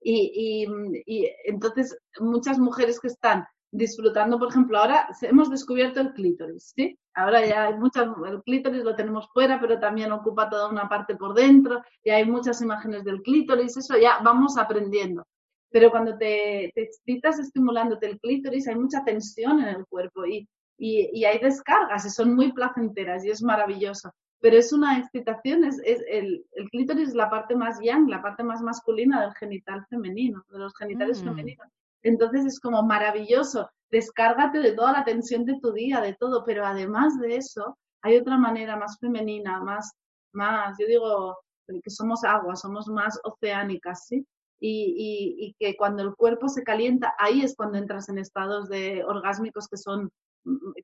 y, 0.01 0.67
y, 1.07 1.31
entonces 1.45 1.99
muchas 2.21 2.59
mujeres 2.59 2.99
que 3.01 3.09
están 3.09 3.47
disfrutando, 3.73 4.39
por 4.39 4.49
ejemplo, 4.49 4.79
ahora 4.79 5.09
hemos 5.23 5.51
descubierto 5.51 6.01
el 6.01 6.13
clítoris, 6.13 6.73
¿sí? 6.75 6.99
Ahora 7.15 7.47
ya 7.47 7.67
hay 7.67 7.75
muchas, 7.75 8.09
el 8.27 8.43
clítoris 8.43 8.83
lo 8.83 8.97
tenemos 8.97 9.29
fuera, 9.33 9.61
pero 9.61 9.79
también 9.79 10.11
ocupa 10.11 10.49
toda 10.49 10.69
una 10.71 10.89
parte 10.89 11.17
por 11.17 11.35
dentro 11.35 11.83
y 12.03 12.11
hay 12.11 12.25
muchas 12.25 12.61
imágenes 12.63 13.05
del 13.05 13.23
clítoris, 13.23 13.77
eso 13.77 13.97
ya 13.99 14.19
vamos 14.25 14.57
aprendiendo. 14.59 15.25
Pero 15.71 15.91
cuando 15.91 16.17
te, 16.19 16.73
te 16.75 16.83
excitas 16.83 17.39
estimulándote 17.39 18.07
el 18.07 18.19
clítoris, 18.19 18.67
hay 18.67 18.75
mucha 18.75 19.05
tensión 19.05 19.61
en 19.61 19.69
el 19.69 19.87
cuerpo 19.87 20.27
y, 20.27 20.49
y, 20.81 21.11
y 21.13 21.25
hay 21.25 21.39
descargas 21.39 22.05
y 22.07 22.11
son 22.11 22.35
muy 22.35 22.53
placenteras 22.53 23.25
y 23.25 23.31
es 23.31 23.43
maravilloso 23.43 24.11
pero 24.41 24.57
es 24.57 24.73
una 24.73 24.99
excitación, 24.99 25.65
es, 25.65 25.81
es 25.85 26.03
el, 26.09 26.45
el, 26.53 26.71
clítoris 26.71 27.11
es 27.11 27.15
la 27.15 27.29
parte 27.29 27.55
más 27.55 27.79
yang, 27.83 28.09
la 28.09 28.23
parte 28.23 28.43
más 28.43 28.63
masculina 28.63 29.21
del 29.21 29.35
genital 29.35 29.85
femenino, 29.89 30.43
de 30.49 30.59
los 30.59 30.75
genitales 30.77 31.23
mm. 31.23 31.25
femeninos. 31.27 31.67
Entonces 32.03 32.47
es 32.47 32.61
como 32.61 32.83
maravilloso, 32.83 33.71
descárgate 33.91 34.61
de 34.61 34.73
toda 34.73 34.93
la 34.93 35.05
tensión 35.05 35.45
de 35.45 35.61
tu 35.61 35.73
día, 35.73 36.01
de 36.01 36.15
todo, 36.15 36.43
pero 36.45 36.65
además 36.65 37.19
de 37.21 37.37
eso, 37.37 37.77
hay 38.03 38.17
otra 38.17 38.39
manera 38.39 38.77
más 38.77 38.97
femenina, 38.99 39.63
más, 39.63 39.93
más, 40.33 40.75
yo 40.79 40.87
digo 40.87 41.39
que 41.67 41.91
somos 41.91 42.25
agua, 42.25 42.57
somos 42.57 42.89
más 42.89 43.21
oceánicas, 43.23 44.07
¿sí? 44.07 44.27
Y, 44.59 44.95
y, 44.97 45.47
y 45.47 45.55
que 45.59 45.77
cuando 45.77 46.03
el 46.03 46.15
cuerpo 46.15 46.49
se 46.49 46.63
calienta, 46.63 47.15
ahí 47.19 47.43
es 47.43 47.55
cuando 47.55 47.79
entras 47.79 48.09
en 48.09 48.19
estados 48.19 48.69
de 48.69 49.05
orgásmicos 49.05 49.69
que 49.69 49.77
son, 49.77 50.11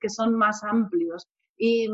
que 0.00 0.08
son 0.08 0.34
más 0.34 0.62
amplios. 0.64 1.26
Y, 1.56 1.88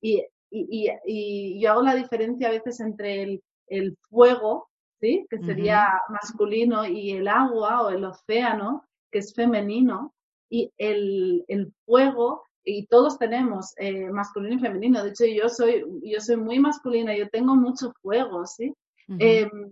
y 0.00 0.22
y, 0.50 0.88
y, 1.04 1.60
yo 1.60 1.72
hago 1.72 1.82
la 1.82 1.94
diferencia 1.94 2.48
a 2.48 2.52
veces 2.52 2.80
entre 2.80 3.22
el, 3.22 3.42
el 3.66 3.96
fuego, 4.08 4.68
¿sí? 5.00 5.26
que 5.28 5.38
sería 5.38 6.00
masculino, 6.08 6.86
y 6.86 7.12
el 7.12 7.28
agua 7.28 7.82
o 7.82 7.90
el 7.90 8.04
océano, 8.04 8.84
que 9.10 9.18
es 9.18 9.34
femenino, 9.34 10.14
y 10.48 10.72
el, 10.78 11.44
el 11.48 11.72
fuego, 11.84 12.44
y 12.64 12.86
todos 12.86 13.18
tenemos 13.18 13.74
eh, 13.78 14.10
masculino 14.10 14.56
y 14.56 14.60
femenino. 14.60 15.02
De 15.02 15.10
hecho, 15.10 15.24
yo 15.26 15.48
soy, 15.48 15.84
yo 16.02 16.20
soy 16.20 16.36
muy 16.36 16.58
masculina, 16.58 17.16
yo 17.16 17.28
tengo 17.28 17.54
mucho 17.54 17.92
fuego, 18.02 18.44
¿sí? 18.46 18.74
Em, 19.20 19.70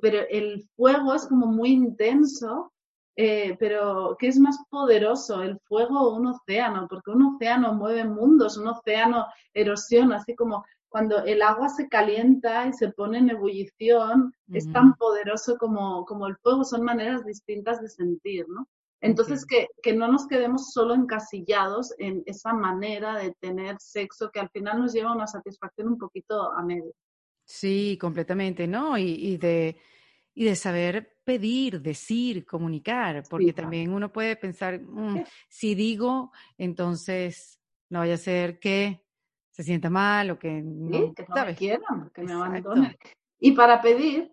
pero 0.00 0.20
el 0.30 0.64
fuego 0.76 1.14
es 1.14 1.26
como 1.26 1.46
muy 1.46 1.70
intenso 1.70 2.72
eh, 3.16 3.56
pero 3.58 4.16
¿qué 4.18 4.28
es 4.28 4.38
más 4.38 4.56
poderoso, 4.70 5.42
el 5.42 5.58
fuego 5.60 6.00
o 6.00 6.16
un 6.16 6.28
océano? 6.28 6.86
Porque 6.88 7.10
un 7.10 7.22
océano 7.22 7.74
mueve 7.74 8.04
mundos, 8.04 8.56
un 8.56 8.68
océano 8.68 9.26
erosiona, 9.52 10.16
así 10.16 10.34
como 10.34 10.64
cuando 10.88 11.24
el 11.24 11.40
agua 11.40 11.68
se 11.68 11.88
calienta 11.88 12.66
y 12.66 12.72
se 12.74 12.90
pone 12.92 13.18
en 13.18 13.30
ebullición, 13.30 14.34
es 14.52 14.70
tan 14.72 14.94
poderoso 14.94 15.56
como, 15.56 16.04
como 16.04 16.26
el 16.26 16.36
fuego, 16.36 16.64
son 16.64 16.82
maneras 16.82 17.24
distintas 17.24 17.80
de 17.80 17.88
sentir, 17.88 18.46
¿no? 18.48 18.66
Entonces, 19.00 19.44
que, 19.44 19.66
que, 19.82 19.94
no 19.94 20.06
nos 20.06 20.28
quedemos 20.28 20.70
solo 20.70 20.94
encasillados 20.94 21.92
en 21.98 22.22
esa 22.26 22.52
manera 22.52 23.16
de 23.16 23.34
tener 23.40 23.76
sexo 23.80 24.30
que 24.30 24.38
al 24.38 24.48
final 24.50 24.78
nos 24.78 24.92
lleva 24.92 25.10
a 25.10 25.14
una 25.14 25.26
satisfacción 25.26 25.88
un 25.88 25.98
poquito 25.98 26.52
a 26.52 26.62
medio. 26.62 26.92
Sí, 27.44 27.98
completamente, 28.00 28.68
¿no? 28.68 28.96
Y, 28.96 29.14
y 29.14 29.38
de 29.38 29.76
y 30.34 30.44
de 30.44 30.56
saber 30.56 31.11
pedir, 31.24 31.80
decir, 31.80 32.44
comunicar, 32.44 33.22
porque 33.28 33.52
también 33.52 33.92
uno 33.92 34.12
puede 34.12 34.36
pensar, 34.36 34.80
mm, 34.80 35.24
si 35.48 35.74
digo, 35.74 36.32
entonces 36.58 37.60
no 37.90 38.00
vaya 38.00 38.14
a 38.14 38.18
ser 38.18 38.58
que 38.58 39.04
se 39.50 39.62
sienta 39.62 39.90
mal 39.90 40.30
o 40.30 40.38
que 40.38 40.62
no, 40.62 41.14
que 41.14 41.26
me 41.46 41.54
quieran, 41.54 42.10
que 42.14 42.22
me 42.22 42.32
abandonen. 42.32 42.96
Y 43.38 43.52
para 43.52 43.82
pedir 43.82 44.32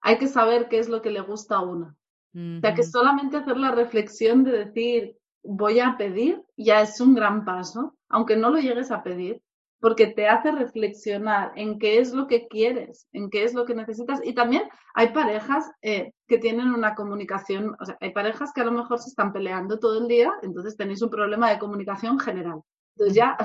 hay 0.00 0.18
que 0.18 0.26
saber 0.26 0.68
qué 0.68 0.78
es 0.78 0.88
lo 0.88 1.02
que 1.02 1.10
le 1.10 1.20
gusta 1.20 1.56
a 1.56 1.62
uno. 1.62 1.96
O 2.34 2.60
sea, 2.60 2.74
que 2.74 2.84
solamente 2.84 3.36
hacer 3.36 3.56
la 3.56 3.72
reflexión 3.72 4.44
de 4.44 4.52
decir, 4.52 5.18
voy 5.42 5.80
a 5.80 5.96
pedir, 5.96 6.44
ya 6.56 6.82
es 6.82 7.00
un 7.00 7.14
gran 7.14 7.44
paso, 7.44 7.96
aunque 8.08 8.36
no 8.36 8.50
lo 8.50 8.58
llegues 8.58 8.92
a 8.92 9.02
pedir, 9.02 9.42
porque 9.80 10.08
te 10.08 10.26
hace 10.26 10.50
reflexionar 10.50 11.52
en 11.54 11.78
qué 11.78 11.98
es 11.98 12.12
lo 12.12 12.26
que 12.26 12.48
quieres, 12.48 13.06
en 13.12 13.30
qué 13.30 13.44
es 13.44 13.54
lo 13.54 13.64
que 13.64 13.74
necesitas. 13.74 14.20
Y 14.24 14.34
también 14.34 14.64
hay 14.94 15.08
parejas 15.08 15.70
eh, 15.82 16.12
que 16.26 16.38
tienen 16.38 16.68
una 16.68 16.94
comunicación, 16.94 17.76
o 17.80 17.84
sea, 17.84 17.96
hay 18.00 18.10
parejas 18.10 18.52
que 18.52 18.62
a 18.62 18.64
lo 18.64 18.72
mejor 18.72 18.98
se 18.98 19.10
están 19.10 19.32
peleando 19.32 19.78
todo 19.78 20.00
el 20.00 20.08
día, 20.08 20.32
entonces 20.42 20.76
tenéis 20.76 21.02
un 21.02 21.10
problema 21.10 21.50
de 21.50 21.58
comunicación 21.58 22.18
general. 22.18 22.60
Entonces 22.96 23.14
ya 23.14 23.36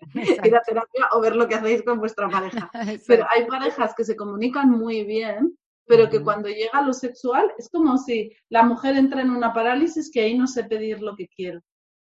ir 0.44 0.56
a 0.56 0.62
terapia 0.62 1.08
o 1.12 1.20
ver 1.20 1.36
lo 1.36 1.46
que 1.46 1.56
hacéis 1.56 1.82
con 1.82 1.98
vuestra 1.98 2.28
pareja. 2.28 2.70
Pero 3.06 3.26
hay 3.34 3.46
parejas 3.46 3.94
que 3.94 4.04
se 4.04 4.16
comunican 4.16 4.70
muy 4.70 5.04
bien, 5.04 5.56
pero 5.86 6.08
que 6.08 6.22
cuando 6.22 6.48
llega 6.48 6.80
lo 6.80 6.94
sexual 6.94 7.52
es 7.58 7.68
como 7.68 7.98
si 7.98 8.32
la 8.48 8.62
mujer 8.62 8.96
entra 8.96 9.20
en 9.20 9.28
una 9.28 9.52
parálisis 9.52 10.10
que 10.10 10.22
ahí 10.22 10.34
no 10.38 10.46
sé 10.46 10.64
pedir 10.64 11.02
lo 11.02 11.14
que 11.14 11.28
quiero. 11.28 11.60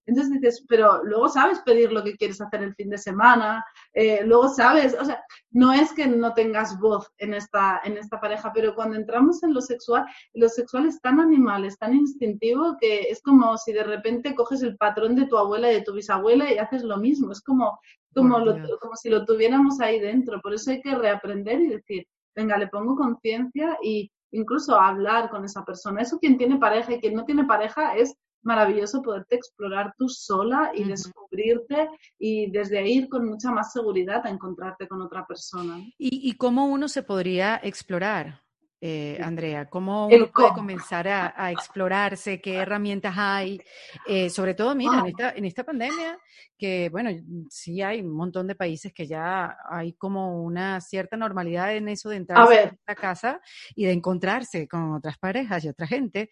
Entonces 0.06 0.34
dices, 0.34 0.66
pero 0.68 1.04
luego 1.04 1.30
sabes 1.30 1.60
pedir 1.62 1.92
lo 1.92 2.04
que 2.04 2.16
quieres 2.16 2.40
hacer 2.40 2.64
el 2.64 2.76
fin 2.76 2.90
de 2.90 2.98
semana, 2.98 3.64
eh, 3.94 4.22
luego 4.26 4.50
sabes, 4.50 4.96
o 5.00 5.06
sea, 5.06 5.24
no 5.52 5.74
es 5.74 5.94
que 5.94 6.08
no 6.08 6.34
tengas 6.34 6.80
voz 6.80 7.12
en 7.18 7.34
esta, 7.34 7.82
en 7.84 7.98
esta 7.98 8.20
pareja, 8.20 8.52
pero 8.54 8.76
cuando 8.76 8.98
entramos 8.98 9.42
en 9.44 9.54
lo 9.54 9.62
sexual, 9.62 10.06
lo 10.34 10.50
sexual 10.50 10.86
es 10.86 11.02
tan 11.02 11.20
animal, 11.20 11.66
es 11.66 11.78
tan 11.78 11.94
instintivo 11.94 12.78
que 12.80 13.02
es 13.10 13.22
como 13.22 13.58
si 13.58 13.74
de 13.74 13.84
repente 13.84 14.36
coges 14.36 14.62
el 14.62 14.78
patrón 14.78 15.16
de 15.16 15.28
tu 15.28 15.38
abuela 15.38 15.72
y 15.72 15.76
de 15.76 15.82
tu 15.82 15.94
bisabuela 15.94 16.52
y 16.52 16.58
haces 16.58 16.84
lo 16.84 16.98
mismo, 16.98 17.32
es 17.32 17.42
como, 17.42 17.80
como, 18.14 18.38
como 18.80 18.96
si 18.96 19.10
lo 19.10 19.26
tuviéramos 19.26 19.80
ahí 19.80 20.00
dentro, 20.00 20.42
por 20.42 20.54
eso 20.54 20.72
hay 20.72 20.82
que 20.82 20.96
reaprender 20.96 21.62
y 21.62 21.68
decir, 21.70 22.08
venga, 22.36 22.58
le 22.58 22.68
pongo 22.68 22.96
conciencia 22.96 23.78
y 23.82 24.12
incluso 24.32 24.80
hablar 24.80 25.30
con 25.30 25.46
esa 25.46 25.64
persona. 25.64 26.02
Eso 26.02 26.20
quien 26.20 26.38
tiene 26.38 26.58
pareja 26.58 26.94
y 26.94 27.00
quien 27.00 27.16
no 27.16 27.26
tiene 27.26 27.46
pareja 27.46 27.96
es 27.96 28.16
maravilloso 28.46 29.02
poderte 29.02 29.36
explorar 29.36 29.94
tú 29.98 30.08
sola 30.08 30.72
y 30.74 30.84
descubrirte 30.84 31.90
y 32.18 32.52
desde 32.52 32.78
ahí 32.78 33.00
ir 33.00 33.10
con 33.10 33.26
mucha 33.28 33.52
más 33.52 33.74
seguridad 33.74 34.26
a 34.26 34.30
encontrarte 34.30 34.88
con 34.88 35.02
otra 35.02 35.26
persona. 35.26 35.80
¿Y, 35.98 36.36
cómo 36.38 36.68
uno 36.68 36.88
se 36.88 37.04
podría 37.04 37.60
explorar? 37.64 38.42
Eh, 38.80 39.18
Andrea, 39.20 39.68
¿cómo 39.68 40.08
uno 40.08 40.30
puede 40.32 40.54
comenzar 40.54 41.08
a, 41.08 41.52
explorarse? 41.52 42.40
¿Qué 42.40 42.56
herramientas 42.58 43.16
hay? 43.18 43.60
Eh, 44.08 44.30
sobre 44.30 44.54
todo, 44.54 44.76
mira, 44.76 45.00
en, 45.00 45.08
esta, 45.08 45.32
en 45.32 45.46
esta 45.46 45.64
pandemia, 45.64 46.20
que 46.56 46.90
bueno, 46.92 47.10
sí 47.50 47.82
hay 47.82 48.02
un 48.02 48.16
montón 48.16 48.46
de 48.46 48.54
países 48.54 48.94
que 48.94 49.08
ya 49.08 49.58
hay 49.68 49.94
como 49.94 50.44
una 50.44 50.80
cierta 50.82 51.18
normalidad 51.18 51.76
en 51.76 51.88
eso 51.88 52.10
de 52.10 52.18
entrar 52.18 52.48
a, 52.48 52.78
la 52.86 52.96
casa 52.96 53.42
y 53.74 53.86
de 53.86 53.94
encontrarse 53.94 54.68
con 54.68 54.94
otras 54.94 55.18
parejas 55.18 55.66
y 55.66 55.70
otra 55.70 55.88
gente 55.88 56.30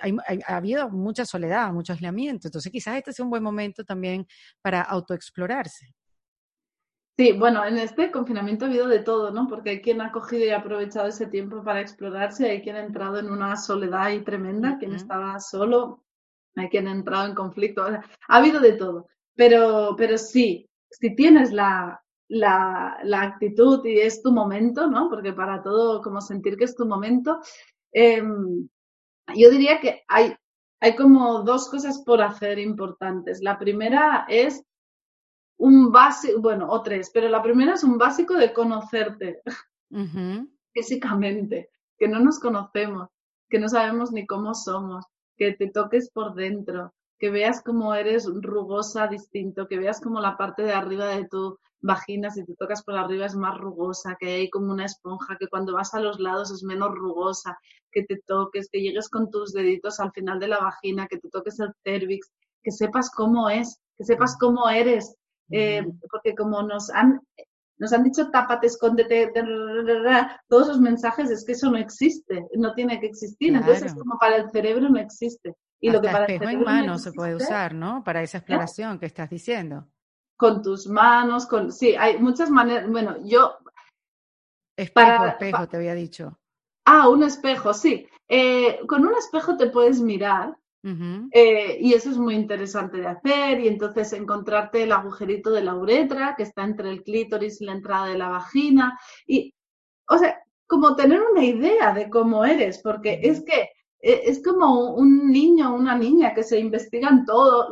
ha 0.00 0.56
habido 0.56 0.88
mucha 0.90 1.24
soledad, 1.24 1.72
mucho 1.72 1.92
aislamiento, 1.92 2.48
entonces 2.48 2.70
quizás 2.70 2.96
este 2.96 3.12
sea 3.12 3.24
un 3.24 3.30
buen 3.30 3.42
momento 3.42 3.84
también 3.84 4.26
para 4.62 4.82
autoexplorarse. 4.82 5.94
Sí, 7.18 7.32
bueno, 7.32 7.64
en 7.64 7.78
este 7.78 8.12
confinamiento 8.12 8.64
ha 8.64 8.68
habido 8.68 8.86
de 8.86 9.00
todo, 9.00 9.32
¿no? 9.32 9.48
Porque 9.48 9.70
hay 9.70 9.80
quien 9.80 10.00
ha 10.00 10.12
cogido 10.12 10.44
y 10.44 10.50
aprovechado 10.50 11.08
ese 11.08 11.26
tiempo 11.26 11.64
para 11.64 11.80
explorarse, 11.80 12.48
hay 12.48 12.62
quien 12.62 12.76
ha 12.76 12.84
entrado 12.84 13.18
en 13.18 13.28
una 13.28 13.56
soledad 13.56 14.08
tremenda, 14.22 14.78
quien 14.78 14.94
estaba 14.94 15.40
solo, 15.40 16.04
hay 16.54 16.68
quien 16.68 16.86
ha 16.86 16.92
entrado 16.92 17.26
en 17.26 17.34
conflicto, 17.34 17.82
ha 17.82 18.02
habido 18.28 18.60
de 18.60 18.74
todo. 18.74 19.08
Pero, 19.34 19.96
pero 19.96 20.16
sí, 20.16 20.70
si 20.90 21.16
tienes 21.16 21.52
la, 21.52 22.00
la, 22.28 23.00
la, 23.02 23.22
actitud 23.22 23.84
y 23.84 23.98
es 23.98 24.22
tu 24.22 24.30
momento, 24.30 24.86
¿no? 24.86 25.08
Porque 25.08 25.32
para 25.32 25.60
todo, 25.60 26.00
como 26.00 26.20
sentir 26.20 26.56
que 26.56 26.64
es 26.64 26.76
tu 26.76 26.86
momento, 26.86 27.40
eh, 27.92 28.22
yo 29.34 29.50
diría 29.50 29.80
que 29.80 30.02
hay, 30.08 30.34
hay 30.80 30.96
como 30.96 31.42
dos 31.42 31.68
cosas 31.68 32.02
por 32.04 32.22
hacer 32.22 32.58
importantes. 32.58 33.40
La 33.42 33.58
primera 33.58 34.26
es 34.28 34.62
un 35.58 35.90
básico, 35.90 36.40
bueno, 36.40 36.68
o 36.70 36.82
tres, 36.82 37.10
pero 37.12 37.28
la 37.28 37.42
primera 37.42 37.74
es 37.74 37.84
un 37.84 37.98
básico 37.98 38.34
de 38.34 38.52
conocerte 38.52 39.42
físicamente, 40.72 41.70
que 41.98 42.08
no 42.08 42.20
nos 42.20 42.38
conocemos, 42.38 43.08
que 43.48 43.58
no 43.58 43.68
sabemos 43.68 44.12
ni 44.12 44.26
cómo 44.26 44.54
somos, 44.54 45.04
que 45.36 45.52
te 45.52 45.68
toques 45.68 46.10
por 46.10 46.34
dentro, 46.34 46.94
que 47.18 47.30
veas 47.30 47.62
cómo 47.62 47.94
eres 47.94 48.26
rugosa 48.26 49.08
distinto, 49.08 49.66
que 49.66 49.78
veas 49.78 50.00
como 50.00 50.20
la 50.20 50.36
parte 50.36 50.62
de 50.62 50.72
arriba 50.72 51.06
de 51.06 51.26
tu 51.26 51.58
vagina, 51.80 52.30
si 52.30 52.44
te 52.44 52.54
tocas 52.54 52.82
por 52.82 52.96
arriba 52.96 53.26
es 53.26 53.34
más 53.34 53.58
rugosa, 53.58 54.16
que 54.18 54.26
hay 54.26 54.50
como 54.50 54.72
una 54.72 54.84
esponja, 54.84 55.36
que 55.38 55.48
cuando 55.48 55.74
vas 55.74 55.94
a 55.94 56.00
los 56.00 56.18
lados 56.18 56.50
es 56.50 56.62
menos 56.62 56.94
rugosa, 56.94 57.58
que 57.90 58.04
te 58.04 58.20
toques, 58.26 58.68
que 58.70 58.80
llegues 58.80 59.08
con 59.08 59.30
tus 59.30 59.52
deditos 59.52 60.00
al 60.00 60.12
final 60.12 60.38
de 60.40 60.48
la 60.48 60.58
vagina, 60.58 61.06
que 61.06 61.18
te 61.18 61.28
toques 61.28 61.58
el 61.60 61.72
cervix, 61.84 62.30
que 62.62 62.70
sepas 62.70 63.10
cómo 63.10 63.48
es, 63.48 63.80
que 63.96 64.04
sepas 64.04 64.36
cómo 64.38 64.68
eres, 64.68 65.14
eh, 65.50 65.86
porque 66.10 66.34
como 66.34 66.62
nos 66.62 66.90
han 66.90 67.20
nos 67.78 67.92
han 67.92 68.02
dicho 68.02 68.28
tápate, 68.30 68.66
escóndete, 68.66 69.32
todos 70.48 70.68
esos 70.68 70.80
mensajes, 70.80 71.30
es 71.30 71.44
que 71.44 71.52
eso 71.52 71.70
no 71.70 71.78
existe, 71.78 72.44
no 72.56 72.74
tiene 72.74 72.98
que 72.98 73.06
existir. 73.06 73.54
Entonces 73.54 73.84
es 73.84 73.94
como 73.94 74.18
para 74.18 74.36
el 74.36 74.50
cerebro 74.50 74.88
no 74.88 74.98
existe. 74.98 75.54
Y 75.80 75.90
lo 75.90 76.00
que 76.00 76.08
para 76.08 76.24
espejo 76.26 76.50
en 76.50 76.62
mano 76.62 76.98
se 76.98 77.12
puede 77.12 77.36
usar, 77.36 77.74
¿no? 77.74 78.02
Para 78.02 78.22
esa 78.22 78.38
exploración 78.38 78.98
que 78.98 79.06
estás 79.06 79.30
diciendo. 79.30 79.86
Con 80.36 80.62
tus 80.62 80.86
manos, 80.86 81.46
con 81.46 81.72
sí, 81.72 81.94
hay 81.94 82.18
muchas 82.18 82.50
maneras. 82.50 82.88
Bueno, 82.88 83.16
yo. 83.24 83.58
Espejo, 84.76 85.26
espejo, 85.26 85.68
te 85.68 85.76
había 85.76 85.94
dicho. 85.94 86.38
Ah, 86.84 87.08
un 87.08 87.22
espejo, 87.22 87.74
sí. 87.74 88.08
Eh, 88.28 88.80
con 88.86 89.06
un 89.06 89.14
espejo 89.14 89.56
te 89.56 89.70
puedes 89.70 90.00
mirar 90.00 90.56
eh, 91.32 91.76
y 91.80 91.92
eso 91.92 92.10
es 92.10 92.16
muy 92.16 92.34
interesante 92.34 92.98
de 92.98 93.08
hacer 93.08 93.60
y 93.60 93.68
entonces 93.68 94.12
encontrarte 94.12 94.84
el 94.84 94.92
agujerito 94.92 95.50
de 95.50 95.62
la 95.62 95.74
uretra 95.74 96.34
que 96.36 96.44
está 96.44 96.64
entre 96.64 96.90
el 96.90 97.02
clítoris 97.02 97.60
y 97.60 97.64
la 97.64 97.72
entrada 97.72 98.06
de 98.06 98.16
la 98.16 98.28
vagina 98.28 98.98
y, 99.26 99.54
o 100.08 100.16
sea, 100.16 100.40
como 100.66 100.94
tener 100.96 101.20
una 101.20 101.44
idea 101.44 101.92
de 101.92 102.08
cómo 102.08 102.44
eres, 102.44 102.80
porque 102.82 103.20
es 103.22 103.42
que 103.42 103.70
es 104.00 104.42
como 104.44 104.94
un 104.94 105.30
niño 105.32 105.72
o 105.72 105.76
una 105.76 105.96
niña 105.98 106.32
que 106.32 106.44
se 106.44 106.60
investigan 106.60 107.24
todo 107.24 107.68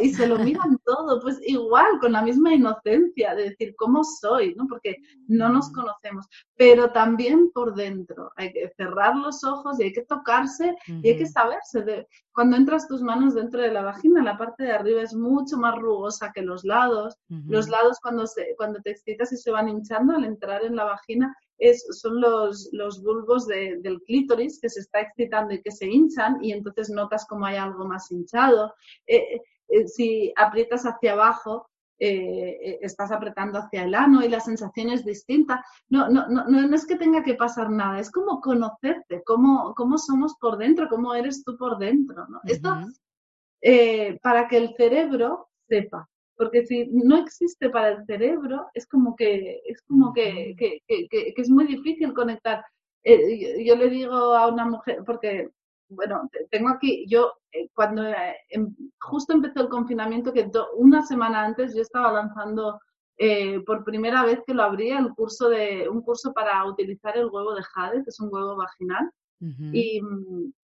y 0.00 0.10
se 0.10 0.26
lo 0.26 0.38
miran 0.38 0.78
todo, 0.84 1.20
pues 1.22 1.40
igual, 1.46 1.98
con 2.00 2.12
la 2.12 2.22
misma 2.22 2.54
inocencia 2.54 3.34
de 3.34 3.50
decir 3.50 3.74
cómo 3.76 4.04
soy, 4.04 4.54
¿no? 4.56 4.66
Porque 4.68 4.96
no 5.26 5.48
nos 5.48 5.72
conocemos, 5.72 6.26
pero 6.56 6.90
también 6.90 7.50
por 7.52 7.74
dentro. 7.74 8.30
Hay 8.36 8.52
que 8.52 8.70
cerrar 8.76 9.16
los 9.16 9.42
ojos 9.42 9.80
y 9.80 9.84
hay 9.84 9.92
que 9.92 10.04
tocarse 10.04 10.76
y 10.86 11.08
hay 11.08 11.16
que 11.16 11.26
saberse. 11.26 11.80
De, 11.82 12.06
cuando 12.32 12.56
entras 12.56 12.86
tus 12.86 13.00
manos 13.00 13.34
dentro 13.34 13.62
de 13.62 13.72
la 13.72 13.82
vagina, 13.82 14.22
la 14.22 14.36
parte 14.36 14.64
de 14.64 14.72
arriba 14.72 15.00
es 15.00 15.14
mucho 15.14 15.56
más 15.56 15.76
rugosa 15.76 16.30
que 16.34 16.42
los 16.42 16.62
lados. 16.64 17.16
Los 17.46 17.70
lados 17.70 17.98
cuando, 18.02 18.26
se, 18.26 18.54
cuando 18.56 18.80
te 18.82 18.90
excitas 18.90 19.32
y 19.32 19.38
se 19.38 19.50
van 19.50 19.68
hinchando 19.68 20.14
al 20.14 20.24
entrar 20.24 20.62
en 20.62 20.76
la 20.76 20.84
vagina 20.84 21.34
son 21.90 22.20
los, 22.20 22.70
los 22.72 23.02
bulbos 23.02 23.46
del 23.46 24.02
clítoris 24.06 24.60
que 24.60 24.68
se 24.68 24.80
está 24.80 25.00
excitando 25.00 25.54
y 25.54 25.62
que 25.62 25.70
se 25.70 25.86
hinchan 25.86 26.42
y 26.42 26.52
entonces 26.52 26.90
notas 26.90 27.26
como 27.26 27.46
hay 27.46 27.56
algo 27.56 27.86
más 27.86 28.10
hinchado. 28.10 28.74
Eh, 29.06 29.40
eh, 29.68 29.88
si 29.88 30.32
aprietas 30.36 30.84
hacia 30.84 31.12
abajo, 31.12 31.68
eh, 31.98 32.78
estás 32.80 33.12
apretando 33.12 33.58
hacia 33.58 33.84
el 33.84 33.94
ano 33.94 34.24
y 34.24 34.28
la 34.28 34.40
sensación 34.40 34.88
es 34.88 35.04
distinta. 35.04 35.64
No, 35.90 36.08
no, 36.08 36.26
no, 36.28 36.44
no 36.46 36.74
es 36.74 36.86
que 36.86 36.96
tenga 36.96 37.22
que 37.22 37.34
pasar 37.34 37.70
nada, 37.70 38.00
es 38.00 38.10
como 38.10 38.40
conocerte, 38.40 39.22
cómo, 39.24 39.74
cómo 39.74 39.98
somos 39.98 40.34
por 40.40 40.56
dentro, 40.56 40.88
cómo 40.88 41.14
eres 41.14 41.44
tú 41.44 41.56
por 41.58 41.78
dentro. 41.78 42.26
Esto 42.44 42.74
para 44.22 44.48
que 44.48 44.56
el 44.56 44.74
cerebro 44.76 45.50
sepa 45.68 46.09
porque 46.40 46.64
si 46.64 46.86
no 46.86 47.18
existe 47.18 47.68
para 47.68 47.90
el 47.90 48.06
cerebro, 48.06 48.66
es 48.72 48.86
como 48.86 49.14
que, 49.14 49.60
es 49.66 49.82
como 49.82 50.10
que, 50.14 50.56
que, 50.56 50.80
que, 50.88 51.34
es 51.36 51.50
muy 51.50 51.66
difícil 51.66 52.14
conectar. 52.14 52.64
Eh, 53.04 53.62
yo, 53.62 53.76
le 53.76 53.90
digo 53.90 54.14
a 54.14 54.46
una 54.46 54.64
mujer, 54.64 55.02
porque, 55.04 55.50
bueno, 55.90 56.30
tengo 56.50 56.70
aquí, 56.70 57.04
yo 57.06 57.34
eh, 57.52 57.68
cuando 57.74 58.06
eh, 58.06 58.38
em, 58.48 58.74
justo 59.00 59.34
empezó 59.34 59.60
el 59.60 59.68
confinamiento, 59.68 60.32
que 60.32 60.50
una 60.78 61.02
semana 61.02 61.44
antes 61.44 61.74
yo 61.74 61.82
estaba 61.82 62.10
lanzando 62.10 62.80
por 63.66 63.84
primera 63.84 64.24
vez 64.24 64.40
que 64.46 64.54
lo 64.54 64.62
abría 64.62 64.98
el 64.98 65.10
curso 65.10 65.50
de, 65.50 65.86
un 65.90 66.00
curso 66.00 66.32
para 66.32 66.64
utilizar 66.64 67.18
el 67.18 67.26
huevo 67.26 67.54
de 67.54 67.62
jade, 67.62 68.02
que 68.02 68.08
es 68.08 68.18
un 68.18 68.30
huevo 68.32 68.56
vaginal. 68.56 69.10
y, 69.74 70.00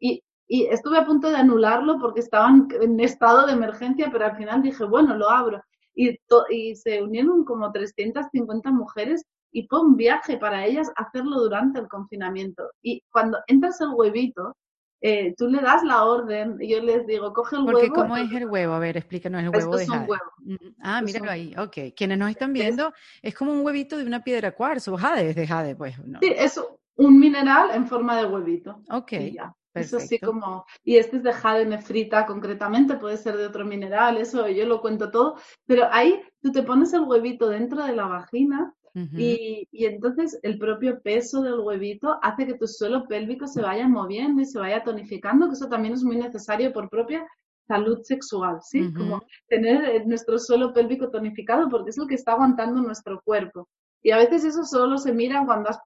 y, 0.00 0.22
y 0.48 0.66
estuve 0.66 0.98
a 0.98 1.04
punto 1.04 1.28
de 1.30 1.37
anularlo 1.37 1.98
porque 1.98 2.20
estaban 2.20 2.68
en 2.80 3.00
estado 3.00 3.46
de 3.46 3.52
emergencia, 3.52 4.09
pero 4.12 4.26
al 4.26 4.37
final 4.37 4.62
dije, 4.62 4.85
bueno, 4.85 5.16
lo 5.16 5.28
abro. 5.28 5.62
Y, 5.94 6.18
y 6.50 6.76
se 6.76 7.02
unieron 7.02 7.44
como 7.44 7.72
350 7.72 8.70
mujeres 8.70 9.24
y 9.50 9.66
fue 9.66 9.80
un 9.80 9.96
viaje 9.96 10.37
para 10.37 10.66
ellas 10.66 10.90
hacerlo 10.96 11.40
durante 11.40 11.80
el 11.80 11.88
confinamiento. 11.88 12.70
Y 12.82 13.02
cuando 13.11 13.38
entras 13.46 13.80
el 13.80 13.88
huevito, 13.94 14.54
eh, 15.00 15.35
tú 15.37 15.48
le 15.48 15.61
das 15.61 15.82
la 15.82 16.04
orden 16.04 16.56
y 16.61 16.68
yo 16.68 16.82
les 16.82 17.06
digo, 17.06 17.32
coge 17.32 17.56
el 17.56 17.64
Porque 17.64 17.82
huevo. 17.82 17.94
¿cómo 17.94 18.16
es 18.16 18.32
el 18.32 18.46
huevo? 18.46 18.74
A 18.74 18.78
ver, 18.78 18.96
explícanos 18.96 19.42
el 19.42 19.48
huevo 19.48 19.76
de 19.76 19.82
es 19.85 19.88
un 19.88 19.98
huevo. 20.00 20.32
Mm, 20.38 20.54
ah, 20.82 21.02
míralo 21.02 21.30
ahí, 21.30 21.54
ok. 21.56 21.94
Quienes 21.96 22.18
nos 22.18 22.30
están 22.30 22.52
viendo, 22.52 22.92
es, 23.22 23.35
como 23.35 23.52
un 23.52 23.64
huevito 23.64 23.96
de 23.96 24.04
una 24.04 24.22
piedra 24.22 24.52
cuarzo, 24.52 24.96
jade, 24.96 25.30
es 25.30 25.37
de 25.37 25.46
jade, 25.46 25.74
pues. 25.74 25.98
¿no? 26.04 26.18
Sí, 26.20 26.32
es 26.37 26.61
un 26.96 27.18
mineral 27.18 27.70
en 27.72 27.87
forma 27.87 28.16
de 28.16 28.26
huevito. 28.26 28.82
Ok. 28.90 29.12
Eso 29.76 30.00
sí 30.00 30.18
como, 30.18 30.64
y 30.84 30.96
este 30.96 31.18
es 31.18 31.22
de 31.22 31.32
jade 31.32 31.66
nefrita 31.66 32.26
concretamente, 32.26 32.96
puede 32.96 33.16
ser 33.16 33.36
de 33.36 33.46
otro 33.46 33.64
mineral, 33.64 34.16
eso 34.16 34.48
yo 34.48 34.66
lo 34.66 34.80
cuento 34.80 35.10
todo, 35.10 35.36
pero 35.66 35.88
ahí 35.92 36.20
tú 36.40 36.50
te 36.52 36.62
pones 36.62 36.92
el 36.92 37.02
huevito 37.02 37.48
dentro 37.48 37.84
de 37.84 37.94
la 37.94 38.06
vagina 38.06 38.74
y, 39.12 39.68
y, 39.70 39.84
entonces 39.84 40.40
el 40.42 40.58
propio 40.58 41.02
peso 41.02 41.42
del 41.42 41.60
huevito 41.60 42.18
hace 42.22 42.46
que 42.46 42.54
tu 42.54 42.66
suelo 42.66 43.06
pélvico 43.06 43.46
se 43.46 43.60
vaya 43.60 43.86
moviendo 43.86 44.40
y 44.40 44.46
se 44.46 44.58
vaya 44.58 44.82
tonificando, 44.82 45.48
que 45.48 45.52
eso 45.52 45.68
también 45.68 45.92
es 45.92 46.02
muy 46.02 46.16
necesario 46.16 46.72
por 46.72 46.88
propia 46.88 47.26
salud 47.66 48.00
sexual, 48.02 48.58
¿sí? 48.62 48.92
Como 48.94 49.22
tener 49.48 50.06
nuestro 50.06 50.38
suelo 50.38 50.72
pélvico 50.72 51.10
tonificado 51.10 51.68
porque 51.68 51.90
es 51.90 51.98
lo 51.98 52.06
que 52.06 52.14
está 52.14 52.32
aguantando 52.32 52.80
nuestro 52.80 53.20
cuerpo. 53.22 53.68
Y 54.02 54.11
a 54.11 54.18
veces 54.18 54.44
eso 54.44 54.64
solo 54.64 54.98
se 54.98 55.12
mira 55.12 55.44
cuando 55.44 55.70
has 55.70 55.80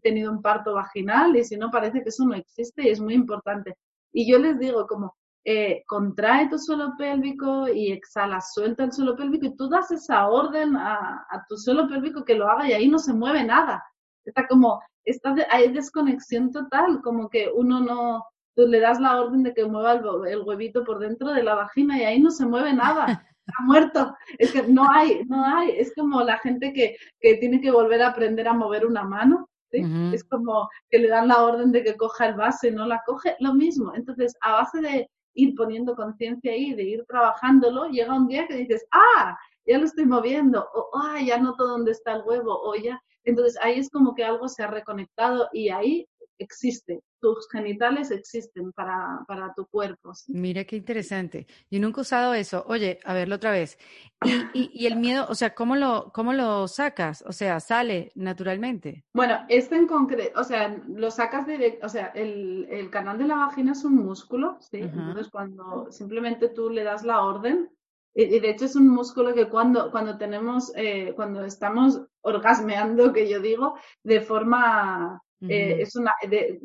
tenido 0.00 0.32
un 0.32 0.42
parto 0.42 0.74
vaginal 0.74 1.36
y 1.36 1.44
si 1.44 1.56
no 1.56 1.70
parece 1.70 2.02
que 2.02 2.08
eso 2.08 2.24
no 2.24 2.34
existe 2.34 2.84
y 2.84 2.88
es 2.88 3.00
muy 3.00 3.14
importante. 3.14 3.76
Y 4.12 4.30
yo 4.30 4.38
les 4.38 4.58
digo 4.58 4.86
como, 4.86 5.14
eh, 5.44 5.82
contrae 5.86 6.48
tu 6.48 6.58
suelo 6.58 6.94
pélvico 6.98 7.66
y 7.68 7.92
exhala, 7.92 8.40
suelta 8.40 8.84
el 8.84 8.92
suelo 8.92 9.16
pélvico 9.16 9.46
y 9.46 9.56
tú 9.56 9.68
das 9.68 9.90
esa 9.90 10.28
orden 10.28 10.76
a, 10.76 11.26
tu 11.48 11.56
suelo 11.56 11.88
pélvico 11.88 12.24
que 12.24 12.34
lo 12.34 12.48
haga 12.48 12.68
y 12.68 12.72
ahí 12.72 12.88
no 12.88 12.98
se 12.98 13.14
mueve 13.14 13.44
nada. 13.44 13.82
Está 14.24 14.46
como, 14.46 14.82
está 15.04 15.34
hay 15.50 15.72
desconexión 15.72 16.50
total, 16.50 17.00
como 17.02 17.30
que 17.30 17.50
uno 17.54 17.80
no, 17.80 18.24
tú 18.54 18.66
le 18.66 18.80
das 18.80 19.00
la 19.00 19.20
orden 19.20 19.42
de 19.42 19.54
que 19.54 19.64
mueva 19.64 19.94
el 20.28 20.42
huevito 20.42 20.84
por 20.84 20.98
dentro 20.98 21.32
de 21.32 21.42
la 21.42 21.54
vagina 21.54 21.98
y 21.98 22.04
ahí 22.04 22.20
no 22.20 22.30
se 22.30 22.44
mueve 22.46 22.74
nada. 22.74 23.06
muerto. 23.60 24.14
Es 24.38 24.52
que 24.52 24.62
no 24.62 24.90
hay, 24.90 25.24
no 25.26 25.44
hay. 25.44 25.70
Es 25.70 25.92
como 25.94 26.22
la 26.22 26.38
gente 26.38 26.72
que, 26.72 26.96
que 27.20 27.34
tiene 27.36 27.60
que 27.60 27.70
volver 27.70 28.02
a 28.02 28.08
aprender 28.08 28.48
a 28.48 28.54
mover 28.54 28.86
una 28.86 29.04
mano. 29.04 29.48
Es 29.72 30.24
como 30.24 30.68
que 30.90 30.98
le 30.98 31.08
dan 31.08 31.28
la 31.28 31.44
orden 31.44 31.70
de 31.70 31.84
que 31.84 31.96
coja 31.96 32.26
el 32.26 32.34
vaso 32.34 32.66
y 32.66 32.72
no 32.72 32.86
la 32.86 33.02
coge. 33.06 33.36
Lo 33.38 33.54
mismo. 33.54 33.94
Entonces, 33.94 34.34
a 34.40 34.52
base 34.52 34.80
de 34.80 35.08
ir 35.34 35.54
poniendo 35.54 35.94
conciencia 35.94 36.52
ahí, 36.52 36.74
de 36.74 36.82
ir 36.82 37.04
trabajándolo, 37.06 37.86
llega 37.88 38.14
un 38.14 38.26
día 38.26 38.46
que 38.48 38.54
dices, 38.54 38.84
ah, 38.92 39.38
ya 39.66 39.78
lo 39.78 39.84
estoy 39.84 40.06
moviendo, 40.06 40.66
o 40.74 40.90
ah, 40.94 41.20
ya 41.20 41.38
noto 41.38 41.66
dónde 41.66 41.92
está 41.92 42.14
el 42.14 42.22
huevo, 42.24 42.60
o 42.62 42.74
ya. 42.74 43.00
Entonces 43.24 43.58
ahí 43.62 43.78
es 43.78 43.90
como 43.90 44.14
que 44.14 44.24
algo 44.24 44.48
se 44.48 44.62
ha 44.62 44.66
reconectado 44.66 45.48
y 45.52 45.68
ahí 45.68 46.06
existe, 46.40 47.02
tus 47.20 47.48
genitales 47.50 48.10
existen 48.10 48.72
para, 48.72 49.24
para 49.28 49.52
tu 49.54 49.66
cuerpo. 49.66 50.12
Mira 50.28 50.64
qué 50.64 50.76
interesante. 50.76 51.46
Yo 51.70 51.78
nunca 51.80 52.00
he 52.00 52.02
usado 52.02 52.34
eso. 52.34 52.64
Oye, 52.66 52.98
a 53.04 53.14
verlo 53.14 53.36
otra 53.36 53.50
vez. 53.50 53.78
Y, 54.52 54.70
y, 54.74 54.86
el 54.86 54.96
miedo, 54.96 55.26
o 55.28 55.34
sea, 55.34 55.54
¿cómo 55.54 55.76
lo, 55.76 56.10
¿cómo 56.12 56.32
lo 56.32 56.66
sacas? 56.68 57.22
O 57.26 57.32
sea, 57.32 57.60
sale 57.60 58.12
naturalmente. 58.14 59.04
Bueno, 59.14 59.38
este 59.48 59.76
en 59.76 59.86
concreto, 59.86 60.40
o 60.40 60.44
sea, 60.44 60.82
lo 60.88 61.10
sacas 61.10 61.46
directo, 61.46 61.86
o 61.86 61.88
sea, 61.88 62.08
el, 62.08 62.66
el, 62.70 62.90
canal 62.90 63.18
de 63.18 63.26
la 63.26 63.36
vagina 63.36 63.72
es 63.72 63.84
un 63.84 63.96
músculo, 63.96 64.58
¿sí? 64.60 64.78
Entonces, 64.78 65.28
cuando 65.30 65.90
simplemente 65.90 66.48
tú 66.48 66.68
le 66.68 66.84
das 66.84 67.04
la 67.04 67.22
orden, 67.22 67.70
y, 68.14 68.40
de 68.40 68.50
hecho 68.50 68.64
es 68.64 68.76
un 68.76 68.88
músculo 68.88 69.34
que 69.34 69.48
cuando, 69.48 69.90
cuando 69.90 70.18
tenemos, 70.18 70.72
eh, 70.76 71.12
cuando 71.14 71.44
estamos 71.44 72.02
orgasmeando, 72.22 73.12
que 73.12 73.28
yo 73.28 73.40
digo, 73.40 73.74
de 74.02 74.20
forma 74.20 75.22
eh, 75.48 75.80
es 75.80 75.96
una, 75.96 76.14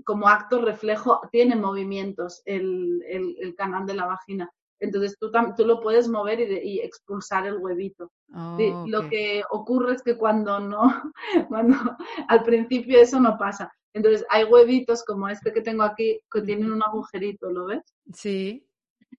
como 0.03 0.27
acto 0.27 0.61
reflejo, 0.61 1.21
tiene 1.31 1.55
movimientos 1.55 2.41
el, 2.45 3.01
el, 3.07 3.55
canal 3.55 3.85
de 3.85 3.93
la 3.93 4.05
vagina. 4.05 4.51
Entonces 4.79 5.17
tú, 5.17 5.31
tú 5.55 5.65
lo 5.65 5.79
puedes 5.79 6.09
mover 6.09 6.39
y, 6.41 6.79
expulsar 6.79 7.47
el 7.47 7.57
huevito. 7.57 8.11
Oh, 8.33 8.57
lo 8.87 9.07
que 9.09 9.43
ocurre 9.49 9.93
es 9.93 10.03
que 10.03 10.17
cuando 10.17 10.59
no, 10.59 11.13
cuando 11.47 11.77
al 12.27 12.43
principio 12.43 12.99
eso 12.99 13.19
no 13.19 13.37
pasa. 13.37 13.71
Entonces 13.93 14.25
hay 14.29 14.43
huevitos 14.43 15.05
como 15.05 15.29
este 15.29 15.53
que 15.53 15.61
tengo 15.61 15.83
aquí 15.83 16.19
que 16.29 16.41
tienen 16.41 16.71
un 16.71 16.83
agujerito, 16.83 17.49
¿lo 17.49 17.67
ves? 17.67 17.83
Sí. 18.13 18.67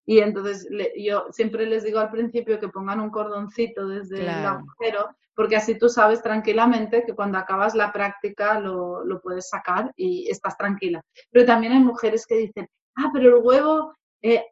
Y 0.07 0.21
entonces 0.21 0.69
yo 0.97 1.27
siempre 1.33 1.67
les 1.67 1.83
digo 1.83 1.99
al 1.99 2.11
principio 2.11 2.61
que 2.61 2.69
pongan 2.69 3.01
un 3.01 3.11
cordoncito 3.11 3.89
desde 3.89 4.23
el 4.23 4.29
agujero, 4.29 5.09
porque 5.35 5.57
así 5.57 5.77
tú 5.77 5.89
sabes 5.89 6.23
tranquilamente 6.23 7.05
que 7.05 7.15
cuando 7.15 7.39
acabas 7.39 7.75
la 7.75 7.93
práctica 7.93 8.61
lo, 8.61 9.05
lo, 9.05 9.21
puedes 9.21 9.49
sacar 9.49 9.93
y 9.97 10.31
estás 10.31 10.57
tranquila. 10.57 11.03
Pero 11.31 11.45
también 11.45 11.73
hay 11.73 11.81
mujeres 11.81 12.25
que 12.25 12.37
dicen, 12.37 12.69
ah, 12.97 13.11
pero 13.13 13.37
el 13.37 13.45
huevo, 13.45 13.95
eh, 14.23 14.45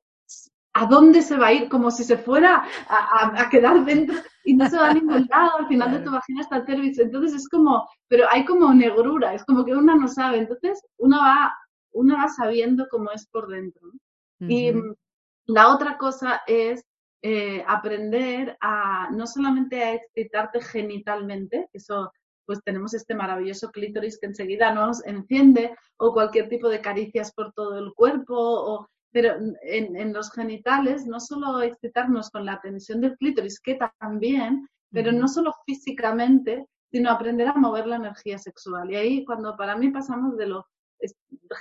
¿a 0.75 0.87
dónde 0.87 1.23
se 1.23 1.37
va 1.37 1.47
a 1.47 1.53
ir? 1.53 1.69
Como 1.69 1.91
si 1.91 2.05
se 2.05 2.19
fuera 2.19 2.65
a, 2.89 3.49
quedar 3.49 3.85
dentro 3.85 4.17
y 4.45 4.55
no 4.55 4.69
se 4.69 4.77
va 4.77 4.89
a 4.89 4.95
ningún 4.95 5.27
lado. 5.31 5.59
Al 5.59 5.69
final 5.69 5.93
de 5.93 6.01
tu 6.01 6.11
vagina 6.11 6.43
está 6.43 6.57
el 6.57 6.67
cervix. 6.67 6.99
Entonces 6.99 7.43
es 7.43 7.49
como, 7.49 7.89
pero 8.09 8.27
hay 8.31 8.45
como 8.45 8.75
negrura, 8.75 9.35
es 9.35 9.45
como 9.45 9.65
que 9.65 9.75
una 9.75 9.95
no 9.95 10.09
sabe. 10.09 10.39
Entonces 10.39 10.83
una 10.99 11.19
va, 11.19 11.55
una 11.93 12.17
va 12.17 12.29
sabiendo 12.29 12.87
cómo 12.91 13.11
es 13.13 13.27
por 13.29 13.49
dentro. 13.49 13.91
Y 14.41 14.73
la 15.47 15.73
otra 15.73 15.99
cosa 15.99 16.43
es 16.47 16.85
eh, 17.23 17.65
aprender 17.67 18.57
a 18.61 19.09
no 19.11 19.27
solamente 19.27 19.83
a 19.83 19.95
excitarte 19.95 20.61
genitalmente, 20.61 21.69
eso 21.73 22.13
pues 22.47 22.63
tenemos 22.63 22.95
este 22.95 23.15
maravilloso 23.15 23.71
clítoris 23.71 24.19
que 24.19 24.27
enseguida 24.27 24.75
nos 24.75 25.05
enciende, 25.07 25.75
o 25.97 26.13
cualquier 26.13 26.49
tipo 26.49 26.69
de 26.69 26.81
caricias 26.81 27.33
por 27.33 27.53
todo 27.53 27.79
el 27.79 27.95
cuerpo, 27.95 28.35
o, 28.37 28.89
pero 29.11 29.37
en, 29.63 30.13
los 30.13 30.31
genitales 30.33 31.07
no 31.07 31.21
solo 31.21 31.63
excitarnos 31.63 32.31
con 32.31 32.45
la 32.45 32.61
tensión 32.61 33.01
del 33.01 33.17
clítoris, 33.17 33.61
que 33.61 33.79
también, 33.99 34.69
pero 34.91 35.13
no 35.13 35.29
solo 35.29 35.55
físicamente, 35.65 36.67
sino 36.91 37.11
aprender 37.11 37.49
a 37.49 37.55
mover 37.55 37.87
la 37.87 37.97
energía 37.97 38.39
sexual. 38.39 38.91
Y 38.91 38.97
ahí 38.97 39.25
cuando 39.25 39.57
para 39.57 39.77
mí 39.77 39.91
pasamos 39.91 40.37
de 40.37 40.47
lo 40.47 40.67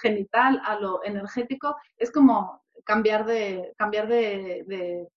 genital 0.02 0.62
a 0.66 0.80
lo 0.80 1.04
energético, 1.04 1.76
es 1.98 2.12
como 2.12 2.63
cambiar 2.84 3.26
de, 3.26 3.74
cambiar 3.78 4.08
de, 4.08 5.08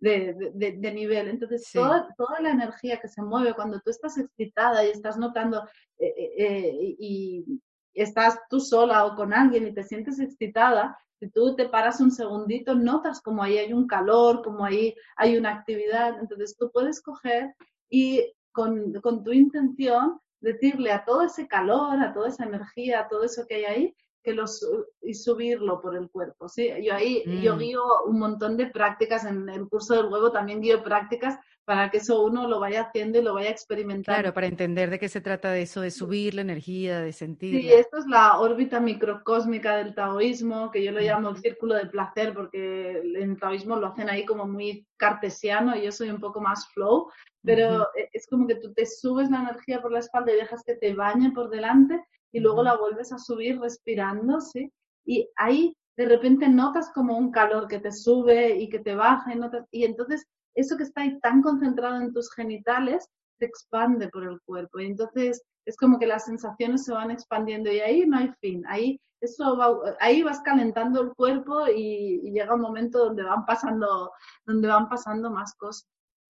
de, 0.00 0.92
nivel. 0.92 1.28
Entonces, 1.28 1.68
toda, 1.72 2.08
toda, 2.16 2.40
la 2.40 2.50
energía 2.50 3.00
que 3.00 3.08
se 3.08 3.22
mueve 3.22 3.54
cuando 3.54 3.80
tú 3.80 3.90
estás 3.90 4.18
excitada 4.18 4.84
y 4.84 4.90
estás 4.90 5.16
notando 5.16 5.64
eh, 5.98 6.14
eh, 6.16 6.34
eh, 6.38 6.96
y 6.98 7.60
estás 7.94 8.38
tú 8.50 8.60
sola 8.60 9.06
o 9.06 9.16
con 9.16 9.32
alguien 9.32 9.66
y 9.66 9.74
te 9.74 9.82
sientes 9.82 10.20
excitada, 10.20 10.96
si 11.18 11.30
tú 11.30 11.56
te 11.56 11.68
paras 11.68 12.00
un 12.00 12.10
segundito, 12.10 12.74
notas 12.74 13.22
como 13.22 13.42
ahí 13.42 13.56
hay 13.56 13.72
un 13.72 13.86
calor, 13.86 14.42
como 14.42 14.64
ahí 14.64 14.94
hay 15.16 15.38
una 15.38 15.50
actividad. 15.50 16.18
Entonces, 16.20 16.56
tú 16.58 16.70
puedes 16.70 17.00
coger 17.00 17.54
y 17.88 18.34
con, 18.52 18.92
con 19.00 19.24
tu 19.24 19.32
intención 19.32 20.20
decirle 20.40 20.92
a 20.92 21.04
todo 21.04 21.22
ese 21.22 21.48
calor, 21.48 21.98
a 22.02 22.12
toda 22.12 22.28
esa 22.28 22.44
energía, 22.44 23.00
a 23.00 23.08
todo 23.08 23.24
eso 23.24 23.46
que 23.46 23.56
hay 23.56 23.64
ahí, 23.64 23.96
que 24.26 24.34
los, 24.34 24.68
y 25.02 25.14
subirlo 25.14 25.80
por 25.80 25.96
el 25.96 26.10
cuerpo, 26.10 26.48
¿sí? 26.48 26.68
Yo 26.82 26.92
ahí, 26.92 27.22
yo 27.40 27.54
mm. 27.54 27.58
guío 27.60 27.82
un 28.06 28.18
montón 28.18 28.56
de 28.56 28.66
prácticas, 28.66 29.24
en 29.24 29.48
el 29.48 29.68
curso 29.68 29.94
del 29.94 30.12
huevo 30.12 30.32
también 30.32 30.60
guío 30.60 30.82
prácticas 30.82 31.38
para 31.64 31.90
que 31.90 31.98
eso 31.98 32.24
uno 32.24 32.48
lo 32.48 32.58
vaya 32.58 32.82
haciendo 32.82 33.18
y 33.18 33.22
lo 33.22 33.34
vaya 33.34 33.50
experimentando. 33.50 34.20
Claro, 34.20 34.34
para 34.34 34.48
entender 34.48 34.90
de 34.90 34.98
qué 34.98 35.08
se 35.08 35.20
trata 35.20 35.52
de 35.52 35.62
eso, 35.62 35.80
de 35.80 35.92
subir 35.92 36.34
la 36.34 36.40
energía, 36.40 37.00
de 37.00 37.12
sentir. 37.12 37.60
Sí, 37.60 37.72
esto 37.72 37.98
es 37.98 38.06
la 38.06 38.40
órbita 38.40 38.80
microcósmica 38.80 39.76
del 39.76 39.94
taoísmo, 39.94 40.72
que 40.72 40.82
yo 40.82 40.90
lo 40.90 41.00
llamo 41.00 41.30
el 41.30 41.36
círculo 41.36 41.76
de 41.76 41.86
placer, 41.86 42.34
porque 42.34 42.98
en 42.98 43.30
el 43.30 43.38
taoísmo 43.38 43.76
lo 43.76 43.86
hacen 43.86 44.10
ahí 44.10 44.24
como 44.24 44.44
muy 44.44 44.88
cartesiano 44.96 45.76
y 45.76 45.82
yo 45.82 45.92
soy 45.92 46.10
un 46.10 46.20
poco 46.20 46.40
más 46.40 46.68
flow, 46.72 47.10
pero 47.44 47.84
e, 47.94 48.10
es 48.12 48.26
como 48.26 48.48
que 48.48 48.56
tú 48.56 48.72
te 48.72 48.86
subes 48.86 49.30
la 49.30 49.42
energía 49.42 49.80
por 49.80 49.92
la 49.92 50.00
espalda 50.00 50.32
y 50.32 50.36
dejas 50.36 50.64
que 50.64 50.74
te 50.74 50.94
bañe 50.94 51.30
por 51.30 51.48
delante 51.48 52.04
y 52.32 52.40
luego 52.40 52.62
la 52.62 52.76
vuelves 52.76 53.12
a 53.12 53.18
subir 53.18 53.58
respirando, 53.60 54.40
¿sí? 54.40 54.72
Y 55.04 55.28
ahí 55.36 55.76
de 55.96 56.06
repente 56.06 56.48
notas 56.48 56.90
como 56.94 57.16
un 57.16 57.30
calor 57.30 57.68
que 57.68 57.78
te 57.78 57.92
sube 57.92 58.56
y 58.56 58.68
que 58.68 58.80
te 58.80 58.94
baja 58.94 59.32
y, 59.32 59.38
notas, 59.38 59.66
y 59.70 59.84
entonces 59.84 60.26
eso 60.54 60.76
que 60.76 60.82
está 60.82 61.02
ahí 61.02 61.18
tan 61.20 61.42
concentrado 61.42 62.00
en 62.00 62.12
tus 62.12 62.32
genitales 62.32 63.08
se 63.38 63.46
expande 63.46 64.08
por 64.08 64.24
el 64.24 64.40
cuerpo 64.42 64.80
y 64.80 64.86
entonces 64.86 65.42
es 65.64 65.76
como 65.76 65.98
que 65.98 66.06
las 66.06 66.24
sensaciones 66.24 66.84
se 66.84 66.92
van 66.92 67.10
expandiendo 67.10 67.70
y 67.70 67.80
ahí 67.80 68.06
no 68.06 68.18
hay 68.18 68.32
fin, 68.40 68.64
ahí 68.66 69.00
eso 69.20 69.58
ahí 70.00 70.22
vas 70.22 70.40
calentando 70.40 71.00
el 71.00 71.14
cuerpo 71.14 71.66
y, 71.68 72.20
y, 72.22 72.30
llega 72.32 72.54
un 72.54 72.60
momento 72.60 72.98
donde 73.06 73.22
van 73.22 73.46
pasando 73.46 74.12
donde 74.44 74.68
van 74.68 74.88
pasando 74.90 75.30
más 75.30 75.54
cosas. 75.54 75.88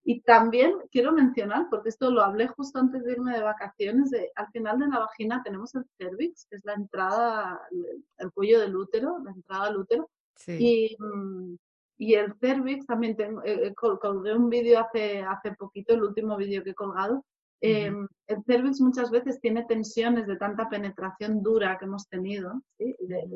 Y 0.08 0.20
también 0.20 0.72
quiero 0.92 1.10
mencionar, 1.10 1.66
porque 1.68 1.88
esto 1.88 2.12
lo 2.12 2.22
hablé 2.22 2.46
justo 2.46 2.78
antes 2.78 3.02
de 3.02 3.10
irme 3.10 3.32
de 3.32 3.42
vacaciones, 3.42 4.08
de, 4.10 4.30
al 4.36 4.46
final 4.52 4.78
de 4.78 4.86
la 4.86 5.00
vagina 5.00 5.42
tenemos 5.42 5.74
el 5.74 5.84
cervix, 5.98 6.46
que 6.48 6.54
es 6.54 6.64
la 6.64 6.74
entrada, 6.74 7.60
el, 8.18 8.30
cuello 8.30 8.60
del 8.60 8.76
útero, 8.76 9.18
la 9.24 9.32
entrada 9.32 9.64
al 9.64 9.78
útero. 9.78 10.08
Y, 10.46 10.96
mm, 10.96 11.56
y, 11.98 12.14
el 12.14 12.32
cervix 12.38 12.86
también 12.86 13.16
tengo, 13.16 13.42
eh, 13.44 13.74
colgué 13.74 14.32
un 14.32 14.48
vídeo 14.48 14.78
hace, 14.78 15.22
hace 15.22 15.50
poquito, 15.56 15.94
el 15.94 16.04
último 16.04 16.36
vídeo 16.36 16.62
que 16.62 16.70
he 16.70 16.74
colgado. 16.74 17.24
Em, 17.60 18.06
el 18.28 18.44
cervix 18.44 18.80
muchas 18.80 19.10
veces 19.10 19.40
tiene 19.40 19.64
tensiones 19.64 20.28
de 20.28 20.36
tanta 20.36 20.68
penetración 20.68 21.42
dura 21.42 21.78
que 21.78 21.86
hemos 21.86 22.06
tenido, 22.06 22.62
¿sí? 22.78 22.94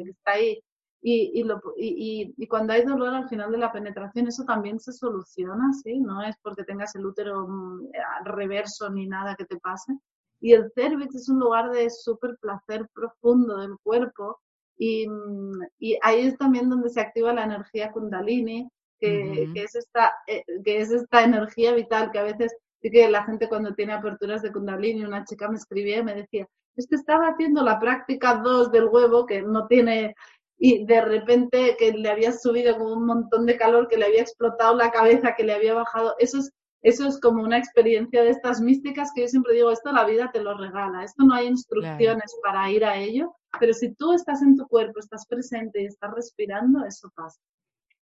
está 0.08 0.32
ahí 0.32 0.62
y, 1.02 1.40
y, 1.40 1.44
lo, 1.44 1.60
y, 1.76 2.34
y, 2.36 2.46
cuando 2.46 2.74
hay 2.74 2.82
dolor 2.82 3.14
al 3.14 3.28
final 3.28 3.50
de 3.50 3.58
la 3.58 3.72
penetración, 3.72 4.28
eso 4.28 4.44
también 4.44 4.78
se 4.78 4.92
soluciona, 4.92 5.72
¿sí? 5.82 5.98
No 5.98 6.22
es 6.22 6.36
porque 6.42 6.64
tengas 6.64 6.94
el 6.94 7.06
útero 7.06 7.46
mm, 7.48 7.88
al 8.18 8.24
reverso 8.26 8.90
ni 8.90 9.06
nada 9.06 9.34
que 9.34 9.46
te 9.46 9.58
pase. 9.58 9.94
Y 10.40 10.52
el 10.52 10.70
cervix 10.74 11.14
es 11.14 11.28
un 11.28 11.40
lugar 11.40 11.70
de 11.70 11.88
súper 11.90 12.36
placer 12.38 12.86
profundo 12.92 13.58
del 13.58 13.76
cuerpo 13.82 14.40
y, 14.76 15.08
mm, 15.08 15.62
y, 15.78 15.98
ahí 16.02 16.26
es 16.26 16.36
también 16.36 16.68
donde 16.68 16.90
se 16.90 17.00
activa 17.00 17.32
la 17.32 17.44
energía 17.44 17.92
kundalini, 17.92 18.68
que, 18.98 19.50
que, 19.54 19.62
es, 19.62 19.74
esta, 19.76 20.12
eh, 20.26 20.44
que 20.64 20.80
es 20.80 20.90
esta 20.90 21.24
energía 21.24 21.72
vital 21.72 22.10
que 22.12 22.18
a 22.18 22.24
veces 22.24 22.54
sí 22.82 22.90
que 22.90 23.08
la 23.10 23.24
gente 23.24 23.48
cuando 23.48 23.74
tiene 23.74 23.94
aperturas 23.94 24.42
de 24.42 24.52
kundalini, 24.52 25.04
una 25.04 25.24
chica 25.24 25.48
me 25.48 25.56
escribía 25.56 25.98
y 25.98 26.04
me 26.04 26.14
decía, 26.14 26.46
es 26.76 26.86
que 26.86 26.96
estaba 26.96 27.28
haciendo 27.28 27.62
la 27.62 27.78
práctica 27.78 28.36
2 28.36 28.70
del 28.70 28.88
huevo, 28.88 29.26
que 29.26 29.42
no 29.42 29.66
tiene 29.66 30.14
y 30.62 30.84
de 30.84 31.00
repente 31.00 31.74
que 31.78 31.90
le 31.92 32.10
había 32.10 32.32
subido 32.32 32.76
como 32.76 32.92
un 32.92 33.06
montón 33.06 33.46
de 33.46 33.56
calor, 33.56 33.88
que 33.88 33.96
le 33.96 34.04
había 34.04 34.20
explotado 34.20 34.76
la 34.76 34.90
cabeza, 34.90 35.34
que 35.34 35.42
le 35.42 35.54
había 35.54 35.72
bajado. 35.72 36.14
Eso 36.18 36.38
es, 36.38 36.52
eso 36.82 37.08
es 37.08 37.18
como 37.18 37.42
una 37.42 37.56
experiencia 37.56 38.22
de 38.22 38.28
estas 38.28 38.60
místicas 38.60 39.10
que 39.14 39.22
yo 39.22 39.28
siempre 39.28 39.54
digo, 39.54 39.70
esto 39.70 39.90
la 39.90 40.04
vida 40.04 40.30
te 40.30 40.42
lo 40.42 40.54
regala, 40.58 41.02
esto 41.02 41.24
no 41.24 41.32
hay 41.32 41.46
instrucciones 41.46 42.36
para 42.42 42.70
ir 42.70 42.84
a 42.84 42.98
ello, 42.98 43.34
pero 43.58 43.72
si 43.72 43.94
tú 43.94 44.12
estás 44.12 44.42
en 44.42 44.54
tu 44.54 44.68
cuerpo, 44.68 45.00
estás 45.00 45.26
presente 45.26 45.80
y 45.80 45.86
estás 45.86 46.10
respirando, 46.12 46.84
eso 46.84 47.10
pasa. 47.14 47.40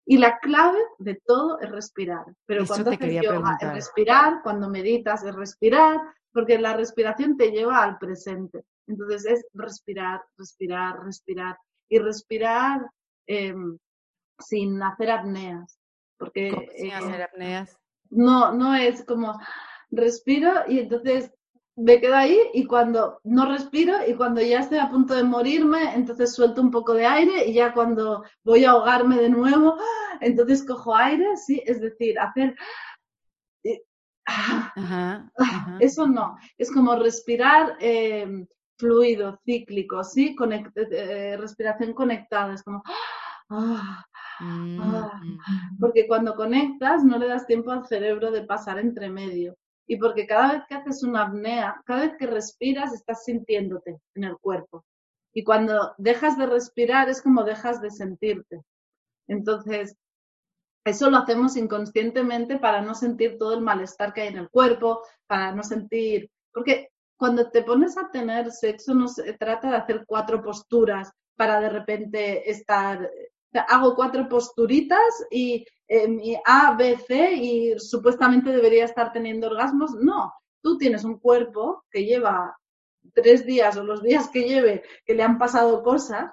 Y 0.07 0.17
la 0.17 0.39
clave 0.39 0.79
de 0.97 1.21
todo 1.27 1.59
es 1.59 1.69
respirar. 1.69 2.25
Pero 2.47 2.65
cuando 2.65 2.89
haces 2.89 3.21
yoga 3.21 3.57
es 3.61 3.73
respirar, 3.73 4.41
cuando 4.41 4.67
meditas 4.67 5.23
es 5.23 5.35
respirar, 5.35 5.99
porque 6.31 6.57
la 6.57 6.73
respiración 6.73 7.37
te 7.37 7.51
lleva 7.51 7.83
al 7.83 7.99
presente. 7.99 8.63
Entonces 8.87 9.25
es 9.25 9.45
respirar, 9.53 10.23
respirar, 10.37 11.03
respirar 11.03 11.57
y 11.89 11.99
respirar 11.99 12.81
em, 13.27 13.77
sin 14.39 14.81
hacer 14.81 15.11
apneas. 15.11 15.79
Porque, 16.17 16.51
sin 16.77 16.87
eh, 16.87 16.93
hacer 16.93 17.21
apneas? 17.21 17.77
No, 18.09 18.51
no 18.53 18.75
es 18.75 19.03
como 19.03 19.39
respiro 19.89 20.51
y 20.67 20.79
entonces 20.79 21.31
me 21.77 22.01
quedo 22.01 22.15
ahí 22.15 22.39
y 22.53 22.65
cuando 22.65 23.19
no 23.23 23.45
respiro 23.45 23.95
y 24.07 24.15
cuando 24.15 24.41
ya 24.41 24.61
estoy 24.61 24.79
a 24.79 24.89
punto 24.89 25.13
de 25.13 25.23
morirme, 25.23 25.93
entonces 25.93 26.33
suelto 26.33 26.59
un 26.59 26.71
poco 26.71 26.93
de 26.93 27.05
aire 27.05 27.47
y 27.47 27.53
ya 27.53 27.71
cuando 27.71 28.23
voy 28.43 28.65
a 28.65 28.71
ahogarme 28.71 29.17
de 29.17 29.29
nuevo, 29.29 29.77
entonces 30.19 30.65
cojo 30.65 30.95
aire, 30.95 31.37
sí, 31.37 31.61
es 31.65 31.79
decir, 31.79 32.17
hacer... 32.19 32.55
Eso 35.79 36.07
no, 36.07 36.35
es 36.57 36.71
como 36.71 36.95
respirar 36.95 37.77
em, 37.79 38.47
fluido, 38.77 39.39
cíclico, 39.43 40.03
¿sí? 40.03 40.35
Eh, 40.75 41.37
respiración 41.37 41.93
conectada, 41.93 42.53
es 42.53 42.63
como... 42.63 42.83
Ah, 43.49 44.03
mm, 44.39 44.81
ah, 44.81 45.21
porque 45.79 46.07
cuando 46.07 46.35
conectas 46.35 47.03
no 47.03 47.17
le 47.17 47.27
das 47.27 47.47
tiempo 47.47 47.71
al 47.71 47.87
cerebro 47.87 48.31
de 48.31 48.43
pasar 48.43 48.79
entre 48.79 49.09
medio. 49.09 49.55
Y 49.87 49.97
porque 49.97 50.27
cada 50.27 50.53
vez 50.53 50.63
que 50.67 50.75
haces 50.75 51.01
una 51.03 51.23
apnea, 51.23 51.81
cada 51.85 52.01
vez 52.01 52.17
que 52.17 52.27
respiras, 52.27 52.93
estás 52.93 53.23
sintiéndote 53.23 53.97
en 54.15 54.23
el 54.25 54.37
cuerpo. 54.37 54.83
Y 55.33 55.43
cuando 55.43 55.93
dejas 55.97 56.37
de 56.37 56.45
respirar 56.45 57.09
es 57.09 57.21
como 57.21 57.43
dejas 57.43 57.81
de 57.81 57.91
sentirte. 57.91 58.61
Entonces, 59.27 59.95
eso 60.83 61.09
lo 61.09 61.17
hacemos 61.17 61.55
inconscientemente 61.57 62.59
para 62.59 62.81
no 62.81 62.95
sentir 62.95 63.37
todo 63.37 63.53
el 63.53 63.61
malestar 63.61 64.13
que 64.13 64.21
hay 64.21 64.27
en 64.29 64.37
el 64.37 64.49
cuerpo, 64.49 65.03
para 65.27 65.53
no 65.53 65.63
sentir, 65.63 66.29
porque 66.53 66.89
cuando 67.17 67.49
te 67.49 67.63
pones 67.63 67.97
a 67.97 68.09
tener 68.11 68.51
sexo 68.51 68.93
no 68.93 69.07
se 69.07 69.33
trata 69.33 69.71
de 69.71 69.77
hacer 69.77 70.03
cuatro 70.05 70.41
posturas 70.41 71.11
para 71.35 71.59
de 71.59 71.69
repente 71.69 72.49
estar, 72.49 73.09
hago 73.67 73.95
cuatro 73.95 74.27
posturitas 74.29 75.25
y 75.31 75.65
eh, 75.87 76.39
A, 76.45 76.75
B, 76.75 76.97
C 76.97 77.33
y 77.33 77.79
supuestamente 77.79 78.51
debería 78.51 78.85
estar 78.85 79.11
teniendo 79.11 79.47
orgasmos. 79.47 79.95
No, 79.95 80.33
tú 80.61 80.77
tienes 80.77 81.03
un 81.03 81.19
cuerpo 81.19 81.83
que 81.91 82.05
lleva 82.05 82.55
tres 83.13 83.45
días 83.45 83.77
o 83.77 83.83
los 83.83 84.03
días 84.03 84.29
que 84.29 84.43
lleve 84.43 84.83
que 85.05 85.15
le 85.15 85.23
han 85.23 85.37
pasado 85.37 85.83
cosas 85.83 86.31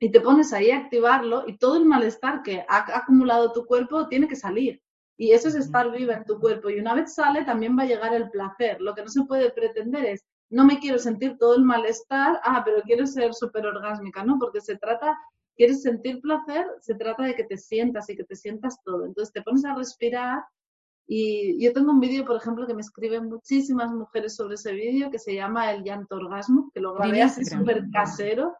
y 0.00 0.10
te 0.10 0.20
pones 0.20 0.52
ahí 0.52 0.70
a 0.70 0.78
activarlo 0.78 1.44
y 1.46 1.58
todo 1.58 1.76
el 1.76 1.84
malestar 1.84 2.42
que 2.42 2.64
ha 2.68 2.96
acumulado 2.96 3.52
tu 3.52 3.66
cuerpo 3.66 4.08
tiene 4.08 4.26
que 4.26 4.36
salir. 4.36 4.82
Y 5.22 5.30
eso 5.30 5.46
es 5.46 5.54
estar 5.54 5.88
viva 5.92 6.14
en 6.14 6.24
tu 6.24 6.40
cuerpo. 6.40 6.68
Y 6.68 6.80
una 6.80 6.94
vez 6.94 7.14
sale, 7.14 7.44
también 7.44 7.78
va 7.78 7.84
a 7.84 7.86
llegar 7.86 8.12
el 8.12 8.28
placer. 8.28 8.80
Lo 8.80 8.92
que 8.92 9.02
no 9.02 9.08
se 9.08 9.22
puede 9.22 9.52
pretender 9.52 10.04
es, 10.04 10.24
no 10.50 10.64
me 10.64 10.80
quiero 10.80 10.98
sentir 10.98 11.38
todo 11.38 11.54
el 11.54 11.62
malestar, 11.62 12.40
ah, 12.42 12.62
pero 12.64 12.82
quiero 12.82 13.06
ser 13.06 13.32
súper 13.32 13.64
orgásmica, 13.66 14.24
¿no? 14.24 14.36
Porque 14.40 14.60
se 14.60 14.76
trata 14.78 15.16
quieres 15.54 15.82
sentir 15.82 16.20
placer, 16.20 16.66
se 16.80 16.96
trata 16.96 17.22
de 17.22 17.36
que 17.36 17.44
te 17.44 17.56
sientas 17.56 18.10
y 18.10 18.16
que 18.16 18.24
te 18.24 18.34
sientas 18.34 18.82
todo. 18.82 19.06
Entonces 19.06 19.32
te 19.32 19.42
pones 19.42 19.64
a 19.64 19.76
respirar 19.76 20.42
y 21.06 21.64
yo 21.64 21.72
tengo 21.72 21.92
un 21.92 22.00
vídeo, 22.00 22.24
por 22.24 22.34
ejemplo, 22.34 22.66
que 22.66 22.74
me 22.74 22.80
escriben 22.80 23.28
muchísimas 23.28 23.92
mujeres 23.92 24.34
sobre 24.34 24.56
ese 24.56 24.72
vídeo 24.72 25.08
que 25.12 25.20
se 25.20 25.36
llama 25.36 25.70
El 25.70 25.84
llanto 25.84 26.16
orgasmo, 26.16 26.68
que 26.74 26.80
lo 26.80 26.94
grabé 26.94 27.22
así 27.22 27.44
súper 27.44 27.84
casero. 27.92 28.56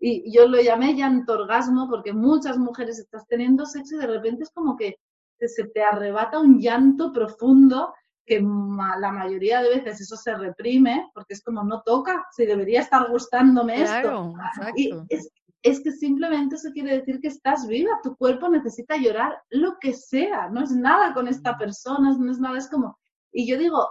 Y 0.00 0.32
yo 0.34 0.48
lo 0.48 0.62
llamé 0.62 0.94
llanto 0.94 1.34
orgasmo 1.34 1.90
porque 1.90 2.14
muchas 2.14 2.56
mujeres 2.56 2.98
estás 2.98 3.26
teniendo 3.26 3.66
sexo 3.66 3.96
y 3.96 3.98
de 3.98 4.06
repente 4.06 4.44
es 4.44 4.50
como 4.50 4.78
que 4.78 4.96
se 5.40 5.64
te 5.68 5.82
arrebata 5.82 6.38
un 6.38 6.58
llanto 6.58 7.12
profundo 7.12 7.92
que 8.26 8.40
la 8.40 9.12
mayoría 9.12 9.62
de 9.62 9.68
veces 9.76 10.00
eso 10.00 10.16
se 10.16 10.34
reprime 10.36 11.08
porque 11.14 11.34
es 11.34 11.42
como 11.42 11.62
no 11.62 11.82
toca, 11.82 12.26
si 12.32 12.44
debería 12.44 12.80
estar 12.80 13.08
gustándome 13.08 13.82
esto. 13.82 14.34
Y 14.74 14.92
es, 15.08 15.30
es, 15.62 15.80
que 15.80 15.92
simplemente 15.92 16.56
eso 16.56 16.70
quiere 16.72 16.98
decir 16.98 17.20
que 17.20 17.28
estás 17.28 17.68
viva, 17.68 18.00
tu 18.02 18.16
cuerpo 18.16 18.48
necesita 18.48 18.96
llorar 18.96 19.38
lo 19.50 19.76
que 19.80 19.92
sea, 19.92 20.48
no 20.50 20.62
es 20.62 20.72
nada 20.72 21.14
con 21.14 21.28
esta 21.28 21.52
mm. 21.52 21.58
persona, 21.58 22.16
no 22.18 22.30
es 22.30 22.40
nada, 22.40 22.58
es 22.58 22.68
como... 22.68 22.98
Y 23.32 23.46
yo 23.46 23.58
digo, 23.58 23.86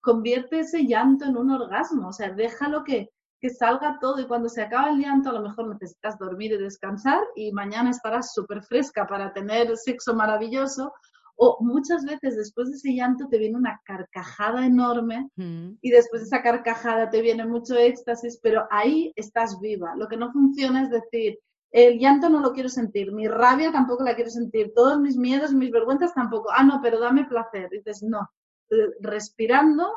convierte 0.00 0.60
ese 0.60 0.86
llanto 0.86 1.24
en 1.24 1.36
un 1.36 1.50
orgasmo, 1.50 2.08
o 2.08 2.12
sea, 2.12 2.30
déjalo 2.30 2.84
que, 2.84 3.10
que 3.40 3.50
salga 3.50 3.98
todo 4.00 4.20
y 4.20 4.26
cuando 4.26 4.48
se 4.48 4.62
acaba 4.62 4.90
el 4.90 4.98
llanto 4.98 5.30
a 5.30 5.32
lo 5.32 5.42
mejor 5.42 5.68
necesitas 5.68 6.18
dormir 6.18 6.52
y 6.52 6.58
descansar 6.58 7.22
y 7.34 7.52
mañana 7.52 7.90
estarás 7.90 8.34
súper 8.34 8.62
fresca 8.62 9.06
para 9.06 9.32
tener 9.32 9.76
sexo 9.76 10.14
maravilloso 10.14 10.92
o 11.42 11.56
muchas 11.60 12.04
veces 12.04 12.36
después 12.36 12.68
de 12.68 12.76
ese 12.76 12.92
llanto 12.92 13.26
te 13.28 13.38
viene 13.38 13.56
una 13.56 13.80
carcajada 13.86 14.66
enorme 14.66 15.30
y 15.36 15.90
después 15.90 16.20
de 16.20 16.26
esa 16.26 16.42
carcajada 16.42 17.08
te 17.08 17.22
viene 17.22 17.46
mucho 17.46 17.76
éxtasis, 17.76 18.38
pero 18.42 18.66
ahí 18.70 19.10
estás 19.16 19.58
viva. 19.58 19.94
Lo 19.96 20.06
que 20.06 20.18
no 20.18 20.30
funciona 20.32 20.82
es 20.82 20.90
decir, 20.90 21.38
el 21.70 21.98
llanto 21.98 22.28
no 22.28 22.40
lo 22.40 22.52
quiero 22.52 22.68
sentir, 22.68 23.10
mi 23.12 23.26
rabia 23.26 23.72
tampoco 23.72 24.04
la 24.04 24.14
quiero 24.14 24.28
sentir, 24.28 24.72
todos 24.74 25.00
mis 25.00 25.16
miedos, 25.16 25.54
mis 25.54 25.70
vergüenzas 25.70 26.12
tampoco. 26.12 26.50
Ah, 26.52 26.62
no, 26.62 26.80
pero 26.82 27.00
dame 27.00 27.24
placer. 27.24 27.70
dices, 27.70 28.02
no, 28.02 28.28
eh, 28.68 28.90
respirando 29.00 29.90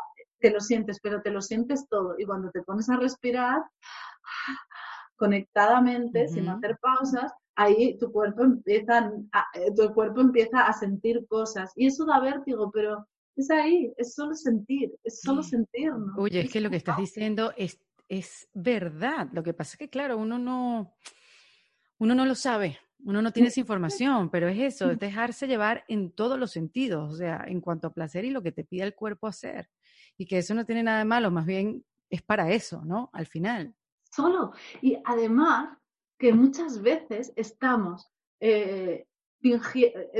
te 0.43 0.51
lo 0.51 0.59
sientes, 0.59 0.99
pero 1.01 1.21
te 1.21 1.31
lo 1.31 1.41
sientes 1.41 1.87
todo. 1.87 2.15
Y 2.19 2.25
cuando 2.25 2.51
te 2.51 2.61
pones 2.63 2.89
a 2.89 2.97
respirar 2.97 3.63
conectadamente, 5.15 6.27
sin 6.27 6.49
hacer 6.49 6.77
pausas, 6.81 7.31
ahí 7.55 7.97
tu 7.97 8.11
cuerpo 8.11 8.43
empieza 8.43 9.09
a, 9.31 9.45
eh, 9.53 9.71
tu 9.73 9.93
cuerpo 9.93 10.19
empieza 10.19 10.67
a 10.67 10.73
sentir 10.73 11.25
cosas 11.29 11.71
y 11.77 11.87
eso 11.87 12.05
da 12.05 12.19
vértigo, 12.19 12.69
pero 12.71 13.07
es 13.37 13.49
ahí, 13.51 13.93
es 13.95 14.15
solo 14.15 14.35
sentir, 14.35 14.91
es 15.05 15.21
solo 15.21 15.43
sentir, 15.43 15.93
¿no? 15.93 16.13
Oye, 16.17 16.41
es 16.41 16.51
que 16.51 16.59
lo 16.59 16.69
que 16.69 16.75
estás 16.75 16.97
diciendo 16.97 17.53
es, 17.55 17.79
es 18.09 18.49
verdad. 18.53 19.29
Lo 19.31 19.43
que 19.43 19.53
pasa 19.53 19.75
es 19.75 19.77
que, 19.77 19.89
claro, 19.89 20.17
uno 20.17 20.37
no, 20.37 20.93
uno 21.99 22.15
no 22.15 22.25
lo 22.25 22.35
sabe, 22.35 22.79
uno 23.05 23.21
no 23.21 23.31
tiene 23.31 23.47
esa 23.47 23.61
información, 23.61 24.29
pero 24.29 24.49
es 24.49 24.59
eso, 24.59 24.91
es 24.91 24.99
dejarse 24.99 25.47
llevar 25.47 25.85
en 25.87 26.11
todos 26.11 26.37
los 26.37 26.51
sentidos, 26.51 27.13
o 27.13 27.15
sea, 27.15 27.45
en 27.47 27.61
cuanto 27.61 27.87
a 27.87 27.93
placer 27.93 28.25
y 28.25 28.31
lo 28.31 28.43
que 28.43 28.51
te 28.51 28.65
pide 28.65 28.83
el 28.83 28.93
cuerpo 28.93 29.27
hacer. 29.27 29.69
Y 30.17 30.25
que 30.25 30.37
eso 30.37 30.53
no 30.53 30.65
tiene 30.65 30.83
nada 30.83 30.99
de 30.99 31.05
malo, 31.05 31.31
más 31.31 31.45
bien 31.45 31.83
es 32.09 32.21
para 32.21 32.51
eso, 32.51 32.83
¿no? 32.85 33.09
Al 33.13 33.25
final. 33.25 33.75
Solo. 34.11 34.51
Y 34.81 34.97
además, 35.05 35.77
que 36.19 36.33
muchas 36.33 36.81
veces 36.81 37.33
estamos 37.35 38.11
eh, 38.39 39.05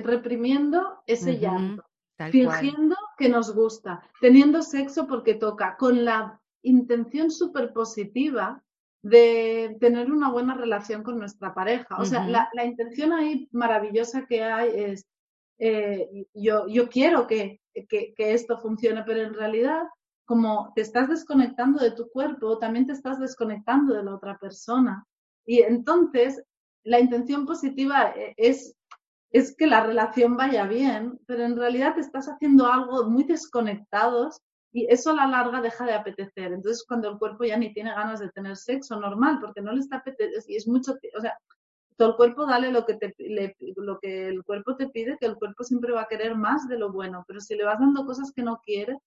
reprimiendo 0.04 1.02
ese 1.08 1.40
llanto, 1.40 1.86
fingiendo 2.32 2.96
que 3.18 3.30
nos 3.30 3.54
gusta, 3.54 4.02
teniendo 4.20 4.62
sexo 4.62 5.08
porque 5.08 5.36
toca, 5.36 5.78
con 5.78 6.04
la 6.04 6.42
intención 6.64 7.32
súper 7.32 7.74
positiva 7.74 8.64
de 9.02 9.78
tener 9.80 10.12
una 10.12 10.32
buena 10.32 10.56
relación 10.56 11.04
con 11.04 11.20
nuestra 11.20 11.54
pareja. 11.54 11.98
O 12.00 12.06
sea, 12.06 12.28
la, 12.28 12.66
intención 12.66 13.12
ahí 13.14 13.48
maravillosa 13.52 14.26
que 14.26 14.44
hay 14.44 14.72
es, 14.74 15.06
eh, 15.60 16.26
yo, 16.34 16.68
yo 16.68 16.90
quiero 16.90 17.28
que, 17.28 17.62
que, 17.90 18.14
esto 18.18 18.60
funcione, 18.60 19.04
pero 19.06 19.22
en 19.22 19.34
realidad, 19.34 19.84
como 20.26 20.72
te 20.76 20.82
estás 20.82 21.10
desconectando 21.10 21.84
de 21.84 21.92
tu 21.92 22.10
cuerpo, 22.10 22.58
también 22.58 22.86
te 22.86 22.94
estás 22.94 23.20
desconectando 23.20 23.94
de 23.94 24.04
la 24.04 24.16
otra 24.16 24.38
persona. 24.38 25.06
Y 25.46 25.62
entonces, 25.62 26.42
la 26.84 27.00
intención 27.00 27.46
positiva 27.46 28.14
eh, 28.16 28.34
es, 28.38 28.76
es 29.32 29.56
que 29.56 29.68
la 29.68 29.84
relación 29.84 30.38
vaya 30.38 30.66
bien, 30.66 31.20
pero 31.26 31.44
en 31.44 31.58
realidad 31.58 31.96
te 31.96 32.02
estás 32.02 32.28
haciendo 32.28 32.68
algo 32.68 33.10
muy 33.10 33.24
desconectados 33.24 34.40
y 34.72 34.92
eso 34.92 35.12
a 35.12 35.16
la 35.16 35.28
larga 35.28 35.62
deja 35.62 35.86
de 35.86 35.94
apetecer. 35.94 36.52
Entonces, 36.52 36.84
cuando 36.88 37.10
el 37.10 37.20
cuerpo 37.20 37.44
ya 37.44 37.58
ni 37.58 37.74
tiene 37.74 37.92
ganas 37.92 38.20
de 38.20 38.30
tener 38.30 38.58
sexo 38.58 39.00
normal, 39.00 39.40
porque 39.40 39.62
no 39.62 39.72
le 39.72 39.82
está 39.82 39.98
apeteciendo, 39.98 40.44
y 40.48 40.56
es 40.56 40.68
mucho, 40.68 40.94
o 41.16 41.22
sea, 41.22 41.38
todo 41.98 42.10
el 42.12 42.16
cuerpo 42.16 42.46
dale 42.46 42.72
lo 42.72 42.86
que, 42.86 42.96
te, 42.96 43.14
lo 43.76 44.00
que 44.00 44.28
el 44.28 44.44
cuerpo 44.44 44.76
te 44.76 44.90
pide, 44.90 45.18
que 45.20 45.26
el 45.26 45.36
cuerpo 45.36 45.64
siempre 45.64 45.94
va 45.94 46.02
a 46.02 46.08
querer 46.08 46.36
más 46.36 46.68
de 46.68 46.78
lo 46.78 46.92
bueno, 46.92 47.24
pero 47.28 47.40
si 47.40 47.56
le 47.56 47.64
vas 47.64 47.80
dando 47.80 48.06
cosas 48.06 48.32
que 48.32 48.44
no 48.44 48.60
quiere, 48.64 48.98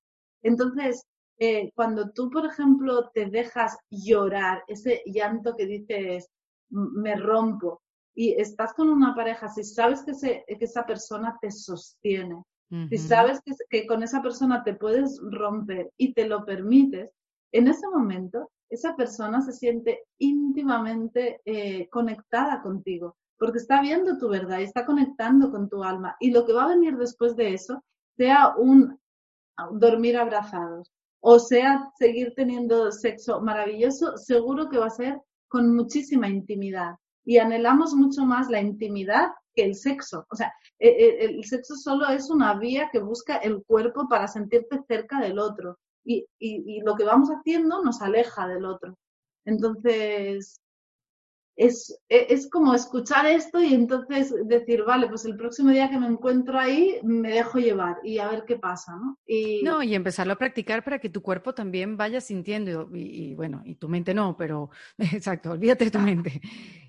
entonces 0.43 1.05
eh, 1.39 1.71
cuando 1.75 2.11
tú, 2.11 2.31
por 2.31 2.47
ejemplo, 2.47 3.11
te 3.13 3.27
dejas 3.27 3.77
llorar, 3.91 4.63
ese 4.69 5.03
llanto 5.07 5.55
que 5.57 5.67
dices, 5.67 6.31
me 6.71 7.17
rompo, 7.17 7.83
y 8.15 8.33
estás 8.41 8.73
con 8.73 8.89
una 8.89 9.15
pareja, 9.15 9.49
si 9.49 9.63
sabes 9.63 10.03
que, 10.03 10.13
que 10.47 10.65
esa 10.65 10.87
persona 10.87 11.37
te 11.41 11.51
sostiene, 11.51 12.43
si 12.89 12.99
sabes 12.99 13.41
que, 13.45 13.53
que, 13.69 13.87
con 13.87 14.03
esa 14.03 14.23
persona 14.23 14.65
te 14.65 14.75
puedes 14.75 15.21
romper 15.23 15.93
y 15.97 16.15
te 16.15 16.27
lo 16.27 16.45
permites, 16.45 17.11
en 17.53 17.69
ese 17.69 17.89
momento 17.89 18.51
esa 18.69 18.97
persona 18.97 19.41
se 19.43 19.53
siente 19.53 20.05
íntimamente 20.19 21.41
eh, 21.45 21.89
conectada 21.91 22.63
contigo, 22.63 23.17
porque 23.39 23.59
está 23.59 23.81
viendo 23.81 24.19
tu 24.19 24.29
verdad 24.29 24.59
y 24.59 24.65
está 24.65 24.85
conectando 24.85 25.51
con 25.51 25.69
tu 25.69 25.85
alma. 25.85 26.17
Y 26.21 26.31
lo 26.31 26.45
que 26.45 26.53
va 26.53 26.65
a 26.65 26.75
venir 26.75 26.97
después 26.97 27.37
de 27.37 27.55
eso, 27.55 27.83
sea 28.17 28.55
un 28.57 28.99
dormir 29.73 30.17
abrazados, 30.17 30.93
o 31.21 31.39
sea, 31.39 31.91
seguir 31.99 32.35
teniendo 32.37 32.93
sexo 32.93 33.41
maravilloso, 33.41 34.17
seguro 34.17 34.69
que 34.69 34.79
va 34.79 34.87
a 34.87 34.91
ser 34.91 35.21
con 35.49 35.75
muchísima 35.75 36.29
intimidad. 36.29 36.97
Y 37.25 37.39
anhelamos 37.39 37.95
mucho 37.95 38.25
más 38.25 38.49
la 38.49 38.61
intimidad 38.61 39.31
que 39.55 39.65
el 39.65 39.75
sexo. 39.75 40.27
O 40.31 40.37
sea, 40.37 40.53
e, 40.79 40.89
e, 40.89 41.25
el, 41.25 41.45
sexo 41.45 41.75
solo 41.75 42.09
es 42.09 42.31
una 42.31 42.55
vía 42.55 42.89
que 42.93 43.01
busca 43.01 43.39
el 43.39 43.65
cuerpo 43.65 44.09
para 44.09 44.29
sentirte 44.29 44.81
cerca 44.87 45.19
del 45.21 45.39
otro. 45.39 45.79
Y, 46.09 46.27
y 46.39 46.81
lo 46.83 46.95
que 46.95 47.05
vamos 47.05 47.31
haciendo 47.31 47.83
nos 47.83 48.01
aleja 48.01 48.47
del 48.47 48.65
otro. 48.65 48.97
Entonces, 49.45 50.61
es, 51.57 51.99
e, 52.09 52.27
es, 52.29 52.49
como 52.51 52.75
escuchar 52.75 53.27
esto 53.27 53.61
y 53.63 53.73
entonces 53.75 54.33
decir, 54.45 54.85
vale, 54.85 55.09
pues 55.09 55.25
el 55.25 55.37
próximo 55.37 55.71
día 55.71 55.89
que 55.89 55.99
me 55.99 56.07
encuentro 56.07 56.59
ahí 56.59 57.01
me 57.03 57.31
dejo 57.31 57.59
llevar 57.59 57.97
y 58.05 58.19
a 58.19 58.29
ver 58.29 58.45
qué 58.47 58.57
pasa, 58.57 58.95
¿no? 58.95 59.19
Y... 59.27 59.63
No, 59.63 59.83
y 59.83 59.95
empezarlo 59.95 60.35
a 60.35 60.39
practicar 60.39 60.85
para 60.85 60.99
que 60.99 61.09
tu 61.09 61.23
cuerpo 61.23 61.55
también 61.55 61.97
vaya 61.97 62.21
sintiendo, 62.21 62.91
y, 62.95 63.35
bueno, 63.35 63.63
y 63.65 63.77
tu 63.77 63.89
mente 63.89 64.13
no, 64.13 64.37
pero 64.37 64.71
exacto, 64.99 65.53
olvídate 65.53 65.87
de 65.87 65.91
tu 65.91 65.99
mente, 65.99 66.41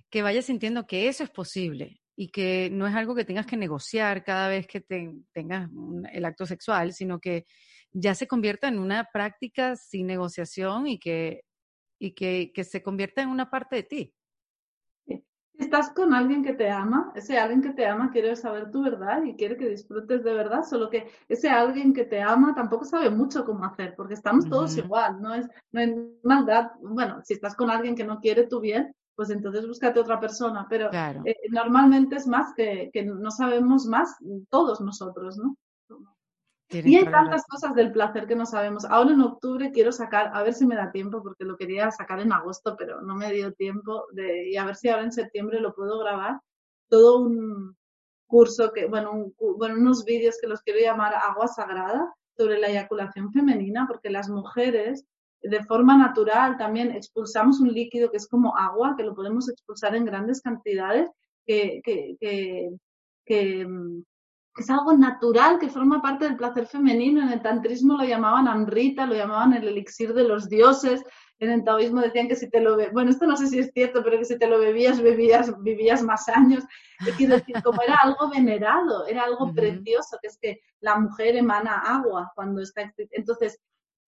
que 0.09 0.22
vaya 0.22 0.41
sintiendo 0.41 0.86
que 0.86 1.07
eso 1.07 1.24
es 1.24 1.30
posible 1.30 2.01
y 2.15 2.30
que 2.30 2.70
no 2.72 2.88
es 2.88 2.95
algo 2.95 3.15
que 3.15 3.26
tengas 3.26 3.45
que 3.45 3.57
negociar 3.57 4.24
cada 4.24 4.49
vez 4.49 4.68
que 4.68 4.82
tengas 4.82 5.70
el 6.11 6.26
acto 6.26 6.45
sexual, 6.45 6.91
sino 6.91 7.20
que 7.20 7.45
ya 8.00 8.16
se 8.16 8.28
convierta 8.28 8.68
en 8.68 8.80
una 8.80 9.10
práctica 9.12 9.76
sin 9.76 10.08
negociación 10.08 10.88
y 10.88 11.00
que, 11.00 11.43
y 12.00 12.12
que, 12.12 12.52
que 12.54 12.64
se 12.64 12.84
convierta 12.84 13.22
en 13.22 13.30
una 13.30 13.50
parte 13.50 13.78
de 13.78 13.84
ti 13.84 14.14
estás 15.58 15.89
con 15.89 16.14
alguien 16.14 16.43
que 16.43 16.54
te 16.54 16.70
ama, 16.70 17.12
ese 17.16 17.38
alguien 17.38 17.62
que 17.62 17.72
te 17.72 17.86
ama 17.86 18.12
quiere 18.12 18.36
saber 18.36 18.72
tu 18.72 18.84
verdad 18.84 19.24
y 19.24 19.36
quiere 19.36 19.58
que 19.58 19.70
disfrutes 19.70 20.24
de 20.24 20.34
verdad, 20.34 20.64
solo 20.64 20.89
que 20.89 21.10
ese 21.28 21.50
alguien 21.50 21.93
que 21.93 22.06
te 22.06 22.22
ama 22.22 22.54
tampoco 22.54 22.86
sabe 22.86 23.10
mucho 23.10 23.43
cómo 23.43 23.66
hacer, 23.66 23.95
porque 23.95 24.14
estamos 24.14 24.48
todos 24.50 24.78
igual, 24.78 25.22
no 25.22 25.34
es, 25.34 25.48
no 25.72 25.80
hay 25.82 25.95
maldad. 26.24 26.72
Bueno, 26.82 27.22
si 27.24 27.34
estás 27.34 27.56
con 27.56 27.70
alguien 27.70 27.95
que 27.95 28.04
no 28.04 28.20
quiere 28.20 28.48
tu 28.48 28.60
bien, 28.60 28.93
pues 29.16 29.32
entonces 29.32 29.68
búscate 29.68 30.00
otra 30.00 30.20
persona, 30.20 30.68
pero 30.70 30.91
eh, 30.93 31.36
normalmente 31.50 32.18
es 32.18 32.28
más 32.28 32.54
que, 32.56 32.91
que 32.93 33.04
no 33.04 33.32
sabemos 33.32 33.88
más 33.88 34.16
todos 34.50 34.80
nosotros, 34.80 35.38
¿no? 35.38 35.58
Y 36.70 36.95
hay 36.97 37.05
tantas 37.05 37.45
cosas 37.45 37.74
del 37.76 37.91
placer 37.91 38.28
que 38.28 38.36
no 38.36 38.45
sabemos. 38.45 38.84
Ahora 38.86 39.11
en 39.11 39.22
octubre 39.22 39.72
quiero 39.72 39.91
sacar, 39.91 40.32
a 40.34 40.43
ver 40.43 40.53
si 40.53 40.65
me 40.65 40.76
da 40.76 40.91
tiempo, 40.91 41.24
porque 41.24 41.45
lo 41.45 41.55
quería 41.55 41.89
sacar 41.91 42.20
en 42.20 42.34
agosto, 42.34 42.76
pero 42.78 43.01
no 43.01 43.15
me 43.15 43.32
dio 43.32 43.53
tiempo, 43.53 44.05
de, 44.11 44.49
y 44.49 44.57
a 44.57 44.65
ver 44.65 44.76
si 44.76 44.89
ahora 44.89 45.03
en 45.03 45.13
septiembre 45.13 45.61
lo 45.61 45.74
puedo 45.74 45.99
grabar. 45.99 46.41
Todo 46.89 47.20
un 47.20 47.76
curso, 48.26 48.74
que, 48.74 48.86
bueno, 48.88 49.32
bueno 49.57 49.76
unos 49.76 50.03
vídeos 50.03 50.38
que 50.41 50.47
los 50.47 50.61
quiero 50.61 50.80
llamar 50.80 51.13
Agua 51.15 51.47
Sagrada 51.47 52.13
sobre 52.36 52.59
la 52.59 52.68
eyaculación 52.68 53.32
femenina, 53.32 53.86
porque 53.88 54.09
las 54.09 54.30
mujeres 54.30 55.05
de 55.41 55.63
forma 55.63 55.97
natural 55.97 56.57
también 56.57 56.91
expulsamos 56.91 57.59
un 57.59 57.74
líquido 57.74 58.11
que 58.11 58.18
es 58.18 58.28
como 58.28 58.57
agua, 58.57 58.95
que 58.97 59.03
lo 59.03 59.15
podemos 59.15 59.49
expulsar 59.49 59.95
en 59.95 60.05
grandes 60.05 60.41
cantidades, 60.41 61.09
que, 61.45 61.82
que, 61.84 62.18
que, 62.20 62.70
que 63.26 63.65
mm, 63.65 64.03
es 64.58 64.70
algo 64.70 64.93
natural 64.93 65.60
que 65.60 65.70
forma 65.70 66.01
parte 66.01 66.26
del 66.26 66.36
placer 66.36 66.66
femenino. 66.66 67.22
En 67.22 67.30
el 67.30 67.41
tantrismo 67.41 67.95
lo 67.97 68.03
llamaban 68.03 68.47
amrita, 68.47 69.05
lo 69.05 69.16
llamaban 69.16 69.53
el 69.53 69.68
elixir 69.68 70.14
de 70.14 70.24
los 70.24 70.49
dioses. 70.49 71.03
en 71.39 71.51
el 71.51 71.64
taoísmo 71.64 72.01
decían 72.01 72.28
que 72.28 72.36
si 72.36 72.49
te 72.49 72.60
lo 72.60 72.72
bebías, 72.76 72.93
bueno, 72.93 73.12
esto 73.12 73.28
no 73.28 73.38
sé 73.38 73.47
si 73.47 73.60
es 73.60 73.72
cierto, 73.72 74.03
pero 74.03 74.18
que 74.18 74.26
si 74.26 74.39
te 74.39 74.47
lo 74.47 74.58
bebías, 74.58 74.99
bebías 74.99 75.53
vivías 75.62 76.01
más 76.01 76.28
años. 76.30 76.64
Quiero 77.18 77.36
decir, 77.36 77.55
como 77.64 77.82
era 77.84 77.95
algo 78.01 78.30
venerado, 78.30 79.05
era 79.05 79.24
algo 79.24 79.53
precioso, 79.53 80.18
que 80.20 80.28
es 80.30 80.38
que 80.39 80.62
la 80.80 80.97
mujer 80.97 81.36
emana 81.36 81.78
agua 81.78 82.32
cuando 82.34 82.62
está... 82.62 82.91
Entonces, 83.12 83.60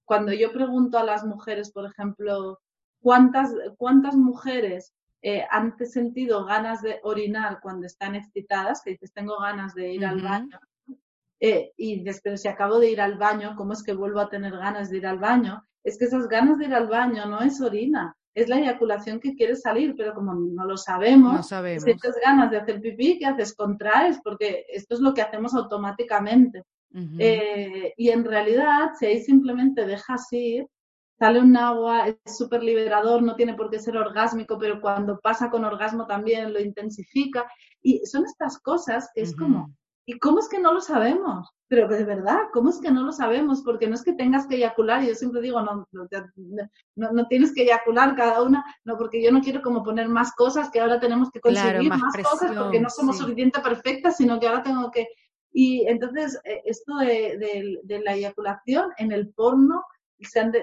cuando 0.06 0.34
yo 0.34 0.52
pregunto 0.52 0.98
a 0.98 1.04
las 1.04 1.24
mujeres, 1.24 1.72
por 1.72 1.86
ejemplo, 1.86 2.60
¿cuántas, 3.00 3.54
cuántas 3.78 4.16
mujeres 4.16 4.96
eh, 5.22 5.46
han 5.50 5.78
sentido 5.86 6.46
ganas 6.46 6.82
de 6.82 7.00
orinar 7.04 7.60
cuando 7.62 7.86
están 7.86 8.16
excitadas? 8.16 8.82
Que 8.84 8.92
dices, 8.92 9.14
tengo 9.14 9.40
ganas 9.40 9.74
de 9.74 9.94
ir 9.94 10.06
al 10.06 10.22
baño. 10.22 10.60
Eh, 11.40 11.72
y 11.78 12.04
después, 12.04 12.42
si 12.42 12.48
acabo 12.48 12.80
de 12.80 12.92
ir 12.92 13.02
al 13.02 13.18
baño, 13.18 13.56
¿cómo 13.56 13.74
es 13.74 13.84
que 13.84 13.94
vuelvo 13.94 14.20
a 14.20 14.30
tener 14.30 14.54
ganas 14.58 14.90
de 14.90 14.98
ir 14.98 15.08
al 15.08 15.20
baño? 15.20 15.64
Es 15.84 15.98
que 15.98 16.06
esas 16.06 16.28
ganas 16.28 16.58
de 16.58 16.66
ir 16.66 16.74
al 16.74 16.88
baño 16.88 17.26
no 17.26 17.42
es 17.42 17.62
orina, 17.62 18.16
es 18.36 18.50
la 18.50 18.60
eyaculación 18.60 19.20
que 19.20 19.36
quiere 19.36 19.56
salir, 19.56 19.96
pero 19.98 20.14
como 20.14 20.34
no 20.34 20.66
lo 20.66 20.78
sabemos, 20.78 21.34
no 21.34 21.44
sabemos. 21.44 21.84
si 21.84 21.96
tienes 21.96 22.20
ganas 22.22 22.52
de 22.52 22.58
hacer 22.58 22.82
pipí, 22.82 23.18
¿qué 23.18 23.26
haces? 23.26 23.56
Contraes, 23.56 24.20
porque 24.24 24.66
esto 24.70 24.96
es 24.96 25.02
lo 25.02 25.14
que 25.14 25.22
hacemos 25.22 25.54
automáticamente. 25.54 26.64
Eh, 27.20 27.94
y 27.98 28.10
en 28.10 28.26
realidad, 28.26 28.94
si 28.98 29.06
ahí 29.06 29.22
simplemente 29.22 29.86
dejas 29.86 30.28
ir, 30.32 30.66
sale 31.20 31.42
un 31.42 31.56
agua, 31.58 32.08
es 32.08 32.38
súper 32.38 32.64
liberador, 32.64 33.22
no 33.22 33.36
tiene 33.36 33.54
por 33.54 33.70
qué 33.70 33.80
ser 33.80 33.98
orgásmico, 33.98 34.58
pero 34.58 34.80
cuando 34.80 35.20
pasa 35.20 35.52
con 35.52 35.66
orgasmo 35.66 36.08
también 36.08 36.54
lo 36.54 36.60
intensifica. 36.60 37.46
Y 37.82 38.06
son 38.06 38.26
estas 38.26 38.60
cosas 38.60 39.10
que 39.14 39.22
es 39.22 39.36
como, 39.36 39.74
¿y 40.06 40.18
cómo 40.18 40.40
es 40.40 40.48
que 40.50 40.60
no 40.60 40.74
lo 40.74 40.82
sabemos? 40.82 41.50
Pero 41.68 41.88
de 41.88 42.04
verdad, 42.04 42.40
¿cómo 42.52 42.70
es 42.70 42.80
que 42.80 42.90
no 42.90 43.04
lo 43.04 43.12
sabemos? 43.12 43.62
Porque 43.64 43.88
no 43.88 43.96
es 43.96 44.04
que 44.04 44.14
tengas 44.14 44.48
que 44.48 44.56
eyacular, 44.56 45.04
yo 45.04 45.14
siempre 45.14 45.42
digo, 45.42 45.62
no, 45.62 45.88
no, 45.92 46.08
no, 46.96 47.28
tienes 47.28 47.54
que 47.54 47.64
eyacular 47.64 48.16
cada 48.16 48.42
una, 48.42 48.64
no, 48.86 48.98
porque 48.98 49.22
yo 49.22 49.32
no 49.32 49.42
quiero 49.42 49.62
como 49.62 49.84
poner 49.84 50.08
más 50.08 50.34
cosas, 50.36 50.72
que 50.72 50.80
ahora 50.80 51.00
tenemos 51.00 51.30
que 51.32 51.42
conseguir 51.42 51.90
más, 51.90 52.16
cosas, 52.24 52.58
porque 52.58 52.80
no 52.80 52.90
somos 52.90 53.18
suficientemente 53.18 53.62
perfectas, 53.62 54.18
sino 54.18 54.40
que 54.40 54.48
ahora 54.48 54.64
tengo 54.64 54.90
que 54.90 55.08
y 55.52 55.88
entonces, 55.88 56.40
eh, 56.44 56.62
esto 56.66 56.98
de, 56.98 58.02
la 58.04 58.14
eyaculación 58.14 58.92
en 58.98 59.12
el 59.12 59.30
porno, 59.30 59.84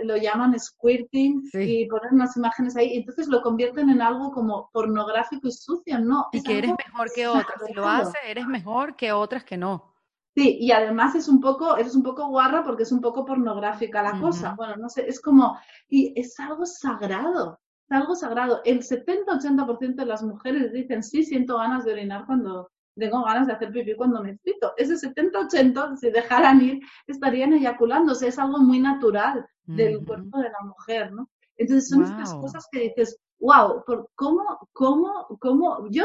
lo 0.04 0.16
llaman 0.16 0.58
squirting 0.58 1.42
y 1.52 1.86
ponen 1.86 2.14
unas 2.14 2.36
imágenes 2.36 2.76
ahí, 2.76 2.92
y 2.92 2.98
entonces 2.98 3.28
lo 3.28 3.42
convierten 3.42 3.90
en 3.90 4.02
algo 4.02 4.30
como 4.32 4.70
pornográfico 4.72 5.48
y 5.48 5.52
sucio, 5.52 5.98
¿no? 5.98 6.26
Y 6.32 6.42
que 6.42 6.58
eres 6.58 6.72
mejor 6.86 7.10
que 7.14 7.26
otras, 7.26 7.62
si 7.66 7.72
lo 7.72 7.88
haces, 7.88 8.14
eres 8.26 8.46
mejor 8.46 8.96
que 8.96 9.12
otras 9.12 9.44
que 9.44 9.56
no. 9.56 9.94
Sí, 10.36 10.58
y 10.60 10.70
además 10.70 11.14
es 11.14 11.28
un 11.28 11.40
poco, 11.40 11.78
eres 11.78 11.94
un 11.94 12.02
poco 12.02 12.28
guarra 12.28 12.62
porque 12.62 12.82
es 12.82 12.92
un 12.92 13.00
poco 13.00 13.24
pornográfica 13.24 14.02
la 14.02 14.20
cosa. 14.20 14.54
Bueno, 14.54 14.76
no 14.76 14.90
sé, 14.90 15.08
es 15.08 15.18
como, 15.22 15.58
y 15.88 16.12
es 16.14 16.38
algo 16.38 16.66
sagrado, 16.66 17.58
es 17.88 17.96
algo 17.96 18.14
sagrado. 18.14 18.60
El 18.66 18.80
70-80% 18.80 19.94
de 19.94 20.04
las 20.04 20.22
mujeres 20.22 20.74
dicen, 20.74 21.02
sí, 21.02 21.24
siento 21.24 21.56
ganas 21.56 21.86
de 21.86 21.92
orinar 21.92 22.26
cuando, 22.26 22.70
tengo 22.96 23.24
ganas 23.24 23.46
de 23.46 23.52
hacer 23.52 23.72
pipí 23.72 23.94
cuando 23.94 24.22
me 24.22 24.30
excito. 24.30 24.72
Ese 24.76 24.94
70-80, 24.94 25.96
si 25.96 26.10
dejaran 26.10 26.60
ir, 26.62 26.80
estarían 27.06 27.52
eyaculándose. 27.52 28.28
Es 28.28 28.38
algo 28.38 28.58
muy 28.58 28.80
natural 28.80 29.46
del 29.64 30.04
cuerpo 30.04 30.38
de 30.38 30.50
la 30.50 30.60
mujer, 30.64 31.12
¿no? 31.12 31.28
Entonces 31.56 31.88
son 31.88 32.04
estas 32.04 32.34
cosas 32.34 32.66
que 32.70 32.80
dices, 32.80 33.18
wow, 33.38 33.84
¿por 33.84 34.08
cómo, 34.14 34.68
cómo, 34.72 35.26
cómo? 35.40 35.88
Yo, 35.90 36.04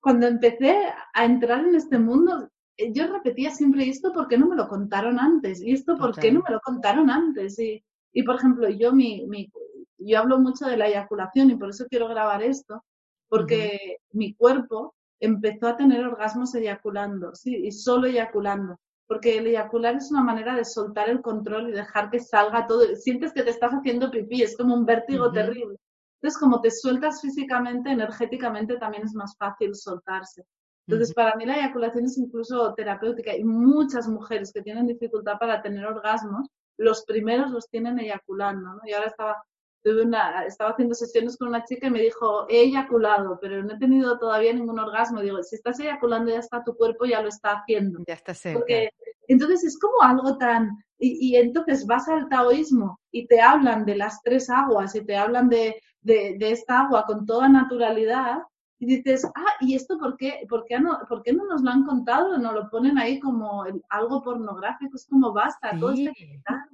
cuando 0.00 0.26
empecé 0.26 0.92
a 1.14 1.24
entrar 1.24 1.64
en 1.64 1.74
este 1.74 1.98
mundo, 1.98 2.48
eh, 2.76 2.92
yo 2.92 3.06
repetía 3.06 3.50
siempre 3.50 3.88
esto 3.88 4.12
porque 4.12 4.38
no 4.38 4.48
me 4.48 4.56
lo 4.56 4.68
contaron 4.68 5.18
antes, 5.18 5.62
y 5.62 5.72
esto 5.72 5.96
porque 5.98 6.32
no 6.32 6.42
me 6.46 6.54
lo 6.54 6.60
contaron 6.60 7.10
antes. 7.10 7.58
Y, 7.58 7.84
y 8.12 8.22
por 8.22 8.36
ejemplo, 8.36 8.68
yo, 8.68 8.92
mi, 8.92 9.26
mi, 9.26 9.50
yo 9.98 10.18
hablo 10.18 10.38
mucho 10.38 10.66
de 10.66 10.76
la 10.76 10.88
eyaculación 10.88 11.50
y 11.50 11.56
por 11.56 11.70
eso 11.70 11.86
quiero 11.88 12.08
grabar 12.08 12.42
esto, 12.42 12.84
porque 13.28 13.98
mi 14.12 14.34
cuerpo 14.34 14.94
empezó 15.20 15.68
a 15.68 15.76
tener 15.76 16.04
orgasmos 16.04 16.54
eyaculando, 16.54 17.34
sí, 17.34 17.54
y 17.54 17.72
solo 17.72 18.06
eyaculando. 18.06 18.78
Porque 19.06 19.38
el 19.38 19.46
eyacular 19.46 19.96
es 19.96 20.10
una 20.10 20.22
manera 20.22 20.54
de 20.54 20.64
soltar 20.64 21.08
el 21.08 21.20
control 21.20 21.68
y 21.68 21.72
dejar 21.72 22.10
que 22.10 22.20
salga 22.20 22.66
todo. 22.66 22.84
Sientes 22.96 23.32
que 23.32 23.42
te 23.42 23.50
estás 23.50 23.72
haciendo 23.72 24.10
pipí, 24.10 24.42
es 24.42 24.56
como 24.56 24.74
un 24.74 24.86
vértigo 24.86 25.30
terrible. 25.32 25.76
Entonces, 26.20 26.38
como 26.38 26.60
te 26.60 26.70
sueltas 26.70 27.20
físicamente, 27.20 27.90
energéticamente 27.90 28.76
también 28.76 29.04
es 29.04 29.14
más 29.14 29.36
fácil 29.36 29.74
soltarse. 29.74 30.44
Entonces, 30.86 31.14
para 31.14 31.36
mí 31.36 31.46
la 31.46 31.56
eyaculación 31.56 32.04
es 32.04 32.18
incluso 32.18 32.74
terapéutica 32.74 33.36
y 33.36 33.44
muchas 33.44 34.08
mujeres 34.08 34.52
que 34.52 34.62
tienen 34.62 34.86
dificultad 34.86 35.38
para 35.38 35.62
tener 35.62 35.86
orgasmos, 35.86 36.48
los 36.76 37.04
primeros 37.04 37.50
los 37.50 37.68
tienen 37.68 37.98
eyaculando, 37.98 38.74
¿no? 38.74 38.80
Y 38.84 38.92
ahora 38.92 39.08
estaba 39.08 39.42
una, 39.84 40.44
estaba 40.44 40.70
haciendo 40.70 40.94
sesiones 40.94 41.36
con 41.36 41.48
una 41.48 41.64
chica 41.64 41.86
y 41.86 41.90
me 41.90 42.02
dijo, 42.02 42.46
he 42.48 42.62
eyaculado, 42.62 43.38
pero 43.40 43.62
no 43.62 43.74
he 43.74 43.78
tenido 43.78 44.18
todavía 44.18 44.52
ningún 44.52 44.78
orgasmo. 44.78 45.20
Digo, 45.20 45.42
si 45.42 45.56
estás 45.56 45.80
eyaculando 45.80 46.30
ya 46.30 46.38
está, 46.38 46.62
tu 46.62 46.76
cuerpo 46.76 47.06
ya 47.06 47.22
lo 47.22 47.28
está 47.28 47.52
haciendo. 47.52 48.00
Ya 48.06 48.14
está 48.14 48.34
cerca. 48.34 48.58
Porque, 48.58 48.90
entonces 49.28 49.64
es 49.64 49.78
como 49.78 50.02
algo 50.02 50.36
tan... 50.36 50.70
Y, 51.02 51.34
entonces 51.36 51.86
vas 51.86 52.08
al 52.08 52.28
taoísmo 52.28 53.00
y 53.10 53.26
te 53.26 53.40
hablan 53.40 53.86
de 53.86 53.96
las 53.96 54.20
tres 54.22 54.50
aguas 54.50 54.94
y 54.94 55.02
te 55.02 55.16
hablan 55.16 55.48
de, 55.48 55.80
de, 56.02 56.36
esta 56.50 56.80
agua 56.80 57.06
con 57.06 57.24
toda 57.24 57.48
naturalidad 57.48 58.42
y 58.78 58.84
dices, 58.84 59.24
ah, 59.34 59.54
¿y 59.60 59.74
esto 59.74 59.98
por 59.98 60.18
qué, 60.18 60.44
por 60.46 60.66
qué, 60.66 60.78
no, 60.78 60.98
por 61.08 61.22
qué 61.22 61.32
no 61.32 61.46
nos 61.46 61.62
lo 61.62 61.70
han 61.70 61.84
contado? 61.84 62.36
No 62.36 62.52
lo 62.52 62.68
ponen 62.68 62.98
ahí 62.98 63.18
como 63.18 63.64
algo 63.88 64.22
pornográfico, 64.22 64.96
es 64.96 65.06
como 65.06 65.32
basta, 65.32 65.70
todo 65.78 65.92
está 65.92 66.68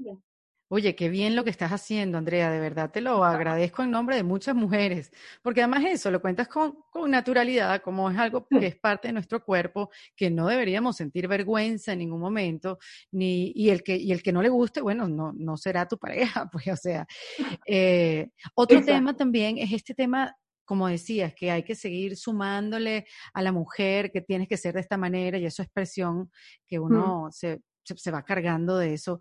Oye, 0.69 0.97
qué 0.97 1.09
bien 1.09 1.37
lo 1.37 1.45
que 1.45 1.51
estás 1.51 1.71
haciendo, 1.71 2.19
Andrea, 2.19 2.51
de 2.51 2.59
verdad 2.59 2.91
te 2.91 3.01
lo 3.01 3.23
agradezco 3.25 3.85
en 3.85 3.93
nombre 3.93 4.17
de 4.17 4.25
muchas 4.25 4.57
mujeres, 4.57 5.13
porque 5.41 5.63
además 5.63 5.85
eso 5.85 6.11
lo 6.11 6.21
cuentas 6.21 6.49
con, 6.49 6.75
naturalidad, 7.09 7.83
como 7.83 8.11
es 8.11 8.19
algo 8.19 8.49
que 8.49 8.67
es 8.67 8.77
parte 8.77 9.09
de 9.09 9.13
nuestro 9.13 9.45
cuerpo, 9.45 9.91
que 10.17 10.29
no 10.29 10.49
deberíamos 10.49 10.97
sentir 10.97 11.29
vergüenza 11.29 11.93
en 11.93 12.01
ningún 12.01 12.21
momento, 12.21 12.79
ni, 13.13 13.53
y, 13.55 13.71
el 13.71 13.85
que, 13.85 13.97
y 13.97 14.11
el 14.11 14.25
que 14.25 14.33
no 14.33 14.43
le 14.43 14.49
guste, 14.49 14.81
bueno, 14.81 15.07
no, 15.09 15.33
no 15.37 15.57
será 15.57 15.87
tu 15.87 15.99
pareja, 15.99 16.51
pues, 16.53 16.67
o 16.67 16.77
sea. 16.77 17.07
Eh, 17.65 18.29
otro 18.57 18.85
tema 18.85 19.15
también 19.15 19.59
es 19.59 19.73
este 19.73 19.95
tema 19.95 20.37
como 20.65 20.89
decías, 20.89 21.33
que 21.33 21.53
hay 21.53 21.63
que 21.63 21.77
seguir 21.77 22.17
sumándole 22.17 23.07
a 23.33 23.41
la 23.41 23.53
mujer, 23.53 24.11
que 24.11 24.21
tienes 24.21 24.49
que 24.49 24.57
ser 24.57 24.75
de 24.75 24.81
esta 24.81 24.97
manera, 24.97 25.39
y 25.39 25.47
eso 25.47 25.63
es 25.63 25.69
presión 25.71 26.29
que 26.67 26.81
mm. 26.81 26.83
uno 26.83 27.29
se, 27.87 27.97
se, 27.97 28.11
va 28.11 28.23
cargando 28.25 28.77
de 28.77 28.95
eso. 28.95 29.21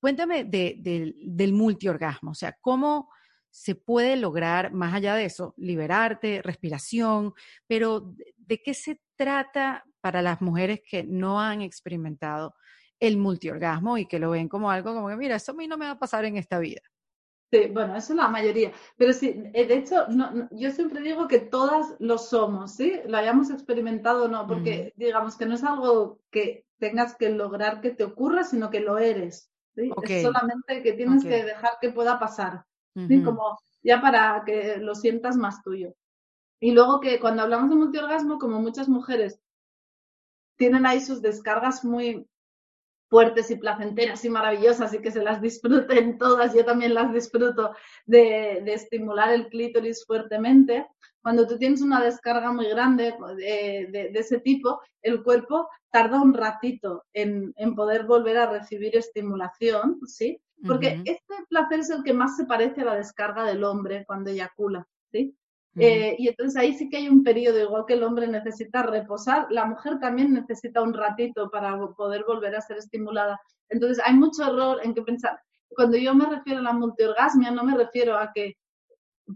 Cuéntame 0.00 0.44
del 0.44 1.52
multiorgasmo, 1.52 2.30
o 2.30 2.34
sea, 2.34 2.56
¿cómo 2.60 3.10
se 3.56 3.74
puede 3.74 4.16
lograr, 4.16 4.72
más 4.74 4.92
allá 4.92 5.14
de 5.14 5.24
eso, 5.24 5.54
liberarte, 5.56 6.42
respiración, 6.42 7.32
pero 7.66 8.12
¿de 8.36 8.60
qué 8.62 8.74
se 8.74 9.00
trata 9.16 9.86
para 10.02 10.20
las 10.20 10.42
mujeres 10.42 10.82
que 10.86 11.04
no 11.04 11.40
han 11.40 11.62
experimentado 11.62 12.54
el 13.00 13.16
multiorgasmo 13.16 13.96
y 13.96 14.06
que 14.06 14.18
lo 14.18 14.30
ven 14.30 14.48
como 14.48 14.70
algo 14.70 14.94
como 14.94 15.08
que, 15.08 15.16
mira, 15.16 15.36
eso 15.36 15.52
a 15.52 15.54
mí 15.54 15.66
no 15.66 15.78
me 15.78 15.86
va 15.86 15.92
a 15.92 15.98
pasar 15.98 16.26
en 16.26 16.36
esta 16.36 16.58
vida? 16.58 16.82
Sí, 17.50 17.68
bueno, 17.72 17.96
eso 17.96 18.12
es 18.12 18.16
la 18.18 18.28
mayoría. 18.28 18.72
Pero 18.98 19.14
sí, 19.14 19.42
eh, 19.54 19.66
de 19.66 19.78
hecho, 19.78 20.06
yo 20.50 20.70
siempre 20.70 21.00
digo 21.00 21.26
que 21.26 21.38
todas 21.38 21.96
lo 21.98 22.18
somos, 22.18 22.74
¿sí? 22.74 23.00
Lo 23.06 23.16
hayamos 23.16 23.50
experimentado 23.50 24.24
o 24.24 24.28
no, 24.28 24.46
porque 24.46 24.92
digamos 24.96 25.36
que 25.38 25.46
no 25.46 25.54
es 25.54 25.64
algo 25.64 26.20
que 26.30 26.65
tengas 26.78 27.16
que 27.16 27.30
lograr 27.30 27.80
que 27.80 27.90
te 27.90 28.04
ocurra, 28.04 28.44
sino 28.44 28.70
que 28.70 28.80
lo 28.80 28.98
eres. 28.98 29.50
¿sí? 29.74 29.90
Es 30.02 30.22
solamente 30.22 30.82
que 30.82 30.92
tienes 30.92 31.22
que 31.22 31.44
dejar 31.44 31.72
que 31.80 31.90
pueda 31.90 32.18
pasar, 32.18 32.64
¿sí? 32.94 33.22
Como 33.22 33.58
ya 33.82 34.00
para 34.00 34.42
que 34.44 34.78
lo 34.78 34.94
sientas 34.94 35.36
más 35.36 35.62
tuyo. 35.62 35.94
Y 36.60 36.72
luego 36.72 37.00
que 37.00 37.20
cuando 37.20 37.42
hablamos 37.42 37.70
de 37.70 37.76
multiorgasmo, 37.76 38.38
como 38.38 38.60
muchas 38.60 38.88
mujeres 38.88 39.40
tienen 40.56 40.86
ahí 40.86 41.00
sus 41.00 41.20
descargas 41.20 41.84
muy 41.84 42.26
fuertes 43.08 43.50
y 43.50 43.56
placenteras 43.56 44.24
y 44.24 44.30
maravillosas 44.30 44.92
y 44.94 45.00
que 45.00 45.10
se 45.10 45.22
las 45.22 45.40
disfruten 45.40 46.18
todas, 46.18 46.54
yo 46.54 46.64
también 46.64 46.94
las 46.94 47.12
disfruto 47.12 47.72
de, 48.04 48.58
estimular 48.66 49.32
el 49.32 49.48
clítoris 49.48 50.04
fuertemente. 50.04 50.86
Cuando 51.22 51.46
tú 51.46 51.58
tienes 51.58 51.82
una 51.82 52.02
descarga 52.02 52.52
muy 52.52 52.68
grande 52.68 53.14
de, 53.36 54.10
ese 54.14 54.40
tipo, 54.40 54.80
el 55.02 55.22
cuerpo 55.22 55.68
tarda 55.90 56.20
un 56.20 56.34
ratito 56.34 57.04
en, 57.12 57.52
poder 57.74 58.04
volver 58.04 58.38
a 58.38 58.50
recibir 58.50 58.96
estimulación, 58.96 60.00
¿sí? 60.06 60.40
Porque 60.66 61.02
este 61.04 61.34
placer 61.48 61.80
es 61.80 61.90
el 61.90 62.02
que 62.02 62.14
más 62.14 62.36
se 62.36 62.46
parece 62.46 62.80
a 62.80 62.86
la 62.86 62.96
descarga 62.96 63.44
del 63.44 63.62
hombre 63.62 64.04
cuando 64.06 64.30
eyacula, 64.30 64.86
¿sí? 65.12 65.36
Eh, 65.78 66.16
y 66.18 66.28
entonces 66.28 66.56
ahí 66.56 66.74
sí 66.74 66.88
que 66.88 66.96
hay 66.96 67.08
un 67.08 67.22
periodo, 67.22 67.60
igual 67.60 67.84
que 67.86 67.94
el 67.94 68.02
hombre 68.02 68.26
necesita 68.26 68.82
reposar, 68.82 69.46
la 69.50 69.66
mujer 69.66 69.98
también 70.00 70.32
necesita 70.32 70.80
un 70.80 70.94
ratito 70.94 71.50
para 71.50 71.78
poder 71.96 72.24
volver 72.26 72.56
a 72.56 72.62
ser 72.62 72.78
estimulada. 72.78 73.38
Entonces 73.68 74.02
hay 74.04 74.14
mucho 74.14 74.42
error 74.44 74.80
en 74.82 74.94
que 74.94 75.02
pensar, 75.02 75.38
cuando 75.68 75.98
yo 75.98 76.14
me 76.14 76.26
refiero 76.26 76.60
a 76.60 76.62
la 76.62 76.72
multiorgasmia, 76.72 77.50
no 77.50 77.62
me 77.62 77.76
refiero 77.76 78.16
a 78.16 78.32
que 78.34 78.54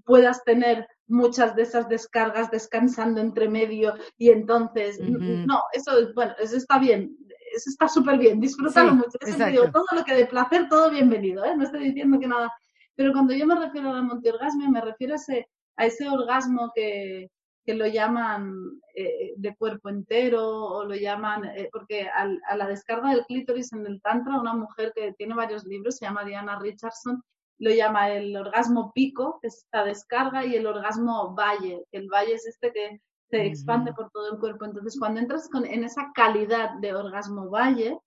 puedas 0.04 0.42
tener 0.44 0.86
muchas 1.06 1.56
de 1.56 1.62
esas 1.62 1.88
descargas 1.88 2.50
descansando 2.50 3.20
entre 3.20 3.48
medio 3.48 3.94
y 4.16 4.30
entonces, 4.30 5.00
no, 5.00 5.62
eso, 5.72 5.92
bueno, 6.14 6.32
eso 6.38 6.56
está 6.56 6.78
bien, 6.78 7.16
eso 7.54 7.68
está 7.68 7.88
súper 7.88 8.16
bien, 8.18 8.40
disfrútalo 8.40 8.94
mucho. 8.94 9.18
todo 9.72 9.84
lo 9.92 10.04
que 10.04 10.14
de 10.14 10.26
placer, 10.26 10.68
todo 10.68 10.90
bienvenido, 10.90 11.44
¿eh? 11.44 11.56
no 11.56 11.64
estoy 11.64 11.84
diciendo 11.84 12.18
que 12.20 12.28
nada 12.28 12.52
Pero 12.94 13.12
cuando 13.12 13.34
yo 13.34 13.46
me 13.46 13.56
refiero 13.56 13.90
a 13.90 13.94
la 13.94 14.02
multiorgasmia, 14.02 14.70
me 14.70 14.80
refiero 14.80 15.14
a 15.14 15.16
ese, 15.16 15.48
a 15.80 15.86
ese 15.86 16.08
orgasmo 16.10 16.72
que, 16.74 17.30
que 17.64 17.74
lo 17.74 17.86
llaman 17.86 18.52
eh, 18.94 19.32
de 19.36 19.56
cuerpo 19.56 19.88
entero 19.88 20.46
o 20.46 20.84
lo 20.84 20.94
llaman, 20.94 21.46
eh, 21.46 21.70
porque 21.72 22.06
a 22.06 22.56
la 22.56 22.66
descarga 22.66 23.10
del 23.10 23.24
clítoris 23.24 23.72
en 23.72 23.86
el 23.86 24.02
Tantra, 24.02 24.38
una 24.38 24.54
mujer 24.54 24.92
que 24.94 25.14
tiene 25.14 25.34
varios 25.34 25.64
libros, 25.64 25.96
se 25.96 26.04
llama 26.04 26.24
Diana 26.24 26.58
Richardson, 26.58 27.22
lo 27.58 27.70
llama 27.70 28.10
el 28.10 28.36
orgasmo 28.36 28.92
pico, 28.92 29.38
que 29.40 29.48
es 29.48 29.56
esta 29.64 29.84
descarga, 29.84 30.44
y 30.44 30.54
el 30.54 30.66
orgasmo 30.66 31.34
valle, 31.34 31.82
el 31.92 32.08
valle 32.10 32.34
es 32.34 32.46
este 32.46 32.72
que 32.72 33.00
se 33.30 33.46
expande 33.46 33.94
por 33.94 34.10
todo 34.10 34.32
el 34.32 34.38
cuerpo. 34.38 34.66
Entonces, 34.66 34.98
cuando 34.98 35.20
entras 35.20 35.48
con, 35.48 35.64
en 35.64 35.84
esa 35.84 36.10
calidad 36.14 36.74
de 36.80 36.94
orgasmo 36.94 37.48
valle, 37.48 37.98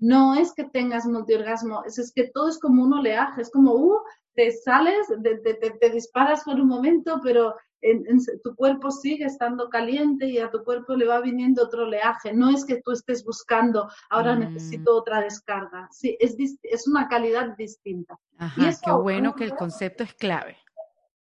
no 0.00 0.34
es 0.34 0.52
que 0.54 0.64
tengas 0.64 1.06
multiorgasmo, 1.06 1.84
es, 1.84 1.98
es 1.98 2.12
que 2.12 2.28
todo 2.34 2.48
es 2.48 2.58
como 2.58 2.82
un 2.82 2.94
oleaje, 2.94 3.42
es 3.42 3.50
como, 3.50 3.74
uh, 3.74 4.00
te 4.34 4.52
sales, 4.52 5.06
te, 5.22 5.90
disparas 5.90 6.44
por 6.44 6.60
un 6.60 6.68
momento, 6.68 7.20
pero 7.22 7.54
en, 7.80 8.04
tu 8.42 8.54
cuerpo 8.54 8.90
sigue 8.90 9.24
estando 9.24 9.68
caliente 9.68 10.26
y 10.26 10.38
a 10.38 10.50
tu 10.50 10.62
cuerpo 10.62 10.94
le 10.94 11.06
va 11.06 11.20
viniendo 11.20 11.64
otro 11.64 11.84
oleaje. 11.84 12.32
No 12.32 12.50
es 12.50 12.64
que 12.64 12.80
tú 12.82 12.92
estés 12.92 13.24
buscando, 13.24 13.88
ahora 14.10 14.34
mm. 14.34 14.40
necesito 14.40 14.96
otra 14.96 15.20
descarga. 15.20 15.88
Sí, 15.90 16.16
es, 16.20 16.36
es 16.62 16.88
una 16.88 17.08
calidad 17.08 17.56
distinta. 17.56 18.18
Ajá, 18.38 18.70
y 18.70 18.74
qué 18.84 18.92
bueno 18.92 19.34
que 19.34 19.44
el 19.44 19.54
concepto 19.54 20.04
es 20.04 20.14
clave. 20.14 20.56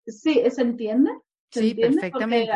Sí, 0.07 0.43
¿se 0.51 0.63
entiende? 0.63 1.11
sí, 1.51 1.75
perfectamente. 1.75 2.53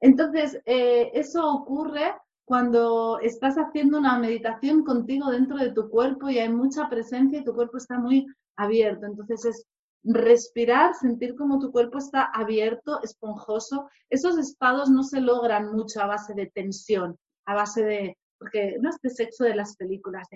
entonces, 0.00 0.60
eh, 0.66 1.10
eso 1.14 1.52
ocurre 1.52 2.14
cuando 2.44 3.18
estás 3.20 3.56
haciendo 3.56 3.98
una 3.98 4.18
meditación 4.18 4.82
contigo 4.82 5.30
dentro 5.30 5.58
de 5.58 5.72
tu 5.72 5.90
cuerpo 5.90 6.30
y 6.30 6.38
hay 6.38 6.48
mucha 6.48 6.88
presencia 6.88 7.40
y 7.40 7.44
tu 7.44 7.54
cuerpo 7.54 7.76
está 7.76 7.98
muy 7.98 8.26
abierto. 8.58 9.06
Entonces 9.06 9.44
es 9.44 9.66
respirar, 10.04 10.94
sentir 10.94 11.34
como 11.34 11.58
tu 11.58 11.72
cuerpo 11.72 11.98
está 11.98 12.24
abierto, 12.24 13.02
esponjoso. 13.02 13.88
Esos 14.10 14.38
estados 14.38 14.90
no 14.90 15.02
se 15.02 15.20
logran 15.20 15.72
mucho 15.72 16.02
a 16.02 16.06
base 16.06 16.34
de 16.34 16.46
tensión, 16.46 17.18
a 17.46 17.54
base 17.54 17.84
de, 17.84 18.18
porque 18.38 18.76
no 18.80 18.90
es 18.90 19.00
de 19.02 19.10
sexo 19.10 19.44
de 19.44 19.56
las 19.56 19.76
películas, 19.76 20.26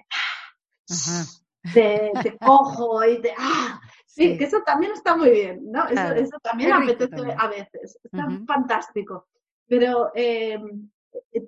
de, 1.74 2.12
de, 2.22 2.36
cojo 2.40 3.04
y 3.04 3.20
de, 3.20 3.32
ah, 3.38 3.80
sí, 4.06 4.36
que 4.36 4.44
eso 4.44 4.62
también 4.64 4.92
está 4.92 5.16
muy 5.16 5.30
bien, 5.30 5.60
¿no? 5.70 5.86
Eso, 5.86 6.38
también 6.42 6.72
apetece 6.72 7.34
a 7.36 7.48
veces, 7.48 7.98
está 8.02 8.28
fantástico. 8.46 9.28
Pero 9.68 10.10
eh, 10.14 10.60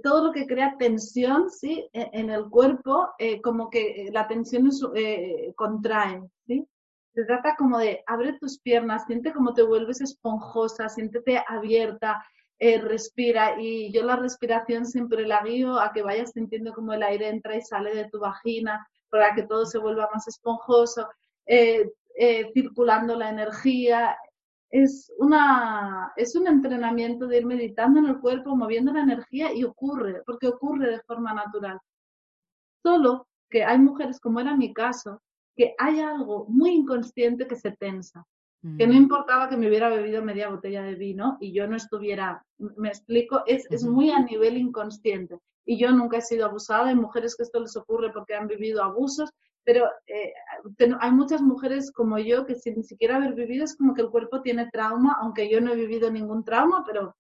todo 0.03 0.27
lo 0.27 0.33
que 0.33 0.47
crea 0.47 0.77
tensión, 0.79 1.51
¿sí? 1.51 1.89
E, 1.93 2.11
en 2.13 2.31
el 2.31 2.49
cuerpo, 2.49 3.11
eh, 3.19 3.41
como 3.41 3.71
que 3.71 4.11
la 4.13 4.27
tensión 4.27 4.71
eh, 4.95 5.53
contrae, 5.57 6.23
¿sí? 6.47 6.67
Se 7.15 7.25
trata 7.25 7.55
como 7.57 7.79
de 7.79 8.03
abre 8.07 8.39
tus 8.39 8.59
piernas, 8.59 9.05
siente 9.07 9.33
como 9.33 9.55
te 9.55 9.63
vuelves 9.63 10.01
esponjosa, 10.01 10.89
siéntete 10.89 11.43
abierta, 11.47 12.25
respira. 12.59 13.61
Y 13.61 13.93
yo 13.93 14.03
la 14.05 14.17
respiración 14.17 14.87
siempre 14.87 15.27
la 15.27 15.43
guío 15.45 15.79
a 15.79 15.93
que 15.93 16.03
vayas 16.03 16.33
sintiendo 16.33 16.73
como 16.73 16.93
el 16.93 17.03
aire 17.03 17.29
entra 17.29 17.57
y 17.57 17.61
sale 17.61 17.95
de 17.95 18.09
tu 18.09 18.19
vagina 18.19 18.85
para 19.11 19.35
que 19.35 19.43
todo 19.45 19.65
se 19.67 19.79
vuelva 19.79 20.09
más 20.13 20.27
esponjoso, 20.27 21.09
circulando 22.55 23.17
la 23.17 23.29
energía 23.29 24.17
es, 24.75 25.13
una, 25.19 26.13
es 26.17 26.35
un 26.35 26.49
entrenamiento 26.49 27.29
de 27.29 27.39
ir 27.39 27.47
meditando 27.47 28.01
en 28.01 28.07
el 28.07 28.19
cuerpo, 28.19 28.57
moviendo 28.57 28.93
la 28.93 29.03
energía 29.03 29.55
y 29.55 29.63
ocurre, 29.63 30.23
porque 30.27 30.49
ocurre 30.49 30.91
de 30.91 31.01
forma 31.03 31.33
natural. 31.33 31.79
Solo 32.83 33.29
que 33.49 33.63
hay 33.63 33.79
mujeres, 33.79 34.19
como 34.19 34.41
era 34.41 34.57
mi 34.57 34.75
caso, 34.75 35.23
que 35.57 35.77
hay 35.79 36.01
algo 36.01 36.47
muy 36.49 36.73
inconsciente 36.73 37.47
que 37.47 37.55
se 37.55 37.71
tensa, 37.71 38.27
que 38.77 38.87
no 38.89 38.95
mm. 38.95 38.97
importaba 38.97 39.49
que 39.49 39.57
me 39.57 39.69
hubiera 39.69 39.89
bebido 39.89 40.25
media 40.25 40.49
botella 40.49 40.83
de 40.83 40.97
vino 40.97 41.37
y 41.41 41.53
yo 41.53 41.69
no 41.69 41.77
estuviera, 41.77 42.45
me 42.59 42.89
explico, 42.89 43.45
es, 43.47 43.71
es 43.71 43.85
muy 43.85 44.11
a 44.11 44.19
nivel 44.19 44.57
inconsciente. 44.57 45.39
Y 45.65 45.79
yo 45.79 45.93
nunca 45.93 46.17
he 46.17 46.23
sido 46.23 46.47
abusada, 46.47 46.89
hay 46.89 46.97
mujeres 46.97 47.37
que 47.37 47.45
esto 47.45 47.61
les 47.61 47.77
ocurre 47.77 48.11
porque 48.13 48.35
han 48.35 48.49
vivido 48.49 48.83
abusos 48.83 49.31
pero 49.65 49.87
eh, 50.07 50.33
hay 51.01 51.11
muchas 51.11 51.41
mujeres 51.41 51.91
como 51.91 52.19
yo 52.19 52.45
que 52.45 52.55
sin 52.55 52.77
ni 52.77 52.85
siquiera 52.85 53.17
haber 53.17 53.35
vivido 53.35 53.65
es 53.65 53.77
como 53.77 53.95
que 53.95 54.03
el 54.03 54.11
cuerpo 54.11 54.43
tiene 54.43 54.69
trauma, 54.71 55.17
aunque 55.21 55.51
yo 55.51 55.61
no 55.61 55.73
he 55.73 55.77
vivido 55.77 56.11
ningún 56.11 56.45
trauma, 56.45 56.85
pero 56.87 57.17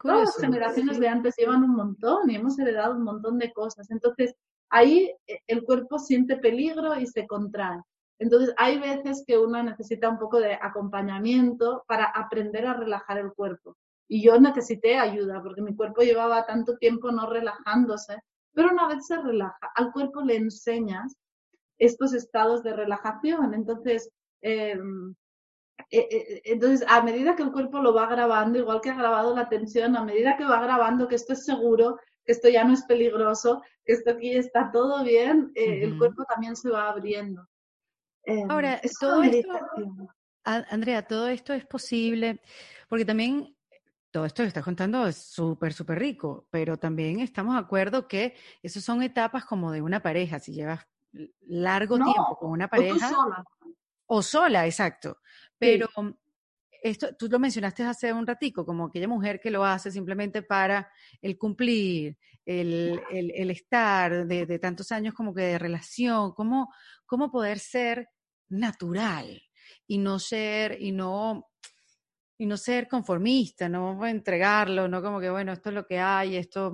todas 0.00 0.20
las 0.20 0.36
generaciones 0.36 1.00
de 1.00 1.08
antes 1.08 1.34
llevan 1.36 1.64
un 1.64 1.74
montón 1.74 2.30
y 2.30 2.36
hemos 2.36 2.58
heredado 2.58 2.94
un 2.94 3.02
montón 3.02 3.38
de 3.38 3.52
cosas. 3.52 3.90
Entonces, 3.90 4.34
ahí 4.70 5.12
eh, 5.26 5.40
el 5.48 5.64
cuerpo 5.64 5.98
siente 5.98 6.36
peligro 6.36 6.98
y 6.98 7.06
se 7.06 7.26
contrae. 7.26 7.80
Entonces, 8.20 8.54
hay 8.56 8.78
veces 8.78 9.24
que 9.26 9.38
uno 9.38 9.62
necesita 9.62 10.08
un 10.08 10.18
poco 10.18 10.40
de 10.40 10.54
acompañamiento 10.54 11.84
para 11.86 12.04
aprender 12.06 12.66
a 12.66 12.74
relajar 12.74 13.18
el 13.18 13.32
cuerpo. 13.32 13.76
Y 14.08 14.22
yo 14.22 14.40
necesité 14.40 14.98
ayuda 14.98 15.42
porque 15.42 15.62
mi 15.62 15.74
cuerpo 15.74 16.02
llevaba 16.02 16.46
tanto 16.46 16.76
tiempo 16.78 17.10
no 17.10 17.28
relajándose, 17.28 18.18
pero 18.54 18.70
una 18.72 18.88
vez 18.88 19.06
se 19.06 19.20
relaja, 19.20 19.70
al 19.74 19.92
cuerpo 19.92 20.22
le 20.22 20.36
enseñas 20.36 21.14
estos 21.78 22.12
estados 22.14 22.62
de 22.62 22.74
relajación. 22.74 23.54
Entonces, 23.54 24.10
em, 24.40 25.14
eh, 25.90 26.08
eh, 26.10 26.42
entonces, 26.44 26.86
a 26.88 27.02
medida 27.02 27.36
que 27.36 27.42
el 27.42 27.52
cuerpo 27.52 27.78
lo 27.78 27.94
va 27.94 28.06
grabando, 28.06 28.58
igual 28.58 28.80
que 28.80 28.90
ha 28.90 28.94
grabado 28.94 29.34
la 29.34 29.48
tensión, 29.48 29.96
a 29.96 30.04
medida 30.04 30.36
que 30.36 30.44
va 30.44 30.60
grabando 30.60 31.08
que 31.08 31.14
esto 31.14 31.32
es 31.32 31.44
seguro, 31.44 31.98
que 32.24 32.32
esto 32.32 32.48
ya 32.48 32.64
no 32.64 32.74
es 32.74 32.84
peligroso, 32.84 33.62
que 33.84 33.94
esto 33.94 34.10
aquí 34.10 34.32
está 34.32 34.70
todo 34.70 35.02
bien, 35.04 35.52
eh, 35.54 35.84
el 35.84 35.96
cuerpo 35.96 36.24
también 36.24 36.56
se 36.56 36.70
va 36.70 36.90
abriendo. 36.90 37.48
Em, 38.24 38.50
Ahora, 38.50 38.80
todo 39.00 39.22
esto, 39.22 39.52
Andrea, 40.44 41.06
todo 41.06 41.28
esto 41.28 41.54
es 41.54 41.64
posible, 41.64 42.40
porque 42.88 43.04
también 43.04 43.56
todo 44.10 44.24
esto 44.24 44.42
que 44.42 44.48
estás 44.48 44.64
contando 44.64 45.06
es 45.06 45.16
súper, 45.16 45.72
súper 45.72 45.98
rico, 45.98 46.46
pero 46.50 46.78
también 46.78 47.20
estamos 47.20 47.54
de 47.54 47.60
acuerdo 47.60 48.08
que 48.08 48.34
esas 48.62 48.82
son 48.84 49.02
etapas 49.02 49.44
como 49.44 49.70
de 49.70 49.82
una 49.82 50.00
pareja. 50.00 50.38
Si 50.38 50.52
llevas 50.52 50.86
largo 51.46 51.96
tiempo 51.96 52.36
con 52.38 52.50
una 52.50 52.68
pareja. 52.68 53.08
O, 53.08 53.14
sola. 53.14 53.44
o 54.06 54.22
sola, 54.22 54.66
exacto. 54.66 55.18
Pero 55.58 55.88
esto, 56.82 57.14
tú 57.16 57.28
lo 57.28 57.38
mencionaste 57.38 57.82
hace 57.82 58.12
un 58.12 58.26
ratico, 58.26 58.64
como 58.64 58.86
aquella 58.86 59.08
mujer 59.08 59.40
que 59.40 59.50
lo 59.50 59.64
hace 59.64 59.90
simplemente 59.90 60.42
para 60.42 60.90
el 61.20 61.36
cumplir, 61.38 62.16
el, 62.44 63.00
el, 63.10 63.50
estar 63.50 64.26
de, 64.26 64.58
tantos 64.58 64.90
años 64.92 65.14
como 65.14 65.34
que 65.34 65.42
de 65.42 65.58
relación, 65.58 66.32
cómo, 66.32 66.72
cómo 67.04 67.30
poder 67.30 67.58
ser 67.58 68.08
natural 68.48 69.42
y 69.86 69.98
no 69.98 70.18
ser, 70.18 70.80
y 70.80 70.92
no, 70.92 71.50
y 72.38 72.46
no 72.46 72.56
ser 72.56 72.88
conformista, 72.88 73.68
no 73.68 74.06
entregarlo, 74.06 74.88
no 74.88 75.02
como 75.02 75.20
que, 75.20 75.28
bueno, 75.28 75.52
esto 75.52 75.68
es 75.68 75.74
lo 75.74 75.86
que 75.86 75.98
hay, 75.98 76.36
esto, 76.36 76.72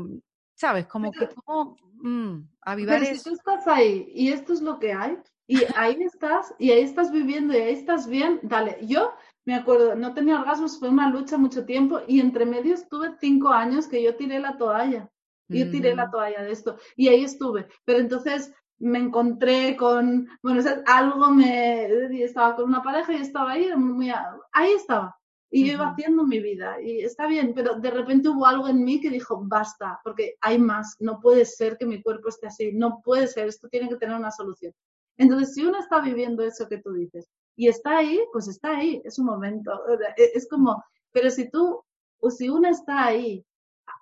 ¿sabes? 0.55 0.87
Como 0.87 1.11
que, 1.13 1.29
como, 1.29 1.77
Mm, 2.05 2.47
avivar 2.61 3.01
Pero 3.01 3.17
si 3.17 3.23
tú 3.23 3.31
estás 3.31 3.67
ahí 3.67 4.13
y 4.15 4.31
esto 4.31 4.53
es 4.53 4.61
lo 4.61 4.79
que 4.79 4.93
hay, 4.93 5.17
y 5.47 5.61
ahí 5.75 5.97
estás, 6.03 6.55
y 6.59 6.71
ahí 6.71 6.83
estás 6.83 7.11
viviendo 7.11 7.55
y 7.55 7.57
ahí 7.57 7.73
estás 7.73 8.07
bien, 8.07 8.41
dale. 8.43 8.77
Yo 8.83 9.15
me 9.47 9.55
acuerdo, 9.55 9.95
no 9.95 10.13
tenía 10.13 10.39
orgasmos, 10.39 10.79
fue 10.79 10.91
una 10.91 11.09
lucha 11.09 11.39
mucho 11.39 11.65
tiempo 11.65 12.01
y 12.07 12.21
entre 12.21 12.45
medio 12.45 12.75
estuve 12.75 13.15
cinco 13.19 13.49
años 13.49 13.89
que 13.89 14.03
yo 14.03 14.17
tiré 14.17 14.39
la 14.39 14.59
toalla. 14.59 15.11
Yo 15.49 15.71
tiré 15.71 15.95
la 15.95 16.07
mm. 16.07 16.11
toalla 16.11 16.43
de 16.43 16.53
esto 16.53 16.77
y 16.95 17.09
ahí 17.09 17.25
estuve. 17.25 17.69
Pero 17.87 18.01
entonces 18.01 18.53
me 18.79 18.99
encontré 18.99 19.75
con, 19.75 20.29
bueno, 20.43 20.63
algo 20.87 21.31
me, 21.31 21.87
estaba 22.23 22.55
con 22.55 22.67
una 22.67 22.83
pareja 22.83 23.15
y 23.15 23.17
estaba 23.17 23.53
ahí, 23.53 23.75
muy, 23.77 24.11
ahí 24.53 24.73
estaba. 24.73 25.19
Y 25.55 25.69
yo 25.69 25.75
iba 25.75 25.87
haciendo 25.87 26.25
mi 26.25 26.41
vida 26.41 26.83
y 26.83 27.05
está 27.05 27.29
bien, 27.29 27.53
pero 27.55 27.77
de 27.77 27.89
repente 27.89 28.29
hubo 28.29 28.45
algo 28.45 28.67
en 28.67 28.83
mí 28.83 29.01
que 29.01 29.09
dijo, 29.09 29.41
basta, 29.41 30.01
porque 30.03 30.35
hay 30.41 30.59
más, 30.59 30.97
no 30.99 31.21
puede 31.21 31.45
ser 31.45 31.79
que 31.79 31.87
mi 31.87 32.03
cuerpo 32.03 32.29
esté 32.29 32.49
así, 32.49 32.73
no 32.73 33.01
puede 33.05 33.29
ser, 33.29 33.47
esto 33.47 33.69
tiene 33.69 33.89
que 33.89 33.95
tener 33.95 34.17
una 34.17 34.33
solución. 34.33 34.73
Entonces, 35.17 35.55
si 35.55 35.65
uno 35.65 35.79
está 35.79 36.01
viviendo 36.01 36.43
eso 36.43 36.67
que 36.67 36.79
tú 36.79 36.93
dices 36.93 37.31
y 37.55 37.69
está 37.69 37.99
ahí, 37.99 38.19
pues 38.33 38.49
está 38.49 38.79
ahí, 38.79 39.01
es 39.05 39.17
un 39.21 39.27
momento, 39.27 39.71
e, 40.17 40.33
es 40.35 40.49
como, 40.49 40.83
pero 41.13 41.31
si 41.31 41.49
tú, 41.49 41.85
o 42.19 42.31
si 42.33 42.49
uno 42.49 42.69
está 42.69 43.05
ahí, 43.05 43.47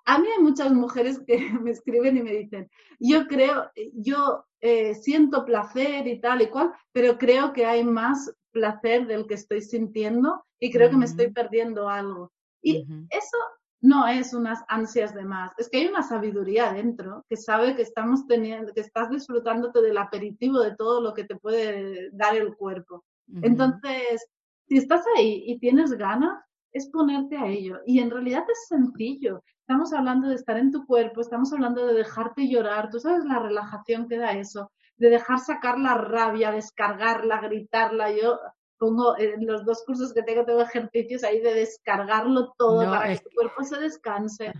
a 0.05 0.17
mí 0.17 0.25
hay 0.35 0.41
muchas 0.41 0.71
mujeres 0.73 1.19
que 1.19 1.37
me 1.61 1.69
escriben 1.69 2.17
y 2.17 2.23
me 2.23 2.31
dicen, 2.31 2.67
yo 2.97 3.27
creo, 3.27 3.69
yo 3.93 4.43
eh, 4.59 4.95
siento 4.95 5.45
placer 5.45 6.07
y 6.07 6.19
tal 6.19 6.41
y 6.41 6.47
cual, 6.47 6.73
pero 6.91 7.19
creo 7.19 7.53
que 7.53 7.67
hay 7.67 7.83
más 7.83 8.33
placer 8.53 9.07
del 9.07 9.27
que 9.27 9.33
estoy 9.33 9.61
sintiendo 9.61 10.45
y 10.59 10.71
creo 10.71 10.89
que 10.89 10.97
me 10.97 11.05
estoy 11.05 11.31
perdiendo 11.31 11.89
algo. 11.89 12.31
Y 12.61 12.85
eso 13.09 13.37
no 13.81 14.07
es 14.07 14.33
unas 14.33 14.63
ansias 14.69 15.13
de 15.13 15.25
más, 15.25 15.51
es 15.57 15.69
que 15.69 15.79
hay 15.79 15.87
una 15.87 16.03
sabiduría 16.03 16.71
dentro 16.71 17.25
que 17.27 17.35
sabe 17.35 17.75
que 17.75 17.81
estamos 17.81 18.25
teniendo, 18.27 18.73
que 18.73 18.79
estás 18.79 19.09
disfrutándote 19.09 19.81
del 19.81 19.97
aperitivo 19.97 20.61
de 20.61 20.73
todo 20.77 21.01
lo 21.01 21.13
que 21.13 21.25
te 21.25 21.35
puede 21.35 22.09
dar 22.13 22.37
el 22.37 22.55
cuerpo. 22.55 23.03
Entonces, 23.41 24.25
si 24.69 24.77
estás 24.77 25.03
ahí 25.17 25.43
y 25.47 25.59
tienes 25.59 25.91
ganas, 25.91 26.41
es 26.71 26.89
ponerte 26.89 27.35
a 27.35 27.47
ello. 27.47 27.79
Y 27.85 27.99
en 27.99 28.09
realidad 28.09 28.43
es 28.49 28.67
sencillo. 28.69 29.43
Estamos 29.59 29.91
hablando 29.91 30.29
de 30.29 30.35
estar 30.35 30.57
en 30.57 30.71
tu 30.71 30.85
cuerpo, 30.85 31.19
estamos 31.19 31.51
hablando 31.51 31.85
de 31.85 31.93
dejarte 31.93 32.47
llorar. 32.47 32.89
Tú 32.89 32.99
sabes 32.99 33.25
la 33.25 33.39
relajación 33.39 34.07
que 34.07 34.17
da 34.17 34.31
eso, 34.31 34.71
de 34.97 35.09
dejar 35.09 35.39
sacar 35.39 35.79
la 35.79 35.95
rabia, 35.95 36.51
descargarla, 36.51 37.41
gritarla. 37.41 38.11
Yo 38.11 38.39
pongo 38.77 39.17
en 39.17 39.45
los 39.45 39.65
dos 39.65 39.83
cursos 39.85 40.13
que 40.13 40.23
tengo, 40.23 40.45
tengo 40.45 40.61
ejercicios 40.61 41.23
ahí 41.23 41.39
de 41.39 41.53
descargarlo 41.53 42.53
todo 42.57 42.83
para 42.83 43.13
que 43.13 43.19
tu 43.19 43.29
cuerpo 43.35 43.63
se 43.63 43.79
descanse. 43.79 44.51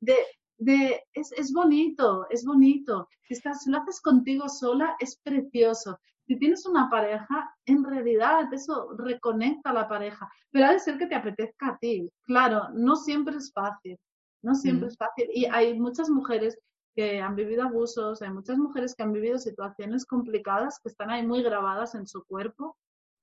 De, 0.00 0.16
de, 0.58 1.02
es, 1.12 1.32
es, 1.32 1.52
bonito, 1.52 2.26
es 2.30 2.44
bonito. 2.44 3.08
Si, 3.22 3.34
estás, 3.34 3.62
si 3.62 3.70
lo 3.70 3.78
haces 3.78 4.00
contigo 4.00 4.48
sola, 4.48 4.96
es 5.00 5.16
precioso. 5.22 5.98
Si 6.26 6.38
tienes 6.38 6.64
una 6.66 6.88
pareja, 6.88 7.54
en 7.66 7.84
realidad 7.84 8.52
eso 8.52 8.94
reconecta 8.96 9.70
a 9.70 9.74
la 9.74 9.88
pareja, 9.88 10.30
pero 10.50 10.66
ha 10.66 10.72
de 10.72 10.78
ser 10.78 10.96
que 10.96 11.06
te 11.06 11.14
apetezca 11.14 11.68
a 11.68 11.78
ti. 11.78 12.10
Claro, 12.22 12.68
no 12.72 12.96
siempre 12.96 13.36
es 13.36 13.52
fácil, 13.52 13.98
no 14.42 14.54
siempre 14.54 14.88
es 14.88 14.96
fácil. 14.96 15.28
Y 15.34 15.44
hay 15.44 15.78
muchas 15.78 16.08
mujeres 16.08 16.58
que 16.94 17.20
han 17.20 17.34
vivido 17.34 17.64
abusos, 17.64 18.22
hay 18.22 18.30
muchas 18.30 18.56
mujeres 18.56 18.94
que 18.94 19.02
han 19.02 19.12
vivido 19.12 19.38
situaciones 19.38 20.06
complicadas 20.06 20.78
que 20.80 20.88
están 20.88 21.10
ahí 21.10 21.26
muy 21.26 21.42
grabadas 21.42 21.94
en 21.94 22.06
su 22.06 22.24
cuerpo 22.24 22.76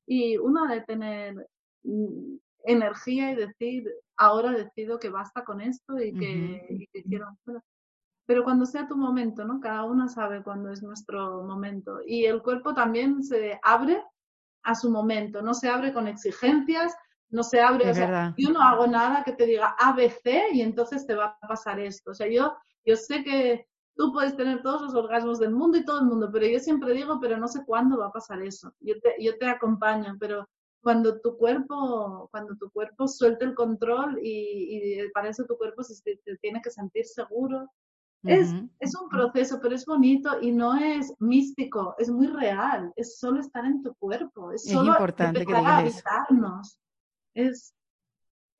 y 0.05 0.37
uno 0.37 0.67
de 0.67 0.81
tener 0.81 1.47
mm, 1.83 2.35
energía 2.65 3.31
y 3.31 3.35
decir, 3.35 3.89
ahora 4.17 4.51
decido 4.51 4.99
que 4.99 5.09
basta 5.09 5.43
con 5.43 5.61
esto 5.61 5.99
y 5.99 6.13
que, 6.13 6.87
quiero 7.07 7.27
pero 8.25 8.45
cuando 8.45 8.65
sea 8.65 8.87
tu 8.87 8.95
momento, 8.95 9.43
¿no? 9.43 9.59
Cada 9.59 9.83
una 9.83 10.07
sabe 10.07 10.41
cuándo 10.41 10.71
es 10.71 10.81
nuestro 10.81 11.43
momento. 11.43 11.99
Y 12.05 12.23
el 12.23 12.41
cuerpo 12.41 12.73
también 12.73 13.21
se 13.23 13.59
abre 13.61 14.01
a 14.63 14.73
su 14.73 14.89
momento, 14.89 15.41
no 15.41 15.53
se 15.53 15.67
abre 15.67 15.91
con 15.91 16.07
exigencias, 16.07 16.95
no 17.29 17.43
se 17.43 17.59
abre, 17.59 17.89
o 17.89 17.93
sea, 17.93 18.33
yo 18.37 18.51
no 18.51 18.61
hago 18.61 18.87
nada 18.87 19.23
que 19.23 19.33
te 19.33 19.45
diga 19.45 19.75
ABC 19.79 20.53
y 20.53 20.61
entonces 20.61 21.05
te 21.05 21.15
va 21.15 21.37
a 21.41 21.47
pasar 21.47 21.79
esto. 21.79 22.11
O 22.11 22.13
sea, 22.13 22.27
yo, 22.27 22.55
yo 22.85 22.95
sé 22.95 23.23
que 23.23 23.67
tú 23.95 24.11
puedes 24.11 24.35
tener 24.35 24.61
todos 24.61 24.81
los 24.81 24.95
orgasmos 24.95 25.39
del 25.39 25.51
mundo 25.51 25.77
y 25.77 25.85
todo 25.85 25.99
el 25.99 26.05
mundo, 26.05 26.29
pero 26.31 26.47
yo 26.47 26.59
siempre 26.59 26.93
digo, 26.93 27.19
pero 27.19 27.37
no 27.37 27.47
sé 27.47 27.63
cuándo 27.65 27.99
va 27.99 28.07
a 28.07 28.11
pasar 28.11 28.41
eso. 28.41 28.73
Yo 28.79 28.99
te, 28.99 29.15
yo 29.19 29.37
te 29.37 29.45
acompaño, 29.45 30.17
pero 30.19 30.47
cuando 30.81 31.21
tu 31.21 31.37
cuerpo, 31.37 32.27
cuando 32.31 32.55
tu 32.57 32.71
cuerpo 32.71 33.07
suelte 33.07 33.45
el 33.45 33.53
control 33.53 34.19
y, 34.21 35.01
y 35.03 35.09
para 35.11 35.29
eso 35.29 35.45
tu 35.45 35.57
cuerpo 35.57 35.83
se, 35.83 35.95
se, 35.95 36.19
tiene 36.41 36.61
que 36.61 36.71
sentir 36.71 37.05
seguro. 37.05 37.69
Es, 38.23 38.53
es 38.79 38.95
un 38.95 39.09
proceso, 39.09 39.59
pero 39.59 39.73
es 39.73 39.83
bonito 39.83 40.39
y 40.41 40.51
no 40.51 40.75
es 40.75 41.11
místico, 41.19 41.95
es 41.97 42.07
muy 42.07 42.27
real, 42.27 42.93
es 42.95 43.17
solo 43.17 43.39
estar 43.39 43.65
en 43.65 43.81
tu 43.81 43.95
cuerpo, 43.95 44.51
es, 44.51 44.65
solo 44.65 44.91
importante 44.91 45.43
que 45.43 45.55
digas 45.55 46.03
Es, 47.33 47.73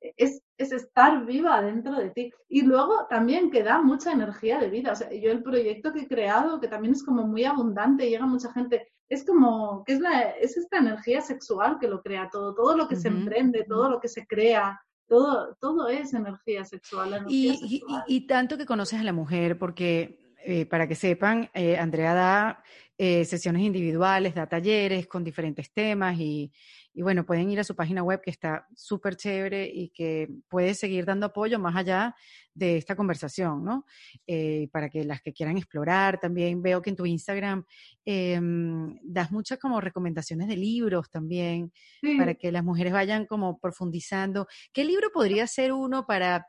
es, 0.00 0.42
es, 0.62 0.72
estar 0.72 1.24
viva 1.24 1.60
dentro 1.62 1.94
de 1.94 2.10
ti. 2.10 2.32
Y 2.48 2.62
luego 2.62 3.06
también 3.08 3.50
que 3.50 3.62
da 3.62 3.80
mucha 3.80 4.12
energía 4.12 4.58
de 4.58 4.70
vida. 4.70 4.92
O 4.92 4.96
sea, 4.96 5.12
yo 5.12 5.30
el 5.30 5.42
proyecto 5.42 5.92
que 5.92 6.00
he 6.00 6.08
creado, 6.08 6.60
que 6.60 6.68
también 6.68 6.94
es 6.94 7.04
como 7.04 7.26
muy 7.26 7.44
abundante, 7.44 8.08
llega 8.08 8.26
mucha 8.26 8.52
gente, 8.52 8.88
es 9.08 9.24
como, 9.24 9.84
que 9.84 9.94
es, 9.94 10.00
la, 10.00 10.30
es 10.30 10.56
esta 10.56 10.78
energía 10.78 11.20
sexual 11.20 11.78
que 11.78 11.88
lo 11.88 12.02
crea 12.02 12.28
todo, 12.30 12.54
todo 12.54 12.76
lo 12.76 12.88
que 12.88 12.96
se 12.96 13.08
emprende, 13.08 13.64
todo 13.68 13.90
lo 13.90 14.00
que 14.00 14.08
se 14.08 14.26
crea, 14.26 14.80
todo, 15.06 15.56
todo 15.60 15.88
es 15.88 16.14
energía 16.14 16.64
sexual. 16.64 17.26
y, 17.28 18.26
tanto 18.26 18.56
que 18.56 18.66
conoces 18.66 19.00
a 19.00 19.04
la 19.04 19.12
mujer, 19.12 19.58
porque 19.58 20.34
eh, 20.44 20.66
para 20.66 20.88
que 20.88 20.94
sepan, 20.94 21.50
eh, 21.54 21.76
Andrea 21.76 22.14
da 22.14 22.64
eh, 23.04 23.24
sesiones 23.24 23.62
individuales, 23.62 24.32
da 24.32 24.46
talleres 24.46 25.08
con 25.08 25.24
diferentes 25.24 25.72
temas 25.72 26.16
y, 26.20 26.52
y 26.94 27.02
bueno, 27.02 27.26
pueden 27.26 27.50
ir 27.50 27.58
a 27.58 27.64
su 27.64 27.74
página 27.74 28.04
web 28.04 28.20
que 28.22 28.30
está 28.30 28.68
súper 28.76 29.16
chévere 29.16 29.68
y 29.68 29.88
que 29.88 30.28
puede 30.48 30.72
seguir 30.74 31.04
dando 31.04 31.26
apoyo 31.26 31.58
más 31.58 31.74
allá 31.74 32.14
de 32.54 32.76
esta 32.76 32.94
conversación, 32.94 33.64
¿no? 33.64 33.86
Eh, 34.24 34.68
para 34.70 34.88
que 34.88 35.02
las 35.02 35.20
que 35.20 35.32
quieran 35.32 35.58
explorar, 35.58 36.20
también 36.20 36.62
veo 36.62 36.80
que 36.80 36.90
en 36.90 36.96
tu 36.96 37.04
Instagram 37.04 37.64
em, 38.04 38.96
das 39.02 39.32
muchas 39.32 39.58
como 39.58 39.80
recomendaciones 39.80 40.46
de 40.46 40.56
libros 40.56 41.10
también, 41.10 41.72
para 42.16 42.34
que 42.34 42.52
las 42.52 42.62
mujeres 42.62 42.92
vayan 42.92 43.26
como 43.26 43.58
profundizando. 43.58 44.46
¿Qué 44.72 44.84
libro 44.84 45.10
podría 45.12 45.48
ser 45.48 45.72
uno 45.72 46.06
para... 46.06 46.46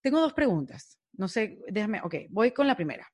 Tengo 0.00 0.22
dos 0.22 0.32
preguntas. 0.32 0.98
No 1.12 1.28
sé, 1.28 1.58
déjame, 1.68 2.00
ok, 2.02 2.14
voy 2.30 2.52
con 2.52 2.66
la 2.66 2.76
primera. 2.76 3.06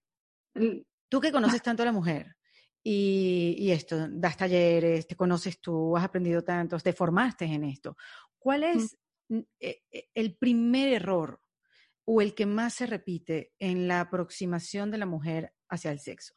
Tú 1.10 1.20
que 1.20 1.32
conoces 1.32 1.60
tanto 1.60 1.82
a 1.82 1.86
la 1.86 1.92
mujer, 1.92 2.36
y, 2.82 3.70
esto, 3.72 4.08
das 4.08 4.36
talleres, 4.36 5.06
te 5.06 5.16
conoces 5.16 5.60
tú, 5.60 5.96
has 5.96 6.04
aprendido 6.04 6.42
tanto, 6.42 6.78
te 6.78 6.92
formaste 6.92 7.44
en 7.44 7.64
esto. 7.64 7.96
¿Cuál 8.38 8.64
es 8.64 8.96
e, 9.28 9.82
e, 9.90 10.08
el 10.14 10.36
primer 10.36 10.92
error 10.94 11.40
o 12.06 12.22
el 12.22 12.34
que 12.34 12.46
más 12.46 12.74
se 12.74 12.86
repite 12.86 13.52
en 13.58 13.86
la 13.86 14.00
aproximación 14.00 14.90
de 14.90 14.98
la 14.98 15.06
mujer 15.06 15.52
hacia 15.68 15.90
el 15.90 15.98
sexo? 15.98 16.34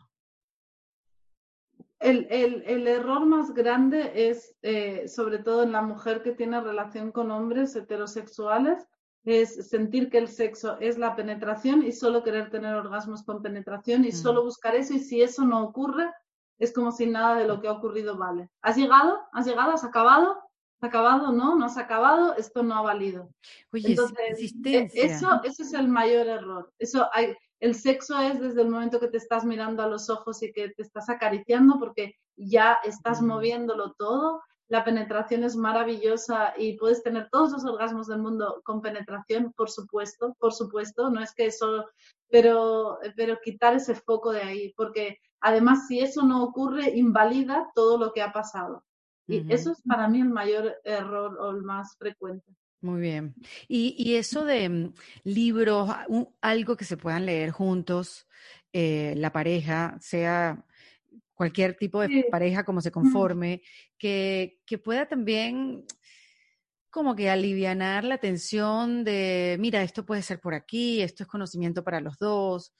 El, 1.99 2.27
el, 2.29 2.85
error 2.85 3.25
más 3.25 3.53
grande 3.53 4.29
es, 4.29 4.57
eh, 4.61 5.07
sobre 5.07 5.37
todo 5.37 5.63
en 5.63 5.71
la 5.71 5.81
mujer 5.81 6.21
que 6.21 6.33
tiene 6.33 6.59
relación 6.59 7.13
con 7.13 7.31
hombres 7.31 7.73
heterosexuales, 7.77 8.85
es 9.25 9.69
sentir 9.69 10.09
que 10.09 10.17
el 10.17 10.27
sexo 10.27 10.77
es 10.79 10.97
la 10.97 11.15
penetración 11.15 11.83
y 11.83 11.91
solo 11.91 12.23
querer 12.23 12.49
tener 12.49 12.75
orgasmos 12.75 13.23
con 13.23 13.41
penetración 13.41 14.03
y 14.05 14.11
solo 14.11 14.41
mm. 14.41 14.45
buscar 14.45 14.75
eso 14.75 14.93
y 14.93 14.99
si 14.99 15.21
eso 15.21 15.45
no 15.45 15.63
ocurre, 15.63 16.11
es 16.59 16.73
como 16.73 16.91
si 16.91 17.05
nada 17.05 17.35
de 17.35 17.47
lo 17.47 17.61
que 17.61 17.67
ha 17.67 17.71
ocurrido 17.71 18.17
vale. 18.17 18.49
¿Has 18.61 18.77
llegado? 18.77 19.19
¿Has 19.31 19.47
llegado? 19.47 19.71
¿Has 19.71 19.83
acabado? 19.83 20.37
¿Has 20.81 20.89
acabado? 20.89 21.31
¿No? 21.31 21.55
¿No 21.55 21.65
has 21.65 21.77
acabado? 21.77 22.35
Esto 22.35 22.63
no 22.63 22.75
ha 22.75 22.81
valido. 22.81 23.29
Entonces, 23.71 24.53
e, 24.65 24.89
eso, 24.93 25.41
eso 25.43 25.63
es 25.63 25.73
el 25.73 25.87
mayor 25.87 26.27
error. 26.27 26.71
Eso 26.77 27.09
hay, 27.13 27.35
el 27.59 27.75
sexo 27.75 28.19
es 28.19 28.41
desde 28.41 28.61
el 28.61 28.69
momento 28.69 28.99
que 28.99 29.07
te 29.07 29.17
estás 29.17 29.45
mirando 29.45 29.81
a 29.83 29.87
los 29.87 30.09
ojos 30.09 30.43
y 30.43 30.51
que 30.51 30.69
te 30.69 30.81
estás 30.81 31.09
acariciando 31.09 31.79
porque 31.79 32.15
ya 32.35 32.77
estás 32.83 33.21
moviéndolo 33.21 33.93
todo. 33.93 34.41
La 34.69 34.83
penetración 34.83 35.43
es 35.43 35.55
maravillosa 35.55 36.53
y 36.57 36.77
puedes 36.77 37.03
tener 37.03 37.29
todos 37.29 37.51
los 37.51 37.65
orgasmos 37.65 38.07
del 38.07 38.19
mundo 38.19 38.61
con 38.63 38.81
penetración, 38.81 39.53
por 39.53 39.69
supuesto, 39.69 40.35
por 40.39 40.53
supuesto. 40.53 41.09
No 41.09 41.21
es 41.21 41.33
que 41.33 41.47
eso, 41.47 41.85
pero, 42.29 42.99
pero 43.15 43.39
quitar 43.43 43.75
ese 43.75 43.95
foco 43.95 44.31
de 44.31 44.41
ahí, 44.41 44.73
porque 44.75 45.19
Además, 45.43 45.87
si 45.87 45.99
eso 45.99 46.23
no 46.23 46.41
ocurre, 46.41 46.91
invalida 46.95 47.69
todo 47.75 47.97
lo 47.97 48.13
que 48.13 48.21
ha 48.21 48.31
pasado. 48.31 48.85
Y 49.27 49.51
eso 49.53 49.71
es 49.71 49.81
para 49.81 50.07
mí 50.07 50.21
el 50.21 50.29
mayor 50.29 50.75
error 50.85 51.37
o 51.37 51.51
el 51.51 51.63
más 51.63 51.97
frecuente. 51.97 52.55
Muy 52.79 53.01
bien. 53.01 53.35
Y, 53.67 54.15
eso 54.15 54.45
de 54.45 54.69
mm, 54.69 54.93
libros, 55.25 55.89
algo 56.39 56.77
que 56.77 56.85
se 56.85 56.95
puedan 56.95 57.25
leer 57.25 57.51
juntos, 57.51 58.25
eh, 58.71 59.15
la 59.17 59.33
pareja, 59.33 59.97
sea 59.99 60.65
cualquier 61.33 61.75
tipo 61.75 62.01
de 62.01 62.25
pareja 62.29 62.63
como 62.63 62.81
se 62.81 62.91
conforme, 62.91 63.61
que, 63.97 64.59
que, 64.65 64.77
pueda 64.77 65.07
también 65.07 65.85
como 66.89 67.15
que 67.15 67.29
alivianar 67.29 68.03
la 68.03 68.19
tensión 68.19 69.03
de, 69.03 69.57
mira, 69.59 69.81
esto 69.81 70.05
puede 70.05 70.21
ser 70.21 70.39
por 70.39 70.53
aquí, 70.53 71.01
esto 71.01 71.23
es 71.23 71.29
conocimiento 71.29 71.83
para 71.83 71.99
los 71.99 72.17
dos, 72.19 72.73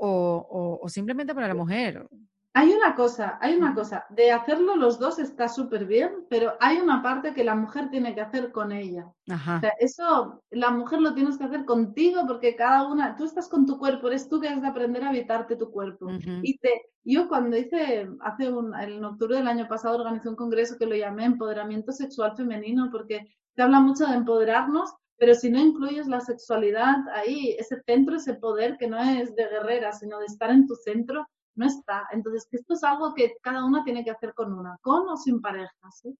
o, 0.00 0.86
simplemente 0.88 1.34
para 1.34 1.48
la 1.48 1.54
mujer. 1.54 2.08
Hay 2.52 2.72
una 2.72 2.96
cosa, 2.96 3.38
hay 3.40 3.54
una 3.54 3.74
cosa, 3.74 4.06
de 4.10 4.32
hacerlo 4.32 4.74
los 4.74 4.98
dos 4.98 5.20
está 5.20 5.48
súper 5.48 5.86
bien, 5.86 6.26
pero 6.28 6.54
hay 6.58 6.78
una 6.78 7.00
parte 7.00 7.32
que 7.32 7.44
la 7.44 7.54
mujer 7.54 7.90
tiene 7.90 8.12
que 8.12 8.22
hacer 8.22 8.50
con 8.50 8.72
ella. 8.72 9.06
O 9.28 9.60
sea, 9.60 9.72
eso 9.78 10.42
la 10.50 10.70
mujer 10.70 11.00
lo 11.00 11.14
tienes 11.14 11.38
que 11.38 11.44
hacer 11.44 11.64
contigo 11.64 12.22
porque 12.26 12.56
cada 12.56 12.88
una, 12.88 13.16
tú 13.16 13.24
estás 13.24 13.48
con 13.48 13.66
tu 13.66 13.78
cuerpo, 13.78 14.08
eres 14.08 14.28
tú 14.28 14.40
que 14.40 14.48
has 14.48 14.60
de 14.60 14.66
aprender 14.66 15.04
a 15.04 15.10
habitarte 15.10 15.54
tu 15.54 15.70
cuerpo. 15.70 16.08
Y 16.42 16.58
te, 16.58 16.86
yo 17.04 17.28
cuando 17.28 17.56
hice, 17.56 18.08
hace 18.20 18.50
un, 18.50 18.74
en 18.74 19.04
octubre 19.04 19.36
del 19.36 19.46
año 19.46 19.68
pasado 19.68 19.98
organizé 19.98 20.28
un 20.28 20.36
congreso 20.36 20.76
que 20.76 20.86
lo 20.86 20.96
llamé 20.96 21.26
Empoderamiento 21.26 21.92
Sexual 21.92 22.36
Femenino 22.36 22.88
porque 22.90 23.28
se 23.54 23.62
habla 23.62 23.78
mucho 23.78 24.06
de 24.06 24.16
empoderarnos, 24.16 24.92
pero 25.16 25.34
si 25.34 25.50
no 25.50 25.60
incluyes 25.60 26.08
la 26.08 26.20
sexualidad 26.20 26.96
ahí, 27.14 27.54
ese 27.60 27.80
centro, 27.86 28.16
ese 28.16 28.34
poder 28.34 28.76
que 28.76 28.88
no 28.88 28.98
es 28.98 29.36
de 29.36 29.46
guerrera, 29.46 29.92
sino 29.92 30.18
de 30.18 30.26
estar 30.26 30.50
en 30.50 30.66
tu 30.66 30.74
centro, 30.74 31.28
no 31.54 31.66
está. 31.66 32.06
Entonces, 32.12 32.46
esto 32.50 32.74
es 32.74 32.84
algo 32.84 33.14
que 33.14 33.36
cada 33.42 33.64
una 33.64 33.84
tiene 33.84 34.04
que 34.04 34.10
hacer 34.10 34.34
con 34.34 34.52
una, 34.52 34.78
con 34.80 35.08
o 35.08 35.16
sin 35.16 35.40
pareja, 35.40 35.90
¿sí? 35.92 36.16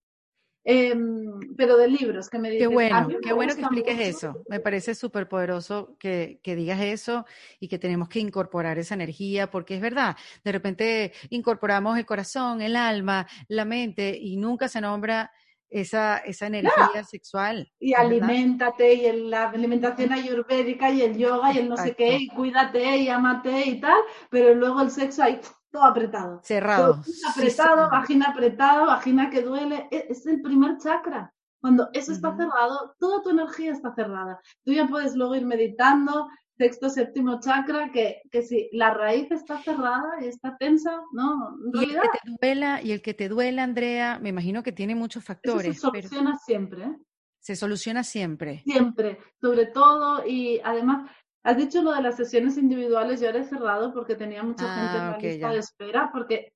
Em, 0.62 1.54
pero 1.56 1.78
de 1.78 1.88
libros 1.88 2.28
que 2.28 2.38
me 2.38 2.50
dices. 2.50 2.68
Qué 2.68 2.74
bueno, 2.74 3.08
qué 3.22 3.32
bueno 3.32 3.54
que 3.54 3.62
expliques 3.62 3.98
eso. 3.98 4.44
Me 4.48 4.60
parece 4.60 4.94
súper 4.94 5.26
poderoso 5.26 5.96
que, 5.98 6.38
que, 6.42 6.54
digas 6.54 6.80
eso 6.80 7.24
y 7.58 7.68
que 7.68 7.78
tenemos 7.78 8.10
que 8.10 8.20
incorporar 8.20 8.78
esa 8.78 8.94
energía, 8.94 9.50
porque 9.50 9.76
es 9.76 9.80
verdad, 9.80 10.16
de 10.44 10.52
repente 10.52 11.12
incorporamos 11.30 11.96
el 11.96 12.04
corazón, 12.04 12.60
el 12.60 12.76
alma, 12.76 13.26
la 13.48 13.64
mente 13.64 14.18
y 14.20 14.36
nunca 14.36 14.68
se 14.68 14.82
nombra 14.82 15.32
esa, 15.70 16.18
esa 16.18 16.46
energía 16.48 17.04
sexual. 17.04 17.72
Y 17.78 17.94
aliméntate, 17.94 18.92
y 18.92 19.28
la 19.28 19.50
alimentación 19.50 20.12
ayurvédica, 20.12 20.90
y 20.90 21.02
el 21.02 21.16
yoga, 21.16 21.52
y 21.52 21.58
el 21.58 21.68
no 21.68 21.76
sé 21.76 21.94
qué, 21.94 22.16
y 22.16 22.28
cuídate, 22.28 22.98
y 22.98 23.08
amate 23.08 23.66
y 23.66 23.80
tal, 23.80 23.98
pero 24.28 24.54
luego 24.54 24.82
el 24.82 24.90
sexo 24.90 25.22
ahí 25.22 25.40
todo 25.70 25.84
apretado. 25.84 26.40
Cerrado. 26.42 27.00
apretado, 27.30 27.90
vagina 27.90 28.26
apretada, 28.30 28.86
vagina 28.86 29.30
que 29.30 29.42
duele. 29.42 29.88
E, 29.90 30.06
es 30.10 30.26
el 30.26 30.42
primer 30.42 30.78
chakra. 30.78 31.32
Cuando 31.60 31.90
eso 31.92 32.12
está 32.12 32.34
cerrado, 32.36 32.96
toda 32.98 33.22
tu 33.22 33.30
energía 33.30 33.72
está 33.72 33.94
cerrada. 33.94 34.40
Tú 34.64 34.72
ya 34.72 34.88
puedes 34.88 35.14
luego 35.14 35.36
ir 35.36 35.44
meditando, 35.44 36.28
sexto, 36.60 36.90
séptimo 36.90 37.40
chakra, 37.40 37.90
que, 37.90 38.20
que 38.30 38.42
si 38.42 38.68
la 38.72 38.92
raíz 38.92 39.30
está 39.30 39.62
cerrada 39.62 40.22
y 40.22 40.26
está 40.26 40.58
tensa, 40.58 41.00
¿no? 41.10 41.56
y 41.72 41.84
el 41.84 42.02
que 42.02 42.18
te 42.22 42.36
duela, 42.38 42.82
y 42.82 42.92
el 42.92 43.00
que 43.00 43.14
te 43.14 43.30
duela, 43.30 43.62
Andrea, 43.62 44.18
me 44.20 44.28
imagino 44.28 44.62
que 44.62 44.70
tiene 44.70 44.94
muchos 44.94 45.24
factores. 45.24 45.76
se 45.76 45.80
soluciona 45.80 46.36
siempre. 46.36 46.82
¿eh? 46.82 46.96
Se 47.38 47.56
soluciona 47.56 48.04
siempre. 48.04 48.60
Siempre, 48.64 49.18
sobre 49.40 49.66
todo, 49.66 50.26
y 50.26 50.60
además, 50.62 51.10
has 51.44 51.56
dicho 51.56 51.80
lo 51.80 51.92
de 51.92 52.02
las 52.02 52.16
sesiones 52.18 52.58
individuales, 52.58 53.22
yo 53.22 53.28
era 53.28 53.42
cerrado 53.42 53.94
porque 53.94 54.14
tenía 54.14 54.42
mucha 54.42 54.68
gente 54.68 54.98
en 54.98 55.04
la 55.04 55.12
ah, 55.12 55.18
lista 55.18 55.50
de 55.52 55.58
espera, 55.60 56.10
porque 56.12 56.52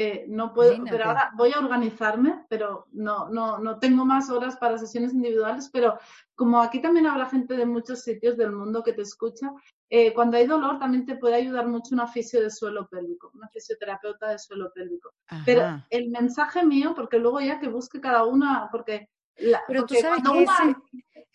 eh, 0.00 0.26
no 0.28 0.54
puedo, 0.54 0.76
pero 0.88 1.06
ahora 1.06 1.32
voy 1.34 1.52
a 1.52 1.58
organizarme, 1.58 2.44
pero 2.48 2.86
no, 2.92 3.28
no, 3.30 3.58
no 3.58 3.80
tengo 3.80 4.04
más 4.04 4.30
horas 4.30 4.56
para 4.56 4.78
sesiones 4.78 5.12
individuales, 5.12 5.70
pero 5.72 5.98
como 6.36 6.62
aquí 6.62 6.80
también 6.80 7.08
habrá 7.08 7.26
gente 7.26 7.56
de 7.56 7.66
muchos 7.66 8.02
sitios 8.02 8.36
del 8.36 8.52
mundo 8.52 8.84
que 8.84 8.92
te 8.92 9.02
escucha, 9.02 9.50
eh, 9.90 10.14
cuando 10.14 10.36
hay 10.36 10.46
dolor 10.46 10.78
también 10.78 11.04
te 11.04 11.16
puede 11.16 11.34
ayudar 11.34 11.66
mucho 11.66 11.96
una 11.96 12.06
fisio 12.06 12.40
de 12.40 12.48
suelo 12.48 12.86
pélvico, 12.86 13.32
una 13.34 13.48
fisioterapeuta 13.48 14.28
de 14.28 14.38
suelo 14.38 14.70
pélvico. 14.72 15.14
Pero 15.44 15.82
el 15.90 16.10
mensaje 16.10 16.64
mío, 16.64 16.92
porque 16.94 17.18
luego 17.18 17.40
ya 17.40 17.58
que 17.58 17.66
busque 17.66 18.00
cada 18.00 18.24
una, 18.24 18.68
porque... 18.70 19.08
pero 19.66 19.84
tú 19.84 19.96
sabes 19.96 20.22
que 20.22 20.76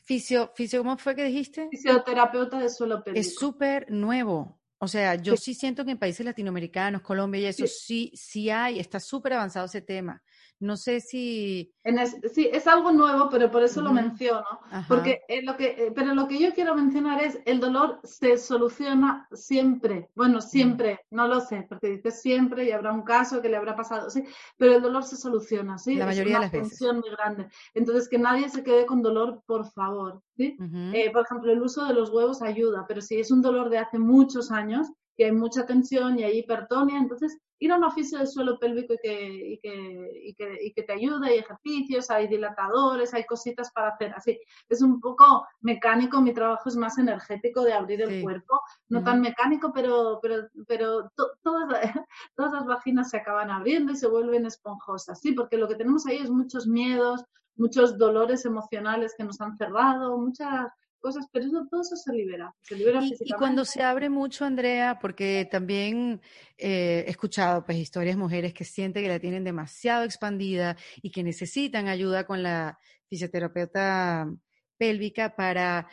fisio, 0.06 0.54
fisio, 0.56 0.80
¿cómo 0.80 0.96
fue 0.96 1.16
que 1.16 1.26
dijiste? 1.26 1.68
Fisioterapeuta 1.70 2.60
de 2.60 2.70
suelo 2.70 3.04
pélvico. 3.04 3.20
Es 3.20 3.36
súper 3.36 3.92
nuevo. 3.92 4.58
O 4.84 4.88
sea, 4.90 5.16
yo 5.16 5.38
sí. 5.38 5.54
siento 5.54 5.86
que 5.86 5.92
en 5.92 5.98
países 5.98 6.26
latinoamericanos, 6.26 7.02
Colombia 7.02 7.40
y 7.40 7.46
eso, 7.46 7.66
sí, 7.68 8.12
sí, 8.16 8.50
hay, 8.50 8.80
está 8.80 9.00
súper 9.00 9.32
avanzado 9.32 9.66
ese 9.66 9.82
tema. 9.82 10.22
No 10.64 10.78
sé 10.78 11.02
si... 11.02 11.74
sí, 12.34 12.50
es 12.54 12.68
algo 12.68 12.94
nuevo, 12.94 13.28
pero 13.30 13.52
por 13.52 13.64
eso 13.64 13.82
lo 13.82 13.92
menciono. 13.92 14.46
Porque 14.88 15.22
lo 15.44 15.58
que, 15.58 15.76
eh, 15.78 15.92
pero 15.94 16.16
lo 16.16 16.26
que 16.30 16.40
yo 16.40 16.54
quiero 16.54 16.74
mencionar 16.74 17.22
es, 17.22 17.38
el 17.46 17.60
dolor 17.60 18.00
se 18.06 18.38
soluciona 18.38 19.28
siempre. 19.34 20.10
Bueno, 20.16 20.40
siempre, 20.40 21.02
no 21.12 21.28
lo 21.28 21.42
sé, 21.42 21.66
porque 21.68 21.88
dices 21.90 22.22
siempre 22.22 22.64
y 22.64 22.72
habrá 22.72 22.94
un 22.94 23.02
caso 23.02 23.42
que 23.42 23.50
le 23.50 23.58
habrá 23.58 23.76
pasado, 23.76 24.10
sí, 24.10 24.24
pero 24.56 24.76
el 24.76 24.82
dolor 24.82 25.04
se 25.04 25.18
soluciona, 25.18 25.78
¿sí? 25.78 25.96
La 25.96 26.06
mayoría 26.06 26.36
de 26.36 26.44
las 26.44 26.52
veces. 26.54 26.82
muy 26.82 27.10
grande. 27.10 27.50
Entonces, 27.74 28.08
que 28.08 28.18
nadie 28.18 28.48
se 28.48 28.64
quede 28.64 28.86
con 28.86 29.02
dolor, 29.02 29.44
por 29.46 29.70
favor, 29.72 30.22
¿sí? 30.38 30.56
Eh, 30.94 31.12
por 31.12 31.26
ejemplo, 31.26 31.52
el 31.52 31.62
uso 31.62 31.86
de 31.86 31.94
los 31.94 32.10
huevos 32.10 32.42
ayuda, 32.42 32.86
pero 32.88 33.02
si 33.02 33.20
es 33.20 33.32
un 33.32 33.42
dolor 33.42 33.70
de 33.70 33.80
hace 33.80 34.00
muchos 34.00 34.50
años, 34.50 34.88
que 35.16 35.26
hay 35.26 35.32
mucha 35.32 35.66
tensión 35.66 36.18
y 36.20 36.24
hay 36.24 36.40
hipertonia, 36.40 36.98
entonces 36.98 37.38
ir 37.64 37.72
a 37.72 37.78
un 37.78 37.86
oficio 37.86 38.18
del 38.18 38.28
suelo 38.28 38.60
pélvico 38.60 38.94
y 38.94 38.98
que, 38.98 39.54
y 39.54 39.58
que, 40.36 40.60
y 40.62 40.74
que, 40.74 40.84
te 40.84 40.94
ayuda, 40.94 41.28
hay 41.28 41.38
ejercicios, 41.38 42.10
hay 42.10 42.28
dilatadores, 42.28 43.14
hay 43.14 43.24
cositas 43.26 43.72
para 43.72 43.90
hacer. 43.90 44.14
Así, 44.16 44.38
es 44.68 44.82
un 44.82 45.00
poco 45.00 45.48
mecánico, 45.62 46.22
mi 46.22 46.34
trabajo 46.34 46.68
es 46.68 46.76
más 46.76 46.98
energético 46.98 47.64
de 47.64 47.74
abrir 47.74 48.02
el 48.02 48.22
cuerpo, 48.22 48.60
no 48.90 49.02
tan 49.02 49.22
mecánico, 49.22 49.72
pero, 49.74 50.20
pero, 50.22 50.50
pero 50.68 51.10
todas, 51.16 51.70
todas 52.36 52.52
las 52.52 52.66
vaginas 52.66 53.10
se 53.10 53.18
acaban 53.18 53.50
abriendo 53.50 53.94
y 53.94 53.96
se 53.96 54.08
vuelven 54.08 54.46
esponjosas, 54.46 55.22
sí, 55.22 55.32
porque 55.32 55.58
lo 55.58 55.70
que 55.70 55.76
tenemos 55.76 56.06
ahí 56.06 56.18
es 56.18 56.30
muchos 56.30 56.68
miedos, 56.68 57.24
muchos 57.56 57.98
dolores 57.98 58.46
emocionales 58.46 59.14
que 59.18 59.24
nos 59.24 59.40
han 59.40 59.56
cerrado, 59.56 60.18
muchas 60.18 60.68
cosas, 61.04 61.28
pero 61.32 61.46
eso, 61.46 61.68
todo 61.70 61.82
eso 61.82 61.98
se 61.98 62.14
libera. 62.14 62.56
Se 62.62 62.76
libera 62.76 63.02
y, 63.04 63.32
cuando 63.34 63.66
se 63.66 63.84
abre 63.84 64.10
mucho, 64.10 64.46
Andrea, 64.46 65.00
porque 65.02 65.46
también 65.52 66.22
eh, 66.58 67.04
he 67.06 67.12
escuchado 67.12 67.66
pues, 67.66 67.78
historias 67.78 68.16
de 68.16 68.22
mujeres 68.22 68.54
que 68.54 68.64
sienten 68.64 69.04
que 69.04 69.10
la 69.10 69.20
tienen 69.20 69.44
demasiado 69.44 70.06
expandida 70.06 70.78
y 71.02 71.12
que 71.12 71.22
necesitan 71.22 71.90
ayuda 71.90 72.26
con 72.26 72.42
la 72.42 72.80
fisioterapeuta 73.10 74.34
pélvica 74.78 75.36
para 75.36 75.88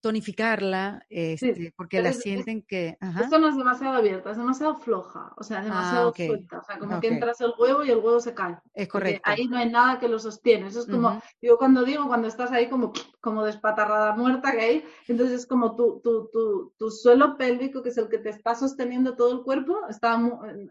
tonificarla, 0.00 1.04
este, 1.08 1.72
porque 1.76 2.00
la 2.00 2.12
sienten 2.12 2.62
que... 2.62 2.96
Esto 3.20 3.38
no 3.38 3.48
es 3.48 3.56
demasiado 3.56 3.96
abierta, 3.96 4.30
es 4.30 4.36
demasiado 4.36 4.76
floja, 4.76 5.32
o 5.36 5.42
sea, 5.42 5.62
demasiado 5.62 6.10
ah, 6.10 6.12
suelta, 6.14 6.58
o 6.58 6.64
sea, 6.64 6.78
como 6.78 7.00
que 7.00 7.08
entras 7.08 7.40
el 7.40 7.52
huevo 7.58 7.82
y 7.82 7.90
el 7.90 7.98
huevo 7.98 8.20
se 8.20 8.34
cae. 8.34 8.56
Es 8.72 8.86
correcto. 8.86 9.22
Ahí 9.24 9.48
no 9.48 9.56
hay 9.58 9.68
nada 9.68 9.98
que 9.98 10.08
lo 10.08 10.18
sostiene, 10.20 10.68
eso 10.68 10.80
es 10.80 10.86
como, 10.86 11.20
yo 11.42 11.58
cuando 11.58 11.84
digo, 11.84 12.06
cuando 12.06 12.28
estás 12.28 12.52
ahí 12.52 12.68
como, 12.68 12.92
como 13.20 13.44
despatarrada 13.44 14.14
muerta 14.14 14.52
que 14.52 14.60
hay, 14.60 14.84
entonces 15.08 15.40
es 15.40 15.46
como 15.46 15.74
tu, 15.74 16.00
tu, 16.04 16.28
tu, 16.32 16.72
tu 16.78 16.90
suelo 16.90 17.36
pélvico, 17.36 17.82
que 17.82 17.88
es 17.88 17.98
el 17.98 18.08
que 18.08 18.18
te 18.18 18.28
está 18.28 18.54
sosteniendo 18.54 19.16
todo 19.16 19.32
el 19.32 19.42
cuerpo, 19.42 19.76
está, 19.88 20.20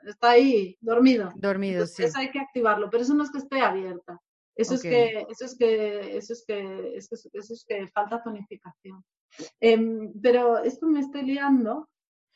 está 0.06 0.30
ahí 0.30 0.78
dormido. 0.80 1.34
Dormido, 1.36 1.86
sí. 1.88 2.04
Eso 2.04 2.20
hay 2.20 2.32
que 2.32 2.40
activarlo, 2.40 2.90
pero 2.90 3.04
eso 3.04 3.14
no 3.14 3.24
es 3.24 3.32
que 3.32 3.40
esté 3.40 3.60
abierta. 3.60 4.22
Eso, 4.58 4.76
es 4.76 4.82
que, 4.82 5.26
eso, 5.30 5.46
es 5.46 5.56
que, 5.58 6.18
eso, 6.18 6.34
es 6.34 6.44
que, 6.46 6.98
eso, 6.98 7.54
es, 7.54 7.66
que 7.68 7.88
falta 7.88 8.22
tonificación. 8.24 9.04
Em, 9.60 10.12
pero 10.22 10.58
esto 10.58 10.88
me 10.88 11.00
estoy 11.00 11.24
liando. 11.24 11.88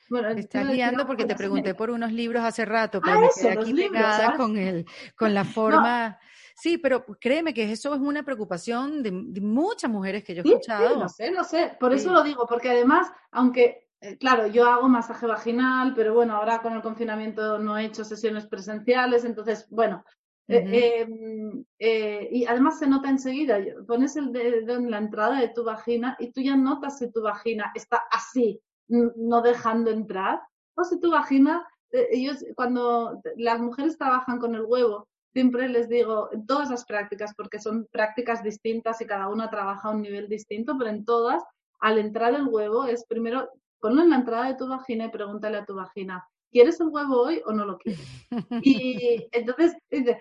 Bueno, 0.09 0.30
estás 0.30 0.65
liando 0.65 1.07
porque 1.07 1.26
te 1.26 1.36
pregunté 1.36 1.74
por 1.74 1.89
unos 1.89 2.11
libros 2.11 2.43
hace 2.43 2.65
rato, 2.65 3.01
pero 3.01 3.17
ah, 3.17 3.22
me 3.22 3.30
quedé 3.34 3.51
aquí 3.51 3.74
pegada 3.74 4.36
con, 4.36 4.57
el, 4.57 4.86
con 5.15 5.34
la 5.34 5.43
forma... 5.45 6.19
Sí, 6.53 6.78
pero 6.78 7.05
créeme 7.19 7.53
que 7.53 7.72
eso 7.72 7.95
es 7.95 8.01
una 8.01 8.24
preocupación 8.24 9.01
de, 9.01 9.11
muchas 9.11 9.89
mujeres 9.89 10.24
que 10.24 10.36
yo 10.36 10.43
he 10.43 10.47
escuchado. 10.47 10.89
Sí, 10.89 10.99
no 10.99 11.09
sé, 11.09 11.32
no 11.32 11.43
sé. 11.43 11.78
Por 11.80 11.93
eso 11.93 12.11
lo 12.11 12.24
digo, 12.24 12.45
porque 12.45 12.69
además, 12.69 13.11
aunque 13.32 13.88
eh, 14.01 14.17
claro, 14.17 14.47
yo 14.47 14.67
hago 14.67 14.89
masaje 14.89 15.28
vaginal, 15.28 15.93
pero 15.95 16.15
bueno, 16.15 16.36
ahora 16.36 16.61
con 16.61 16.74
el 16.74 16.82
confinamiento 16.82 17.59
no 17.59 17.78
he 17.78 17.86
hecho 17.86 18.03
sesiones 18.03 18.47
presenciales, 18.47 19.26
entonces, 19.26 19.67
bueno, 19.69 20.03
eh, 20.51 21.01
em, 21.01 21.65
eh, 21.79 22.29
y 22.31 22.45
además 22.45 22.79
se 22.79 22.87
nota 22.87 23.09
enseguida, 23.09 23.59
pones 23.87 24.15
el 24.15 24.31
dedo 24.31 24.75
en 24.75 24.91
la 24.91 24.97
entrada 24.97 25.39
de 25.39 25.49
tu 25.49 25.63
vagina 25.63 26.15
y 26.19 26.31
tú 26.31 26.41
ya 26.41 26.55
notas 26.55 26.99
si 26.99 27.11
tu 27.11 27.21
vagina 27.21 27.71
está 27.75 28.03
así, 28.11 28.61
no 28.87 29.41
dejando 29.41 29.91
entrar, 29.91 30.41
o 30.75 30.83
si 30.83 30.99
tu 30.99 31.11
vagina, 31.11 31.65
eh, 31.91 32.07
ellos 32.11 32.43
cuando 32.55 33.21
las 33.37 33.59
mujeres 33.59 33.97
trabajan 33.97 34.39
con 34.39 34.55
el 34.55 34.65
huevo, 34.65 35.07
siempre 35.33 35.69
les 35.69 35.87
digo, 35.87 36.29
en 36.31 36.45
todas 36.45 36.69
las 36.69 36.85
prácticas, 36.85 37.33
porque 37.35 37.59
son 37.59 37.87
prácticas 37.91 38.43
distintas 38.43 38.99
y 39.01 39.05
cada 39.05 39.29
una 39.29 39.49
trabaja 39.49 39.87
a 39.87 39.91
un 39.91 40.01
nivel 40.01 40.27
distinto, 40.27 40.77
pero 40.77 40.89
en 40.89 41.05
todas, 41.05 41.41
al 41.79 41.97
entrar 41.97 42.33
el 42.33 42.47
huevo 42.47 42.85
es 42.85 43.05
primero 43.05 43.49
ponlo 43.81 44.03
en 44.03 44.11
la 44.11 44.17
entrada 44.17 44.45
de 44.45 44.55
tu 44.55 44.67
vagina 44.67 45.05
y 45.05 45.09
pregúntale 45.09 45.57
a 45.57 45.65
tu 45.65 45.75
vagina, 45.75 46.25
¿quieres 46.51 46.79
el 46.79 46.89
huevo 46.89 47.21
hoy 47.21 47.41
o 47.45 47.51
no 47.51 47.65
lo 47.65 47.77
quieres? 47.77 48.01
Y 48.63 49.27
entonces, 49.31 49.75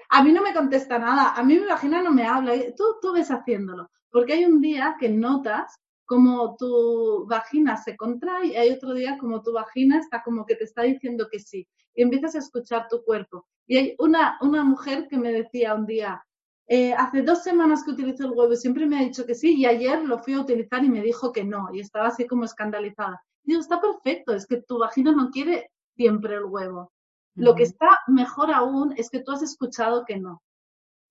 a 0.08 0.22
mí 0.22 0.32
no 0.32 0.42
me 0.42 0.54
contesta 0.54 0.98
nada, 0.98 1.34
a 1.34 1.42
mí 1.42 1.58
mi 1.58 1.66
vagina 1.66 2.02
no 2.02 2.10
me 2.12 2.26
habla, 2.26 2.54
tú, 2.76 2.84
tú 3.02 3.12
ves 3.12 3.30
haciéndolo, 3.30 3.90
porque 4.10 4.34
hay 4.34 4.44
un 4.44 4.60
día 4.60 4.96
que 4.98 5.08
notas 5.08 5.76
como 6.06 6.56
tu 6.56 7.24
vagina 7.28 7.76
se 7.76 7.96
contrae 7.96 8.48
y 8.48 8.56
hay 8.56 8.70
otro 8.70 8.94
día 8.94 9.16
como 9.16 9.42
tu 9.42 9.52
vagina 9.52 9.98
está 9.98 10.22
como 10.24 10.44
que 10.44 10.56
te 10.56 10.64
está 10.64 10.82
diciendo 10.82 11.28
que 11.30 11.38
sí 11.38 11.68
y 11.94 12.02
empiezas 12.02 12.34
a 12.34 12.38
escuchar 12.38 12.88
tu 12.88 13.02
cuerpo. 13.04 13.46
Y 13.66 13.76
hay 13.76 13.94
una, 13.98 14.38
una 14.40 14.64
mujer 14.64 15.06
que 15.08 15.16
me 15.16 15.32
decía 15.32 15.74
un 15.74 15.86
día, 15.86 16.24
eh, 16.66 16.92
hace 16.94 17.22
dos 17.22 17.42
semanas 17.42 17.84
que 17.84 17.92
utilizo 17.92 18.24
el 18.24 18.32
huevo 18.32 18.52
y 18.52 18.56
siempre 18.56 18.86
me 18.86 18.98
ha 18.98 19.02
dicho 19.02 19.26
que 19.26 19.34
sí 19.34 19.56
y 19.56 19.66
ayer 19.66 20.04
lo 20.04 20.18
fui 20.18 20.34
a 20.34 20.40
utilizar 20.40 20.84
y 20.84 20.88
me 20.88 21.02
dijo 21.02 21.32
que 21.32 21.44
no 21.44 21.68
y 21.72 21.80
estaba 21.80 22.08
así 22.08 22.26
como 22.26 22.44
escandalizada. 22.44 23.22
Digo, 23.42 23.60
está 23.60 23.80
perfecto, 23.80 24.34
es 24.34 24.46
que 24.46 24.62
tu 24.62 24.78
vagina 24.78 25.12
no 25.12 25.30
quiere 25.30 25.70
siempre 25.96 26.34
el 26.34 26.44
huevo. 26.44 26.92
Lo 27.34 27.54
que 27.54 27.62
está 27.62 28.00
mejor 28.06 28.52
aún 28.52 28.92
es 28.96 29.08
que 29.08 29.20
tú 29.20 29.32
has 29.32 29.42
escuchado 29.42 30.04
que 30.04 30.18
no. 30.18 30.42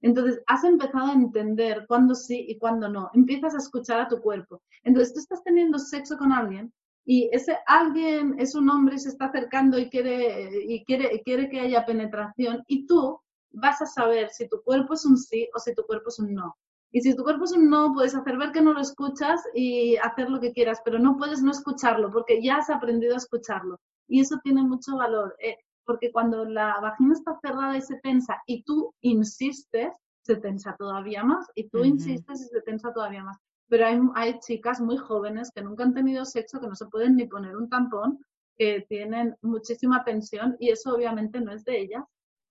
Entonces, 0.01 0.41
has 0.47 0.63
empezado 0.63 1.07
a 1.07 1.13
entender 1.13 1.85
cuándo 1.87 2.15
sí 2.15 2.45
y 2.47 2.57
cuándo 2.57 2.87
no. 2.87 3.09
Empiezas 3.13 3.53
a 3.55 3.57
escuchar 3.57 3.99
a 3.99 4.07
tu 4.07 4.21
cuerpo. 4.21 4.61
Entonces, 4.83 5.13
tú 5.13 5.19
estás 5.19 5.43
teniendo 5.43 5.77
sexo 5.77 6.17
con 6.17 6.31
alguien 6.31 6.71
y 7.05 7.29
ese 7.31 7.57
alguien 7.65 8.35
es 8.39 8.55
un 8.55 8.69
hombre 8.69 8.95
y 8.95 8.99
se 8.99 9.09
está 9.09 9.25
acercando 9.25 9.79
y 9.79 9.89
quiere, 9.89 10.49
y 10.65 10.85
quiere, 10.85 11.21
quiere 11.23 11.49
que 11.49 11.59
haya 11.59 11.85
penetración 11.85 12.63
y 12.67 12.85
tú 12.85 13.19
vas 13.51 13.81
a 13.81 13.87
saber 13.87 14.29
si 14.29 14.47
tu 14.47 14.61
cuerpo 14.61 14.93
es 14.93 15.05
un 15.05 15.17
sí 15.17 15.49
o 15.55 15.59
si 15.59 15.73
tu 15.73 15.83
cuerpo 15.83 16.09
es 16.09 16.19
un 16.19 16.33
no. 16.33 16.55
Y 16.91 17.01
si 17.01 17.15
tu 17.15 17.23
cuerpo 17.23 17.43
es 17.43 17.51
un 17.51 17.69
no, 17.69 17.93
puedes 17.93 18.15
hacer 18.15 18.37
ver 18.37 18.51
que 18.51 18.61
no 18.61 18.73
lo 18.73 18.81
escuchas 18.81 19.41
y 19.53 19.95
hacer 19.97 20.29
lo 20.29 20.39
que 20.39 20.53
quieras, 20.53 20.81
pero 20.83 20.97
no 20.97 21.17
puedes 21.17 21.41
no 21.41 21.51
escucharlo 21.51 22.11
porque 22.11 22.41
ya 22.43 22.57
has 22.57 22.69
aprendido 22.69 23.13
a 23.13 23.17
escucharlo. 23.17 23.79
Y 24.09 24.19
eso 24.19 24.37
tiene 24.43 24.63
mucho 24.63 24.97
valor, 24.97 25.35
eh, 25.39 25.55
porque 25.85 26.11
cuando 26.11 26.43
la 26.43 26.79
vagina 26.81 27.13
está 27.13 27.39
cerrada 27.41 27.77
y 27.77 27.81
se 27.81 27.97
tensa 27.99 28.41
y 28.45 28.63
tú 28.63 28.93
insistes, 29.01 29.93
se 30.23 30.35
tensa 30.35 30.75
todavía 30.77 31.23
más 31.23 31.47
y 31.55 31.69
tú 31.69 31.85
insistes 31.85 32.41
y 32.41 32.45
se 32.45 32.61
tensa 32.61 32.91
todavía 32.91 33.23
más. 33.23 33.37
Pero 33.69 33.85
hay, 33.85 33.99
hay 34.15 34.39
chicas 34.39 34.81
muy 34.81 34.97
jóvenes 34.97 35.51
que 35.53 35.61
nunca 35.61 35.83
han 35.83 35.93
tenido 35.93 36.25
sexo, 36.25 36.59
que 36.59 36.67
no 36.67 36.75
se 36.75 36.87
pueden 36.87 37.15
ni 37.15 37.27
poner 37.27 37.55
un 37.55 37.69
tampón, 37.69 38.19
que 38.57 38.85
tienen 38.89 39.35
muchísima 39.41 40.03
tensión 40.03 40.57
y 40.59 40.69
eso 40.69 40.93
obviamente 40.93 41.39
no 41.39 41.53
es 41.53 41.63
de 41.63 41.79
ellas, 41.79 42.03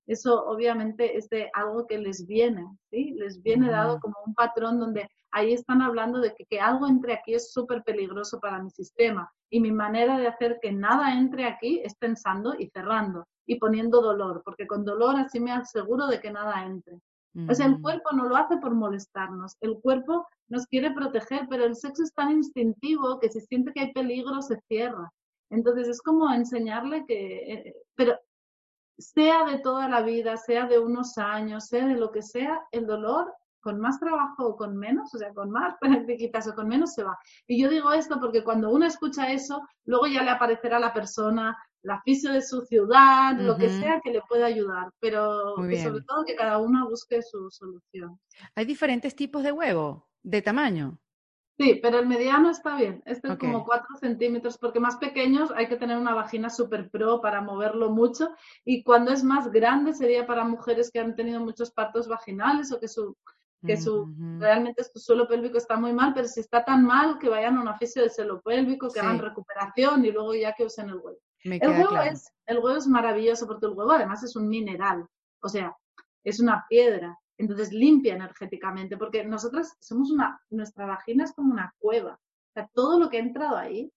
eso 0.06 0.46
obviamente 0.46 1.18
es 1.18 1.28
de 1.28 1.50
algo 1.52 1.86
que 1.86 1.98
les 1.98 2.26
viene, 2.26 2.66
¿sí? 2.90 3.12
Les 3.18 3.42
viene 3.42 3.70
dado 3.70 4.00
como 4.00 4.14
un 4.24 4.34
patrón 4.34 4.80
donde 4.80 5.06
ahí 5.32 5.52
están 5.52 5.82
hablando 5.82 6.20
de 6.20 6.34
que, 6.34 6.44
que 6.46 6.60
algo 6.60 6.86
entre 6.86 7.14
aquí 7.14 7.34
es 7.34 7.52
súper 7.52 7.82
peligroso 7.82 8.40
para 8.40 8.62
mi 8.62 8.70
sistema 8.70 9.30
y 9.50 9.60
mi 9.60 9.72
manera 9.72 10.18
de 10.18 10.26
hacer 10.26 10.58
que 10.60 10.72
nada 10.72 11.14
entre 11.18 11.44
aquí 11.44 11.80
es 11.84 11.94
pensando 11.94 12.54
y 12.58 12.68
cerrando 12.68 13.26
y 13.46 13.56
poniendo 13.56 14.00
dolor, 14.02 14.42
porque 14.44 14.66
con 14.66 14.84
dolor 14.84 15.16
así 15.16 15.40
me 15.40 15.52
aseguro 15.52 16.06
de 16.06 16.20
que 16.20 16.30
nada 16.30 16.64
entre. 16.66 17.00
O 17.48 17.54
sea, 17.54 17.66
el 17.66 17.80
cuerpo 17.80 18.10
no 18.12 18.24
lo 18.24 18.36
hace 18.36 18.56
por 18.56 18.74
molestarnos, 18.74 19.56
el 19.60 19.78
cuerpo 19.80 20.26
nos 20.48 20.66
quiere 20.66 20.90
proteger, 20.90 21.46
pero 21.48 21.64
el 21.64 21.76
sexo 21.76 22.02
es 22.02 22.12
tan 22.12 22.32
instintivo 22.32 23.20
que 23.20 23.28
si 23.28 23.40
siente 23.40 23.72
que 23.72 23.80
hay 23.80 23.92
peligro 23.92 24.42
se 24.42 24.58
cierra. 24.66 25.12
Entonces 25.50 25.88
es 25.88 26.02
como 26.02 26.32
enseñarle 26.32 27.04
que, 27.06 27.52
eh, 27.52 27.74
pero 27.94 28.18
sea 28.98 29.44
de 29.44 29.58
toda 29.60 29.88
la 29.88 30.02
vida, 30.02 30.36
sea 30.36 30.66
de 30.66 30.80
unos 30.80 31.16
años, 31.16 31.66
sea 31.66 31.86
de 31.86 31.94
lo 31.94 32.10
que 32.10 32.22
sea, 32.22 32.60
el 32.72 32.86
dolor 32.86 33.32
con 33.68 33.80
más 33.80 34.00
trabajo 34.00 34.46
o 34.46 34.56
con 34.56 34.78
menos, 34.78 35.14
o 35.14 35.18
sea, 35.18 35.34
con 35.34 35.50
más 35.50 35.74
prácticas 35.80 36.48
o 36.48 36.54
con 36.54 36.68
menos 36.68 36.94
se 36.94 37.02
va. 37.02 37.18
Y 37.46 37.60
yo 37.60 37.68
digo 37.68 37.92
esto 37.92 38.18
porque 38.18 38.42
cuando 38.42 38.70
uno 38.70 38.86
escucha 38.86 39.30
eso, 39.30 39.60
luego 39.84 40.06
ya 40.06 40.22
le 40.22 40.30
aparecerá 40.30 40.78
la 40.78 40.94
persona, 40.94 41.54
la 41.82 42.00
fisio 42.00 42.32
de 42.32 42.40
su 42.40 42.62
ciudad, 42.62 43.38
lo 43.38 43.58
que 43.58 43.68
sea 43.68 44.00
que 44.02 44.10
le 44.10 44.22
pueda 44.26 44.46
ayudar, 44.46 44.90
pero 45.00 45.54
sobre 45.56 46.02
todo 46.06 46.24
que 46.26 46.34
cada 46.34 46.56
uno 46.56 46.88
busque 46.88 47.20
su 47.20 47.50
solución. 47.50 48.18
Hay 48.54 48.64
diferentes 48.64 49.14
tipos 49.14 49.42
de 49.42 49.52
huevo, 49.52 50.08
de 50.22 50.40
tamaño. 50.40 50.98
Sí, 51.58 51.80
pero 51.82 51.98
el 51.98 52.06
mediano 52.06 52.50
está 52.50 52.76
bien. 52.76 53.02
Este 53.04 53.26
es 53.26 53.36
como 53.36 53.64
4 53.64 53.96
centímetros, 53.98 54.56
porque 54.58 54.78
más 54.78 54.96
pequeños 54.96 55.50
hay 55.56 55.68
que 55.68 55.76
tener 55.76 55.98
una 55.98 56.14
vagina 56.14 56.50
super 56.50 56.88
pro 56.88 57.20
para 57.20 57.40
moverlo 57.40 57.90
mucho. 57.90 58.30
Y 58.64 58.84
cuando 58.84 59.10
es 59.10 59.24
más 59.24 59.50
grande 59.50 59.92
sería 59.92 60.24
para 60.24 60.44
mujeres 60.44 60.88
que 60.92 61.00
han 61.00 61.16
tenido 61.16 61.40
muchos 61.40 61.72
partos 61.72 62.06
vaginales 62.06 62.70
o 62.70 62.78
que 62.78 62.86
su 62.86 63.16
que 63.66 63.76
su 63.76 64.06
realmente 64.38 64.84
su 64.84 64.98
suelo 64.98 65.26
pélvico 65.26 65.58
está 65.58 65.76
muy 65.76 65.92
mal, 65.92 66.12
pero 66.14 66.28
si 66.28 66.40
está 66.40 66.64
tan 66.64 66.84
mal 66.84 67.18
que 67.18 67.28
vayan 67.28 67.56
a 67.56 67.62
una 67.62 67.76
fisio 67.76 68.02
del 68.02 68.10
suelo 68.10 68.40
pélvico, 68.40 68.88
que 68.88 69.00
hagan 69.00 69.18
recuperación 69.18 70.04
y 70.04 70.12
luego 70.12 70.34
ya 70.34 70.52
que 70.52 70.64
usen 70.64 70.90
el 70.90 70.96
huevo. 70.96 71.18
el 71.42 71.68
huevo 71.68 72.00
es 72.02 72.32
el 72.46 72.58
huevo 72.58 72.76
es 72.76 72.86
maravilloso 72.86 73.46
porque 73.46 73.66
el 73.66 73.72
huevo 73.72 73.92
además 73.92 74.22
es 74.22 74.36
un 74.36 74.48
mineral, 74.48 75.06
o 75.40 75.48
sea, 75.48 75.76
es 76.24 76.40
una 76.40 76.64
piedra 76.68 77.18
entonces 77.38 77.72
limpia 77.72 78.14
energéticamente, 78.14 78.96
porque 78.96 79.24
nosotras 79.24 79.76
somos 79.80 80.10
una, 80.10 80.40
nuestra 80.50 80.86
vagina 80.86 81.24
es 81.24 81.32
como 81.32 81.52
una 81.52 81.72
cueva. 81.78 82.14
O 82.14 82.52
sea, 82.52 82.68
todo 82.74 82.98
lo 82.98 83.08
que 83.08 83.18
ha 83.18 83.20
entrado 83.20 83.56
ahí, 83.56 83.92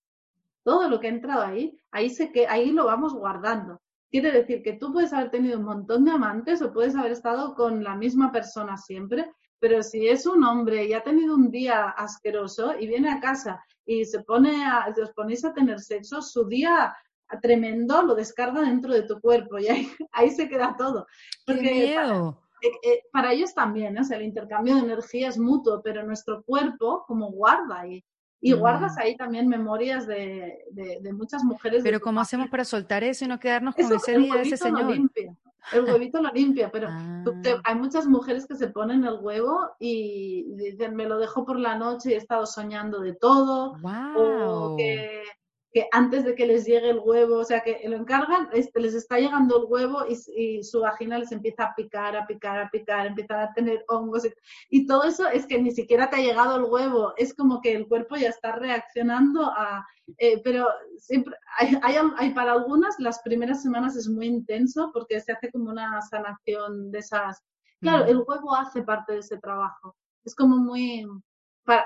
todo 0.63 0.87
lo 0.87 0.99
que 0.99 1.07
ha 1.07 1.11
entrado 1.11 1.41
ahí, 1.41 1.75
ahí, 1.89 2.11
se 2.11 2.31
que, 2.31 2.47
ahí 2.47 2.71
lo 2.71 2.85
vamos 2.85 3.13
guardando. 3.15 3.81
Quiere 4.11 4.31
decir 4.31 4.61
que 4.61 4.73
tú 4.73 4.93
puedes 4.93 5.11
haber 5.11 5.31
tenido 5.31 5.57
un 5.57 5.65
montón 5.65 6.05
de 6.05 6.11
amantes 6.11 6.61
o 6.61 6.71
puedes 6.71 6.95
haber 6.95 7.11
estado 7.11 7.55
con 7.55 7.83
la 7.83 7.95
misma 7.95 8.31
persona 8.31 8.77
siempre, 8.77 9.31
pero 9.61 9.83
si 9.83 10.07
es 10.07 10.25
un 10.25 10.43
hombre 10.43 10.85
y 10.85 10.93
ha 10.93 11.03
tenido 11.03 11.35
un 11.35 11.51
día 11.51 11.89
asqueroso 11.89 12.73
y 12.79 12.87
viene 12.87 13.11
a 13.11 13.19
casa 13.19 13.63
y 13.85 14.05
se 14.05 14.23
pone 14.23 14.65
a, 14.65 14.91
os 15.01 15.11
ponéis 15.11 15.45
a 15.45 15.53
tener 15.53 15.79
sexo, 15.79 16.21
su 16.23 16.47
día 16.47 16.93
tremendo 17.41 18.01
lo 18.01 18.15
descarga 18.15 18.61
dentro 18.61 18.91
de 18.91 19.03
tu 19.03 19.21
cuerpo 19.21 19.59
y 19.59 19.67
ahí, 19.67 19.87
ahí 20.11 20.31
se 20.31 20.49
queda 20.49 20.75
todo. 20.75 21.05
Porque 21.45 21.93
eh, 21.93 22.71
eh, 22.83 23.03
para 23.13 23.33
ellos 23.33 23.53
también, 23.53 23.97
o 23.99 24.03
sea, 24.03 24.17
el 24.17 24.23
intercambio 24.23 24.75
de 24.75 24.81
energía 24.81 25.29
es 25.29 25.37
mutuo, 25.37 25.81
pero 25.83 26.03
nuestro 26.03 26.43
cuerpo 26.43 27.05
como 27.07 27.31
guarda 27.31 27.81
ahí. 27.81 28.03
Y 28.43 28.53
guardas 28.53 28.97
ahí 28.97 29.15
también 29.15 29.47
memorias 29.47 30.07
de, 30.07 30.65
de, 30.71 31.13
muchas 31.13 31.43
mujeres. 31.43 31.83
Pero 31.83 31.99
¿cómo 32.01 32.19
hacemos 32.19 32.49
para 32.49 32.65
soltar 32.65 33.03
eso 33.03 33.23
y 33.23 33.27
no 33.27 33.39
quedarnos 33.39 33.75
con 33.75 33.93
ese 33.93 34.17
día 34.17 34.33
de 34.33 34.41
ese 34.41 34.57
señor? 34.57 34.89
Limpia. 34.89 35.37
El 35.71 35.85
huevito 35.85 36.21
lo 36.21 36.31
limpia, 36.31 36.71
pero 36.71 36.87
ah. 36.89 37.23
hay 37.63 37.75
muchas 37.75 38.07
mujeres 38.07 38.45
que 38.45 38.55
se 38.55 38.67
ponen 38.67 39.05
el 39.05 39.19
huevo 39.21 39.71
y 39.79 40.43
dicen, 40.55 40.95
me 40.95 41.05
lo 41.05 41.17
dejo 41.17 41.45
por 41.45 41.59
la 41.59 41.75
noche 41.75 42.11
y 42.11 42.13
he 42.13 42.17
estado 42.17 42.45
soñando 42.45 42.99
de 42.99 43.13
todo. 43.13 43.77
Wow. 43.81 44.73
O 44.73 44.77
que 44.77 45.23
que 45.71 45.87
antes 45.91 46.25
de 46.25 46.35
que 46.35 46.45
les 46.45 46.65
llegue 46.65 46.89
el 46.89 46.99
huevo, 46.99 47.37
o 47.37 47.45
sea, 47.45 47.61
que 47.61 47.81
lo 47.87 47.95
encargan, 47.95 48.49
este, 48.51 48.81
les 48.81 48.93
está 48.93 49.19
llegando 49.19 49.57
el 49.57 49.65
huevo 49.69 50.05
y, 50.07 50.63
su 50.63 50.81
vagina 50.81 51.17
les 51.17 51.31
empieza 51.31 51.65
a 51.65 51.75
picar, 51.75 52.15
a 52.15 52.27
picar, 52.27 52.59
a 52.59 52.69
picar, 52.69 53.07
empiezan 53.07 53.39
a 53.39 53.53
tener 53.53 53.85
hongos. 53.87 54.27
Y, 54.69 54.85
todo 54.85 55.03
eso 55.03 55.27
es 55.29 55.45
que 55.45 55.61
ni 55.61 55.71
siquiera 55.71 56.09
te 56.09 56.17
ha 56.17 56.19
llegado 56.19 56.57
el 56.57 56.63
huevo, 56.63 57.13
es 57.15 57.33
como 57.33 57.61
que 57.61 57.73
el 57.73 57.87
cuerpo 57.87 58.17
ya 58.17 58.29
está 58.29 58.53
reaccionando 58.53 59.45
a... 59.45 59.85
Eh, 60.17 60.41
pero 60.43 60.67
siempre 60.97 61.35
hay, 61.57 61.77
hay, 62.17 62.33
para 62.33 62.51
algunas, 62.51 62.99
las 62.99 63.21
primeras 63.21 63.61
semanas 63.61 63.95
es 63.95 64.09
muy 64.09 64.25
intenso 64.25 64.91
porque 64.93 65.21
se 65.21 65.31
hace 65.31 65.49
como 65.51 65.69
una 65.69 66.01
sanación 66.01 66.91
de 66.91 66.99
esas... 66.99 67.41
Claro, 67.79 68.05
el 68.05 68.17
huevo 68.17 68.53
hace 68.55 68.83
parte 68.83 69.13
de 69.13 69.19
ese 69.19 69.37
trabajo. 69.37 69.95
Es 70.23 70.35
como 70.35 70.57
muy 70.57 71.07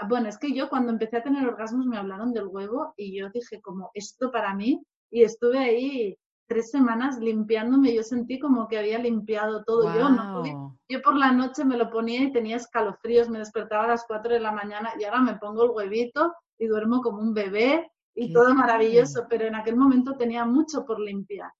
bueno, 0.07 0.29
es 0.29 0.37
que 0.37 0.53
yo 0.53 0.69
cuando 0.69 0.91
empecé 0.91 1.17
a 1.17 1.23
tener 1.23 1.47
orgasmos 1.47 1.85
me 1.85 1.97
hablaron 1.97 2.33
del 2.33 2.47
huevo 2.47 2.93
y 2.97 3.17
yo 3.17 3.29
dije 3.29 3.61
como 3.61 3.91
esto 3.93 4.31
para 4.31 4.53
mí 4.53 4.81
y 5.11 5.23
estuve 5.23 5.59
ahí 5.59 6.17
tres 6.47 6.69
semanas 6.71 7.17
limpiándome, 7.19 7.93
yo 7.93 8.03
sentí 8.03 8.39
como 8.39 8.67
que 8.67 8.77
había 8.77 8.99
limpiado 8.99 9.63
todo 9.63 9.93
yo, 9.95 10.09
¿no? 10.09 10.77
Yo 10.87 11.01
por 11.01 11.15
la 11.15 11.31
noche 11.31 11.65
me 11.65 11.77
lo 11.77 11.89
ponía 11.89 12.21
y 12.21 12.31
tenía 12.31 12.57
escalofríos, 12.57 13.29
me 13.29 13.39
despertaba 13.39 13.85
a 13.85 13.89
las 13.89 14.05
cuatro 14.07 14.33
de 14.33 14.39
la 14.39 14.51
mañana 14.51 14.91
y 14.99 15.03
ahora 15.03 15.21
me 15.21 15.35
pongo 15.35 15.63
el 15.63 15.71
huevito 15.71 16.33
y 16.59 16.67
duermo 16.67 17.01
como 17.01 17.19
un 17.19 17.33
bebé 17.33 17.91
y 18.13 18.31
todo 18.31 18.53
maravilloso, 18.53 19.25
pero 19.29 19.45
en 19.45 19.55
aquel 19.55 19.75
momento 19.75 20.15
tenía 20.15 20.45
mucho 20.45 20.85
por 20.85 20.99
limpiar. 20.99 21.51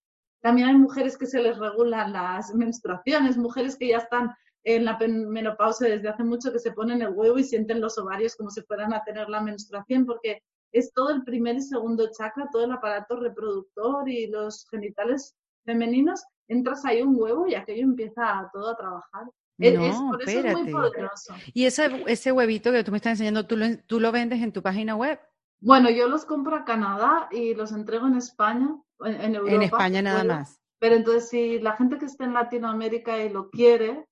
También 0.42 0.70
hay 0.70 0.78
mujeres 0.78 1.18
que 1.18 1.26
se 1.26 1.42
les 1.42 1.58
regulan 1.58 2.14
las 2.14 2.54
menstruaciones, 2.54 3.38
mujeres 3.38 3.76
que 3.76 3.90
ya 3.90 3.98
están 3.98 4.32
en 4.66 4.84
la 4.84 4.98
menopausia 4.98 5.88
desde 5.88 6.10
hace 6.10 6.24
mucho 6.24 6.52
que 6.52 6.60
se 6.60 6.72
ponen 6.72 7.02
el 7.02 7.14
huevo 7.14 7.38
y 7.38 7.44
sienten 7.44 7.80
los 7.80 7.98
ovarios 8.00 8.36
como 8.36 8.50
si 8.50 8.62
fueran 8.64 8.94
a 8.94 9.04
tener 9.04 9.30
la 9.30 9.40
menstruación, 9.40 10.06
porque 10.06 10.42
es 10.72 10.92
todo 10.92 11.12
el 11.12 11.24
primer 11.24 11.56
y 11.56 11.62
segundo 11.62 12.10
chakra, 12.12 12.50
todo 12.52 12.66
el 12.66 12.72
aparato 12.72 13.16
reproductor 13.16 14.10
y 14.10 14.28
los 14.28 14.68
genitales 14.70 15.36
femeninos, 15.66 16.24
entras 16.48 16.84
ahí 16.84 17.02
un 17.04 17.16
huevo 17.16 17.48
y 17.48 17.54
aquello 17.54 17.84
empieza 17.84 18.50
todo 18.52 18.72
a 18.72 18.76
trabajar. 18.76 19.32
es, 19.60 19.96
por 19.96 20.22
eso 20.24 20.40
es 20.40 20.54
muy 20.54 20.72
poderoso. 20.72 21.34
Y 21.54 21.66
ese, 21.66 22.04
ese 22.08 22.32
huevito 22.32 22.72
que 22.72 22.84
tú 22.84 22.92
me 22.92 22.98
estás 22.98 23.12
enseñando, 23.12 23.46
¿tú 23.46 23.58
lo, 23.58 23.66
¿tú 23.86 24.00
lo 24.00 24.12
vendes 24.12 24.42
en 24.42 24.52
tu 24.52 24.64
página 24.64 24.96
web? 24.96 25.20
Bueno, 25.60 25.92
yo 25.92 26.08
los 26.08 26.26
compro 26.26 26.56
a 26.56 26.66
Canadá 26.66 27.30
y 27.32 27.54
los 27.54 27.72
entrego 27.72 28.08
en 28.08 28.16
España, 28.16 28.76
en, 29.06 29.36
Europa. 29.36 29.56
En 29.56 29.62
España 29.62 30.02
nada 30.02 30.24
más. 30.24 30.60
Pero 30.80 30.96
entonces, 30.96 31.30
si 31.30 31.60
la 31.60 31.78
gente 31.78 31.98
que 31.98 32.06
está 32.06 32.26
en 32.26 32.34
Latinoamérica 32.34 33.18
y 33.24 33.30
lo 33.30 33.50
quiere, 33.50 34.06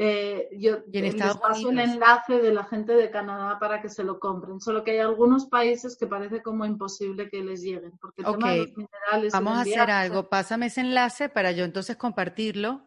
eh, 0.00 0.48
yo 0.52 0.78
les 0.92 1.16
paso 1.16 1.70
el 1.70 1.78
enlace 1.80 2.38
de 2.38 2.54
la 2.54 2.62
gente 2.62 2.92
de 2.92 3.10
Canadá 3.10 3.58
para 3.58 3.82
que 3.82 3.88
se 3.88 4.04
lo 4.04 4.20
compren. 4.20 4.60
Solo 4.60 4.84
que 4.84 4.92
hay 4.92 4.98
algunos 4.98 5.46
países 5.46 5.96
que 5.98 6.06
parece 6.06 6.40
como 6.40 6.64
imposible 6.64 7.28
que 7.28 7.42
les 7.42 7.62
lleguen. 7.62 7.98
Porque 8.00 8.22
el 8.22 8.30
tema 8.30 8.52
de 8.52 8.58
los 8.58 8.76
minerales. 8.76 9.32
Vamos 9.32 9.58
a 9.58 9.60
hacer 9.62 9.90
algo. 9.90 10.28
Pásame 10.28 10.66
ese 10.66 10.82
enlace 10.82 11.28
para 11.28 11.50
yo 11.50 11.64
entonces 11.64 11.96
compartirlo. 11.96 12.84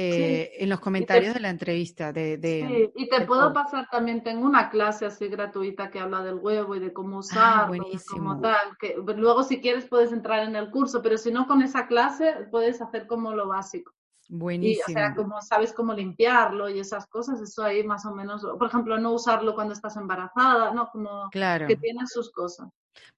Eh, 0.00 0.62
en 0.62 0.68
los 0.68 0.78
comentarios 0.78 1.34
de 1.34 1.40
la 1.40 1.50
entrevista. 1.50 2.12
De, 2.12 2.38
sí, 2.40 2.92
y 2.94 3.08
te 3.08 3.22
puedo 3.22 3.52
pasar 3.52 3.88
también, 3.90 4.22
tengo 4.22 4.46
una 4.46 4.70
clase 4.70 5.06
así 5.06 5.26
gratuita 5.26 5.90
que 5.90 5.98
habla 5.98 6.22
del 6.22 6.36
huevo 6.36 6.76
y 6.76 6.78
de 6.78 6.92
cómo 6.92 7.16
ah, 7.16 7.18
usarlo, 7.18 7.84
como 8.08 8.40
tal. 8.40 8.76
Que, 8.78 8.94
luego 9.16 9.42
si 9.42 9.60
quieres 9.60 9.86
puedes 9.86 10.12
entrar 10.12 10.44
en 10.44 10.54
el 10.54 10.70
curso, 10.70 11.02
pero 11.02 11.18
si 11.18 11.32
no 11.32 11.48
con 11.48 11.62
esa 11.62 11.88
clase 11.88 12.46
puedes 12.52 12.80
hacer 12.80 13.08
como 13.08 13.32
lo 13.32 13.48
básico. 13.48 13.92
Buenísimo. 14.28 14.84
Y, 14.88 14.92
o 14.92 14.94
sea, 14.94 15.14
como 15.14 15.40
sabes 15.40 15.72
cómo 15.72 15.94
limpiarlo 15.94 16.68
y 16.68 16.78
esas 16.78 17.06
cosas, 17.06 17.40
eso 17.40 17.64
ahí 17.64 17.82
más 17.82 18.04
o 18.04 18.14
menos, 18.14 18.46
por 18.58 18.68
ejemplo, 18.68 18.98
no 18.98 19.12
usarlo 19.12 19.54
cuando 19.54 19.72
estás 19.72 19.96
embarazada, 19.96 20.70
¿no? 20.72 20.88
Como 20.90 21.30
claro. 21.30 21.66
que 21.66 21.76
tiene 21.76 22.06
sus 22.06 22.30
cosas. 22.30 22.68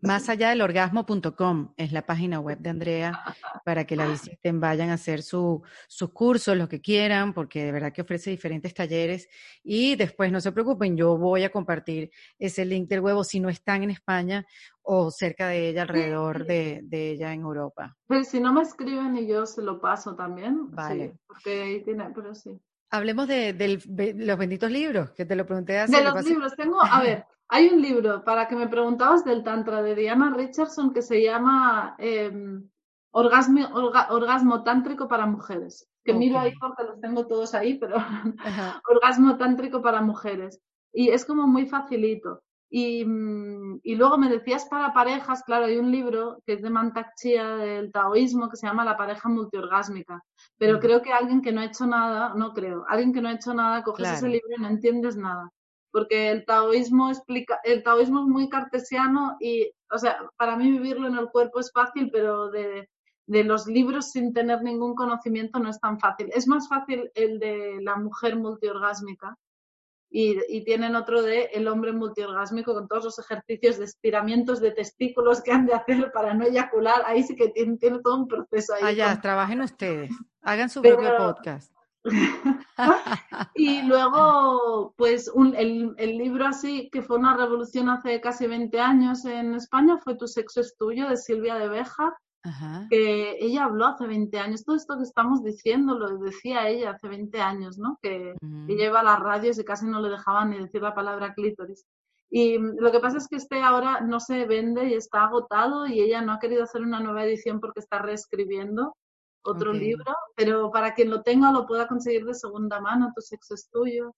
Más 0.01 0.29
allá 0.29 0.51
del 0.51 0.63
orgasmo.com 0.63 1.75
es 1.77 1.93
la 1.93 2.07
página 2.07 2.41
web 2.41 2.59
de 2.59 2.71
Andrea 2.71 3.13
para 3.65 3.85
que 3.85 3.97
la 3.97 4.07
visiten, 4.07 4.61
vayan 4.61 4.91
a 4.91 4.95
hacer 4.95 5.23
su, 5.23 5.63
sus 5.89 6.11
cursos, 6.11 6.57
lo 6.57 6.69
que 6.69 6.81
quieran, 6.81 7.35
porque 7.35 7.65
de 7.65 7.73
verdad 7.73 7.93
que 7.93 8.03
ofrece 8.03 8.31
diferentes 8.31 8.73
talleres. 8.75 9.29
Y 9.63 9.97
después 9.97 10.33
no 10.33 10.41
se 10.41 10.53
preocupen, 10.53 10.97
yo 10.97 11.17
voy 11.19 11.45
a 11.45 11.51
compartir 11.51 12.11
ese 12.39 12.65
link 12.65 12.89
del 12.89 13.01
huevo 13.01 13.25
si 13.25 13.41
no 13.41 13.49
están 13.49 13.83
en 13.83 13.91
España 13.91 14.47
o 14.83 15.11
cerca 15.11 15.49
de 15.49 15.69
ella, 15.69 15.83
alrededor 15.83 16.47
de, 16.47 16.81
de 16.83 17.11
ella 17.11 17.33
en 17.33 17.43
Europa. 17.43 17.97
Pero 18.07 18.25
si 18.25 18.41
no 18.41 18.53
me 18.53 18.63
escriben 18.63 19.17
y 19.17 19.27
yo 19.27 19.47
se 19.47 19.63
lo 19.63 19.81
paso 19.81 20.17
también. 20.17 20.71
Vale. 20.71 21.19
porque 21.27 21.63
ahí 21.63 21.83
tiene, 21.83 22.11
pero 22.15 22.35
sí. 22.35 22.61
Hablemos 22.91 23.29
de, 23.29 23.53
de, 23.53 24.15
los 24.17 24.39
benditos 24.39 24.71
libros, 24.71 25.13
que 25.13 25.25
te 25.25 25.37
lo 25.37 25.47
pregunté 25.47 25.79
hace. 25.79 25.97
De 25.97 26.03
los 26.03 26.25
libros, 26.25 26.57
tengo, 26.57 26.83
a 26.83 27.01
ver, 27.01 27.25
hay 27.51 27.69
un 27.69 27.83
libro, 27.83 28.23
para 28.23 28.47
que 28.47 28.55
me 28.55 28.69
preguntabas, 28.69 29.25
del 29.25 29.43
Tantra 29.43 29.83
de 29.83 29.97
Diana 29.97 30.33
Richardson 30.33 30.93
que 30.93 31.03
se 31.03 31.21
llama 31.21 31.97
em, 31.99 32.71
Orgasmo, 33.11 33.69
Orgasmo 33.75 34.63
Tántrico 34.63 35.09
para 35.09 35.27
Mujeres. 35.27 35.89
Que 36.05 36.15
miro 36.15 36.39
ahí 36.39 36.53
porque 36.61 36.85
los 36.85 37.01
tengo 37.01 37.27
todos 37.27 37.53
ahí, 37.55 37.77
pero 37.77 37.97
Orgasmo 38.89 39.37
Tántrico 39.37 39.83
para 39.83 40.01
Mujeres. 40.01 40.61
Y 40.93 41.09
es 41.09 41.25
como 41.25 41.49
muy 41.49 41.67
facilito. 41.67 42.43
Y, 42.71 43.05
mm, 43.05 43.81
y, 43.83 43.97
luego 43.97 44.17
me 44.17 44.29
decías 44.29 44.67
para 44.67 44.93
parejas, 44.93 45.43
claro, 45.43 45.65
hay 45.65 45.77
un 45.77 45.91
libro 45.91 46.41
que 46.47 46.53
es 46.53 46.63
de 46.63 46.71
Mantak 46.71 47.17
Chia 47.17 47.57
del 47.57 47.91
taoísmo 47.91 48.49
que 48.49 48.57
se 48.57 48.69
llama 48.69 48.85
La 48.85 48.97
pareja 48.97 49.29
multiorgásmica. 49.29 50.23
Pero 50.57 50.79
creo 50.79 51.03
que 51.03 51.13
alguien 51.13 51.43
que 51.43 51.51
no 51.51 51.63
ha 51.63 51.65
hecho 51.65 51.85
nada, 51.85 52.33
no 52.35 52.53
creo, 52.53 52.85
alguien 52.89 53.13
que 53.13 53.21
no 53.21 53.29
ha 53.29 53.33
hecho 53.33 53.53
nada, 53.55 53.83
coges 53.83 54.09
ese 54.09 54.29
libro 54.29 54.51
y 54.57 54.63
no 54.63 54.69
entiendes 54.69 55.17
nada 55.17 55.51
porque 55.91 56.31
el 56.31 56.45
taoísmo 56.45 57.09
explica, 57.09 57.61
el 57.65 57.83
taoísmo 57.83 58.21
es 58.21 58.27
muy 58.27 58.49
cartesiano 58.49 59.37
y, 59.41 59.71
o 59.91 59.99
sea, 59.99 60.19
para 60.37 60.57
mí 60.57 60.71
vivirlo 60.71 61.09
en 61.09 61.17
el 61.17 61.29
cuerpo 61.31 61.61
es 61.61 61.71
fácil, 61.73 62.11
pero 62.13 62.51
de, 62.51 62.89
de 63.27 63.45
los 63.45 63.67
libros 63.67 64.11
sin 64.11 64.33
tener 64.33 64.63
ningún 64.63 64.95
conocimiento 64.95 65.59
no 65.59 65.71
es 65.71 65.81
tan 65.81 65.99
fácil. 65.99 66.31
Es 66.35 66.47
más 66.47 66.69
fácil 66.69 67.11
el 67.15 67.39
de 67.39 67.79
la 67.81 67.97
mujer 67.97 68.37
multiorgásmica, 68.37 69.37
y, 70.13 70.65
tienen 70.65 70.97
otro 70.97 71.23
de 71.23 71.45
el 71.55 71.69
hombre 71.69 71.93
multiorgásmico 71.93 72.75
con 72.75 72.89
todos 72.89 73.05
los 73.05 73.19
ejercicios 73.21 73.79
de 73.79 73.85
estiramientos 73.85 74.61
de 74.61 74.73
testículos 74.73 75.41
que 75.41 75.53
han 75.53 75.67
de 75.67 75.75
hacer 75.75 76.11
para 76.13 76.35
no 76.35 76.45
eyacular. 76.45 77.03
Ahí 77.07 77.23
sí 77.23 77.37
que 77.37 77.49
tiene, 77.51 77.79
todo 78.03 78.17
un 78.17 78.29
proceso 78.29 78.75
ahí. 78.75 78.83
Allá, 78.83 79.21
trabajen 79.21 79.61
ustedes, 79.61 80.11
hagan 80.43 80.69
su 80.69 80.83
propio 80.83 81.17
podcast. 81.17 81.73
y 83.55 83.83
luego, 83.83 84.95
pues 84.97 85.31
el, 85.57 85.95
el, 85.99 86.19
libro 86.19 86.47
así, 86.47 86.89
que 86.91 87.03
fue 87.03 87.19
una 87.19 87.37
revolución 87.37 87.89
hace 87.89 88.21
casi 88.21 88.47
20 88.47 88.81
años 88.81 89.25
en 89.25 89.55
España, 89.55 89.99
fue 89.99 90.17
Tu 90.17 90.27
sexo 90.27 90.61
es 90.61 90.77
tuyo, 90.77 91.09
de 91.09 91.17
Silvia 91.17 91.57
de 91.57 91.69
Beja, 91.69 92.17
que 92.89 93.37
ella 93.39 93.65
habló 93.65 93.87
hace 93.87 94.07
20 94.07 94.39
años, 94.39 94.65
todo 94.65 94.77
esto 94.77 94.97
que 94.97 95.03
estamos 95.03 95.45
diciendo 95.45 95.99
lo 95.99 96.17
decía 96.19 96.69
ella 96.69 96.93
hace 96.93 97.09
20 97.09 97.41
años, 97.41 97.79
¿no? 97.79 97.99
Que, 98.01 98.35
ella 98.69 98.87
iba 98.87 99.01
a 99.01 99.05
las 99.05 99.21
radios 99.21 99.59
y 99.59 99.65
casi 99.65 99.87
no 99.87 100.01
le 100.01 100.09
dejaban 100.09 100.51
ni 100.51 100.59
decir 100.59 100.81
la 100.81 100.95
palabra 100.95 101.35
clítoris. 101.35 101.85
Y 102.31 102.59
lo 102.59 102.93
que 102.93 103.01
pasa 103.01 103.19
es 103.19 103.27
que 103.29 103.37
este 103.37 103.61
ahora 103.61 104.01
no 104.01 104.21
se 104.21 104.47
vende 104.47 104.89
y 104.89 104.95
está 104.95 105.25
agotado 105.25 105.87
y 105.87 106.01
ella 106.01 106.23
no 106.23 106.33
ha 106.33 106.39
querido 106.39 106.63
hacer 106.63 106.81
una 106.83 107.01
nueva 107.01 107.25
edición 107.25 107.61
porque 107.61 107.81
está 107.81 107.99
reescribiendo 107.99 108.95
otro 109.43 109.73
libro, 109.73 110.15
pero 110.37 110.71
para 110.71 110.95
quien 110.95 111.11
lo 111.11 111.23
tenga 111.23 111.51
lo 111.53 111.67
pueda 111.67 111.89
conseguir 111.89 112.25
de 112.25 112.35
segunda 112.35 112.81
mano, 112.81 113.13
tu 113.15 113.21
sexo 113.21 113.55
es 113.55 113.69
tuyo. 113.71 114.15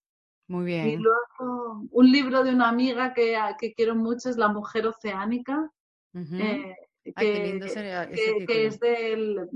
Muy 0.49 0.65
bien. 0.67 0.89
Y 0.89 0.97
luego 0.97 1.87
un 1.91 2.11
libro 2.11 2.43
de 2.43 2.51
una 2.51 2.69
amiga 2.69 3.15
que, 3.15 3.39
que 3.59 3.73
quiero 3.75 3.95
mucho 3.95 4.29
es 4.29 4.37
La 4.37 4.49
mujer 4.49 4.87
oceánica 4.87 5.71
que, 7.05 8.67
es 8.67 8.81
del 8.81 9.49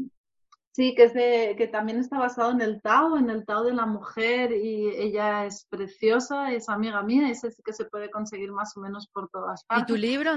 sí 0.72 0.94
que 0.94 1.04
es 1.04 1.14
de 1.14 1.54
que 1.56 1.68
también 1.68 1.98
está 1.98 2.18
basado 2.18 2.50
en 2.52 2.60
el 2.60 2.82
Tao 2.82 3.16
en 3.16 3.30
el 3.30 3.44
Tao 3.44 3.64
de 3.64 3.74
la 3.74 3.86
mujer 3.86 4.52
y 4.52 4.88
ella 4.88 5.46
es 5.46 5.66
preciosa 5.68 6.52
es 6.52 6.68
amiga 6.68 7.02
mía 7.02 7.30
ese 7.30 7.50
sí 7.50 7.62
que 7.62 7.72
se 7.72 7.84
puede 7.84 8.10
conseguir 8.10 8.52
más 8.52 8.76
o 8.76 8.80
menos 8.80 9.08
por 9.08 9.28
todas 9.28 9.64
partes 9.64 9.88
y 9.88 9.92
tu 9.92 9.98
libro 9.98 10.32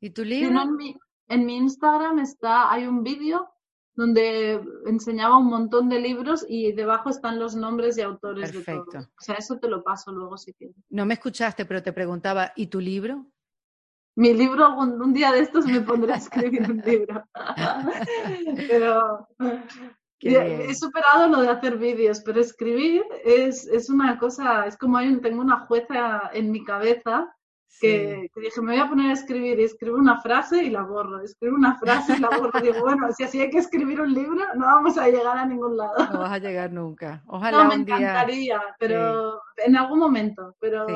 y 0.00 0.10
tu 0.10 0.24
libro 0.24 0.60
en, 0.60 0.76
mi, 0.76 0.96
en 1.28 1.46
mi 1.46 1.56
Instagram 1.56 2.20
está 2.20 2.72
hay 2.72 2.86
un 2.86 3.02
vídeo 3.02 3.48
donde 3.94 4.60
enseñaba 4.86 5.38
un 5.38 5.46
montón 5.46 5.88
de 5.88 6.00
libros 6.00 6.44
y 6.48 6.72
debajo 6.72 7.10
están 7.10 7.38
los 7.38 7.54
nombres 7.54 7.96
y 7.98 8.02
autores 8.02 8.52
de 8.52 8.62
todos. 8.62 8.94
O 8.96 9.20
sea, 9.20 9.36
eso 9.36 9.58
te 9.58 9.68
lo 9.68 9.82
paso 9.82 10.12
luego 10.12 10.36
si 10.36 10.52
quieres. 10.52 10.76
No 10.90 11.06
me 11.06 11.14
escuchaste, 11.14 11.64
pero 11.64 11.82
te 11.82 11.92
preguntaba, 11.92 12.52
¿y 12.56 12.66
tu 12.66 12.80
libro? 12.80 13.26
mi 14.16 14.32
libro, 14.32 14.64
algún 14.64 15.00
un 15.02 15.12
día 15.12 15.32
de 15.32 15.40
estos 15.40 15.66
me 15.66 15.80
pondré 15.80 16.12
a 16.12 16.16
escribir 16.16 16.70
un 16.70 16.78
libro. 16.86 17.24
pero 18.68 19.28
he 20.20 20.74
superado 20.74 21.28
lo 21.28 21.40
de 21.42 21.48
hacer 21.48 21.76
vídeos, 21.76 22.20
pero 22.20 22.40
escribir 22.40 23.04
es, 23.24 23.66
es 23.66 23.90
una 23.90 24.18
cosa, 24.18 24.66
es 24.66 24.76
como 24.76 24.96
hay 24.96 25.14
tengo 25.20 25.42
una 25.42 25.66
jueza 25.66 26.30
en 26.32 26.50
mi 26.50 26.64
cabeza 26.64 27.34
que, 27.80 28.30
dije, 28.36 28.60
me 28.60 28.72
voy 28.72 28.80
a 28.80 28.88
poner 28.88 29.10
a 29.10 29.12
escribir 29.14 29.58
y 29.58 29.64
escribo 29.64 29.96
una 29.96 30.20
frase 30.20 30.62
y 30.62 30.70
la 30.70 30.82
borro, 30.82 31.20
escribo 31.20 31.56
una 31.56 31.76
frase 31.76 32.16
y 32.16 32.20
la 32.20 32.28
borro. 32.28 32.60
Digo, 32.60 32.80
bueno, 32.80 33.10
si 33.12 33.24
así 33.24 33.40
hay 33.40 33.50
que 33.50 33.58
escribir 33.58 34.00
un 34.00 34.12
libro, 34.12 34.42
no 34.54 34.66
vamos 34.66 34.96
a 34.98 35.08
llegar 35.08 35.36
a 35.36 35.46
ningún 35.46 35.76
lado. 35.76 35.94
No 36.12 36.20
vas 36.20 36.32
a 36.32 36.38
llegar 36.38 36.72
nunca. 36.72 37.22
Ojalá 37.26 37.64
no, 37.64 37.68
me 37.70 37.74
encantaría, 37.74 38.60
pero 38.78 39.40
en 39.64 39.76
algún 39.76 39.98
momento. 39.98 40.54
Pero 40.60 40.86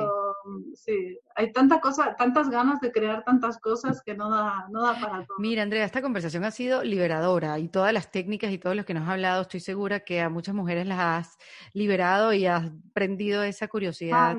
sí. 0.74 1.18
hay 1.34 1.52
tanta 1.52 1.80
cosa, 1.80 2.14
tantas 2.16 2.48
ganas 2.48 2.80
de 2.80 2.92
crear 2.92 3.24
tantas 3.24 3.58
cosas 3.58 4.02
que 4.02 4.14
no 4.14 4.30
da, 4.30 4.66
no 4.70 4.82
da 4.82 5.00
para 5.00 5.26
todo. 5.26 5.38
Mira, 5.38 5.62
Andrea, 5.62 5.84
esta 5.84 6.02
conversación 6.02 6.44
ha 6.44 6.50
sido 6.50 6.84
liberadora 6.84 7.58
y 7.58 7.68
todas 7.68 7.92
las 7.92 8.10
técnicas 8.10 8.52
y 8.52 8.58
todos 8.58 8.76
los 8.76 8.84
que 8.84 8.94
nos 8.94 9.04
has 9.04 9.10
hablado, 9.10 9.42
estoy 9.42 9.60
segura 9.60 10.00
que 10.00 10.20
a 10.20 10.28
muchas 10.28 10.54
mujeres 10.54 10.86
las 10.86 10.98
has 11.00 11.38
liberado 11.72 12.32
y 12.32 12.46
has 12.46 12.70
prendido 12.92 13.42
esa 13.42 13.68
curiosidad. 13.68 14.36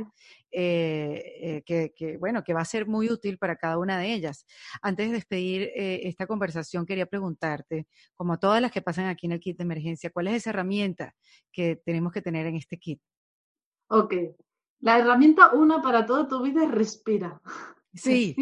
Eh, 0.52 1.64
que, 1.66 2.18
bueno, 2.18 2.44
que 2.44 2.54
va 2.54 2.62
a 2.62 2.66
ser 2.66 2.88
muy 2.88 3.10
útil 3.10 3.38
para 3.38 3.56
cada 3.56 3.78
una 3.78 3.98
de 3.98 4.14
ellas. 4.14 4.46
Antes 4.82 5.08
de 5.08 5.14
despedir 5.14 5.64
eh, 5.76 6.02
esta 6.08 6.28
conversación, 6.28 6.86
quería 6.86 7.06
preguntarte, 7.06 7.88
como 8.16 8.40
todas 8.40 8.62
las 8.62 8.72
que 8.72 8.82
pasan 8.82 9.06
aquí 9.06 9.28
en 9.28 9.34
el 9.34 9.40
kit 9.40 9.58
de 9.58 9.64
emergencia, 9.64 10.10
¿cuál 10.12 10.28
es 10.28 10.36
esa 10.36 10.52
herramienta 10.52 11.16
que 11.52 11.76
tenemos 11.86 12.12
que 12.12 12.22
tener 12.22 12.46
en 12.46 12.56
este 12.56 12.78
kit? 12.78 13.02
Ok, 13.90 14.14
la 14.82 15.00
herramienta 15.00 15.52
una 15.54 15.82
para 15.82 16.06
toda 16.06 16.28
tu 16.28 16.42
vida 16.42 16.64
es 16.64 16.72
respira. 16.72 17.42
Sí, 17.92 18.36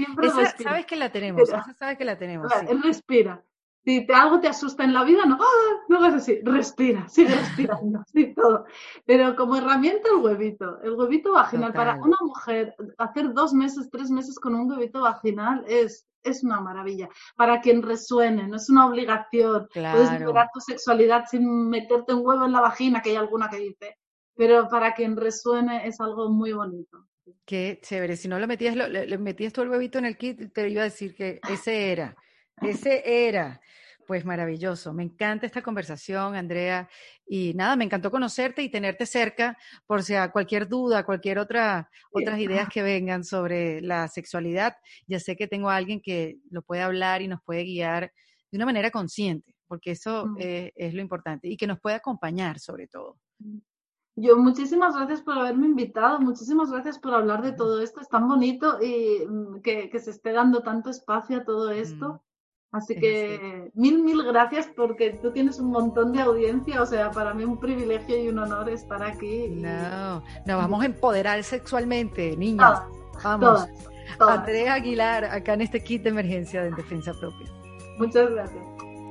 sabes 0.61 0.85
que 0.85 0.97
la 0.97 1.09
tenemos, 1.09 1.49
sabes 1.79 1.97
que 1.97 2.03
la 2.03 2.17
tenemos. 2.17 2.51
Respira 2.83 3.46
si 3.87 4.05
te, 4.05 4.13
algo 4.13 4.41
te 4.41 4.49
asusta 4.49 4.83
en 4.83 4.93
la 4.93 5.05
vida, 5.05 5.25
no, 5.25 5.37
¡ah! 5.39 5.85
no 5.87 5.99
hagas 5.99 6.15
así, 6.15 6.41
respira, 6.43 7.07
sigue 7.07 7.33
respirando, 7.33 8.03
sí, 8.13 8.33
todo. 8.33 8.65
Pero 9.05 9.33
como 9.37 9.55
herramienta 9.55 10.09
el 10.09 10.21
huevito, 10.21 10.81
el 10.81 10.91
huevito 10.95 11.31
vaginal, 11.31 11.71
para 11.71 11.95
una 11.95 12.17
mujer, 12.19 12.75
hacer 12.97 13.33
dos 13.33 13.53
meses, 13.53 13.87
tres 13.89 14.11
meses 14.11 14.37
con 14.39 14.55
un 14.55 14.69
huevito 14.69 15.03
vaginal 15.03 15.63
es, 15.69 16.05
es 16.21 16.43
una 16.43 16.59
maravilla. 16.59 17.07
Para 17.37 17.61
quien 17.61 17.81
resuene, 17.81 18.45
no 18.45 18.57
es 18.57 18.69
una 18.69 18.87
obligación. 18.87 19.69
Puedes 19.73 20.19
liberar 20.19 20.49
tu 20.53 20.59
sexualidad 20.59 21.23
sin 21.31 21.69
meterte 21.69 22.13
un 22.13 22.27
huevo 22.27 22.43
en 22.43 22.51
la 22.51 22.59
vagina, 22.59 23.01
que 23.01 23.11
hay 23.11 23.15
alguna 23.15 23.49
que 23.49 23.59
dice. 23.59 23.95
Pero 24.35 24.67
para 24.67 24.95
quien 24.95 25.15
resuene 25.15 25.87
es 25.87 26.01
algo 26.01 26.29
muy 26.29 26.51
bonito. 26.51 27.07
Qué 27.45 27.79
chévere. 27.81 28.17
Si 28.17 28.27
no 28.27 28.37
lo 28.37 28.47
metías, 28.47 28.75
lo, 28.75 28.89
le 28.89 29.17
metías 29.17 29.53
tú 29.53 29.61
el 29.61 29.69
huevito 29.69 29.97
en 29.97 30.05
el 30.05 30.17
kit, 30.17 30.51
te 30.51 30.67
iba 30.67 30.81
a 30.81 30.85
decir 30.91 31.15
que 31.15 31.39
ese 31.49 31.93
era. 31.93 32.13
Ese 32.61 33.27
era. 33.27 33.61
Pues 34.07 34.23
maravilloso. 34.23 34.93
Me 34.93 35.03
encanta 35.03 35.45
esta 35.45 35.61
conversación, 35.61 36.35
Andrea. 36.35 36.89
Y 37.25 37.53
nada, 37.55 37.75
me 37.75 37.83
encantó 37.83 38.09
conocerte 38.09 38.63
y 38.63 38.69
tenerte 38.69 39.05
cerca 39.05 39.57
por 39.85 40.01
si 40.01 40.15
a 40.15 40.31
cualquier 40.31 40.69
duda, 40.69 41.05
cualquier 41.05 41.39
otra, 41.39 41.89
otras 42.11 42.39
ideas 42.39 42.69
que 42.69 42.81
vengan 42.81 43.25
sobre 43.25 43.81
la 43.81 44.07
sexualidad. 44.07 44.77
Ya 45.07 45.19
sé 45.19 45.35
que 45.35 45.47
tengo 45.47 45.69
a 45.69 45.75
alguien 45.75 46.01
que 46.01 46.37
lo 46.49 46.61
puede 46.61 46.83
hablar 46.83 47.21
y 47.21 47.27
nos 47.27 47.41
puede 47.43 47.63
guiar 47.63 48.13
de 48.49 48.57
una 48.57 48.65
manera 48.65 48.91
consciente, 48.91 49.55
porque 49.67 49.91
eso 49.91 50.25
mm. 50.27 50.37
es 50.39 50.93
lo 50.93 51.01
importante 51.01 51.49
y 51.49 51.57
que 51.57 51.67
nos 51.67 51.81
puede 51.81 51.97
acompañar 51.97 52.59
sobre 52.59 52.87
todo. 52.87 53.17
Mm. 53.39 53.59
Yo 54.19 54.35
muchísimas 54.37 54.95
gracias 54.95 55.21
por 55.21 55.37
haberme 55.37 55.67
invitado, 55.67 56.19
muchísimas 56.19 56.71
gracias 56.71 56.97
por 56.97 57.13
hablar 57.13 57.43
de 57.43 57.51
todo 57.51 57.83
esto, 57.83 58.01
es 58.01 58.09
tan 58.09 58.27
bonito 58.27 58.81
y 58.81 59.27
mm, 59.27 59.61
que, 59.61 59.91
que 59.91 59.99
se 59.99 60.09
esté 60.09 60.31
dando 60.31 60.63
tanto 60.63 60.89
espacio 60.89 61.37
a 61.37 61.43
todo 61.43 61.69
esto. 61.69 62.23
Así 62.71 62.95
que 62.95 63.71
mil, 63.75 64.03
mil 64.03 64.23
gracias 64.23 64.69
porque 64.75 65.17
tú 65.21 65.31
tienes 65.31 65.57
un 65.59 65.71
montón 65.71 66.11
de 66.11 66.21
audiencia, 66.21 66.81
o 66.81 66.85
sea, 66.85 67.11
para 67.11 67.33
mí 67.33 67.43
un 67.45 67.59
privilegio 67.59 68.21
y 68.21 68.27
un 68.27 68.39
honor 68.39 68.69
estar 68.69 69.01
aquí. 69.01 69.47
No, 69.49 70.21
nos 70.45 70.57
vamos 70.57 70.81
a 70.83 70.85
empoderar 70.85 71.41
sexualmente, 71.43 72.35
niñas. 72.35 72.81
vamos. 73.23 73.67
Andrea 74.19 74.75
Aguilar, 74.75 75.25
acá 75.25 75.53
en 75.53 75.61
este 75.61 75.83
kit 75.83 76.03
de 76.03 76.09
emergencia 76.09 76.63
de 76.63 76.71
Defensa 76.71 77.13
Propia. 77.13 77.47
Muchas 77.97 78.29
gracias. 78.31 78.63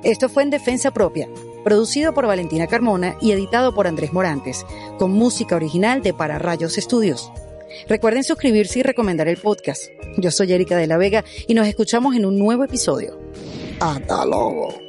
Esto 0.03 0.29
fue 0.29 0.43
en 0.43 0.51
Defensa 0.51 0.91
Propia, 0.91 1.27
producido 1.63 2.13
por 2.13 2.27
Valentina 2.27 2.67
Carmona 2.67 3.15
y 3.19 3.31
editado 3.31 3.73
por 3.73 3.87
Andrés 3.87 4.13
Morantes, 4.13 4.65
con 4.99 5.11
música 5.11 5.55
original 5.55 6.01
de 6.03 6.13
Para 6.13 6.37
Rayos 6.37 6.77
Estudios. 6.77 7.31
Recuerden 7.87 8.23
suscribirse 8.23 8.79
y 8.79 8.83
recomendar 8.83 9.27
el 9.27 9.37
podcast. 9.37 9.85
Yo 10.17 10.31
soy 10.31 10.53
Erika 10.53 10.77
de 10.77 10.87
la 10.87 10.97
Vega 10.97 11.23
y 11.47 11.53
nos 11.53 11.67
escuchamos 11.67 12.15
en 12.15 12.25
un 12.25 12.37
nuevo 12.37 12.63
episodio. 12.63 13.19
Hasta 13.79 14.25
luego. 14.25 14.86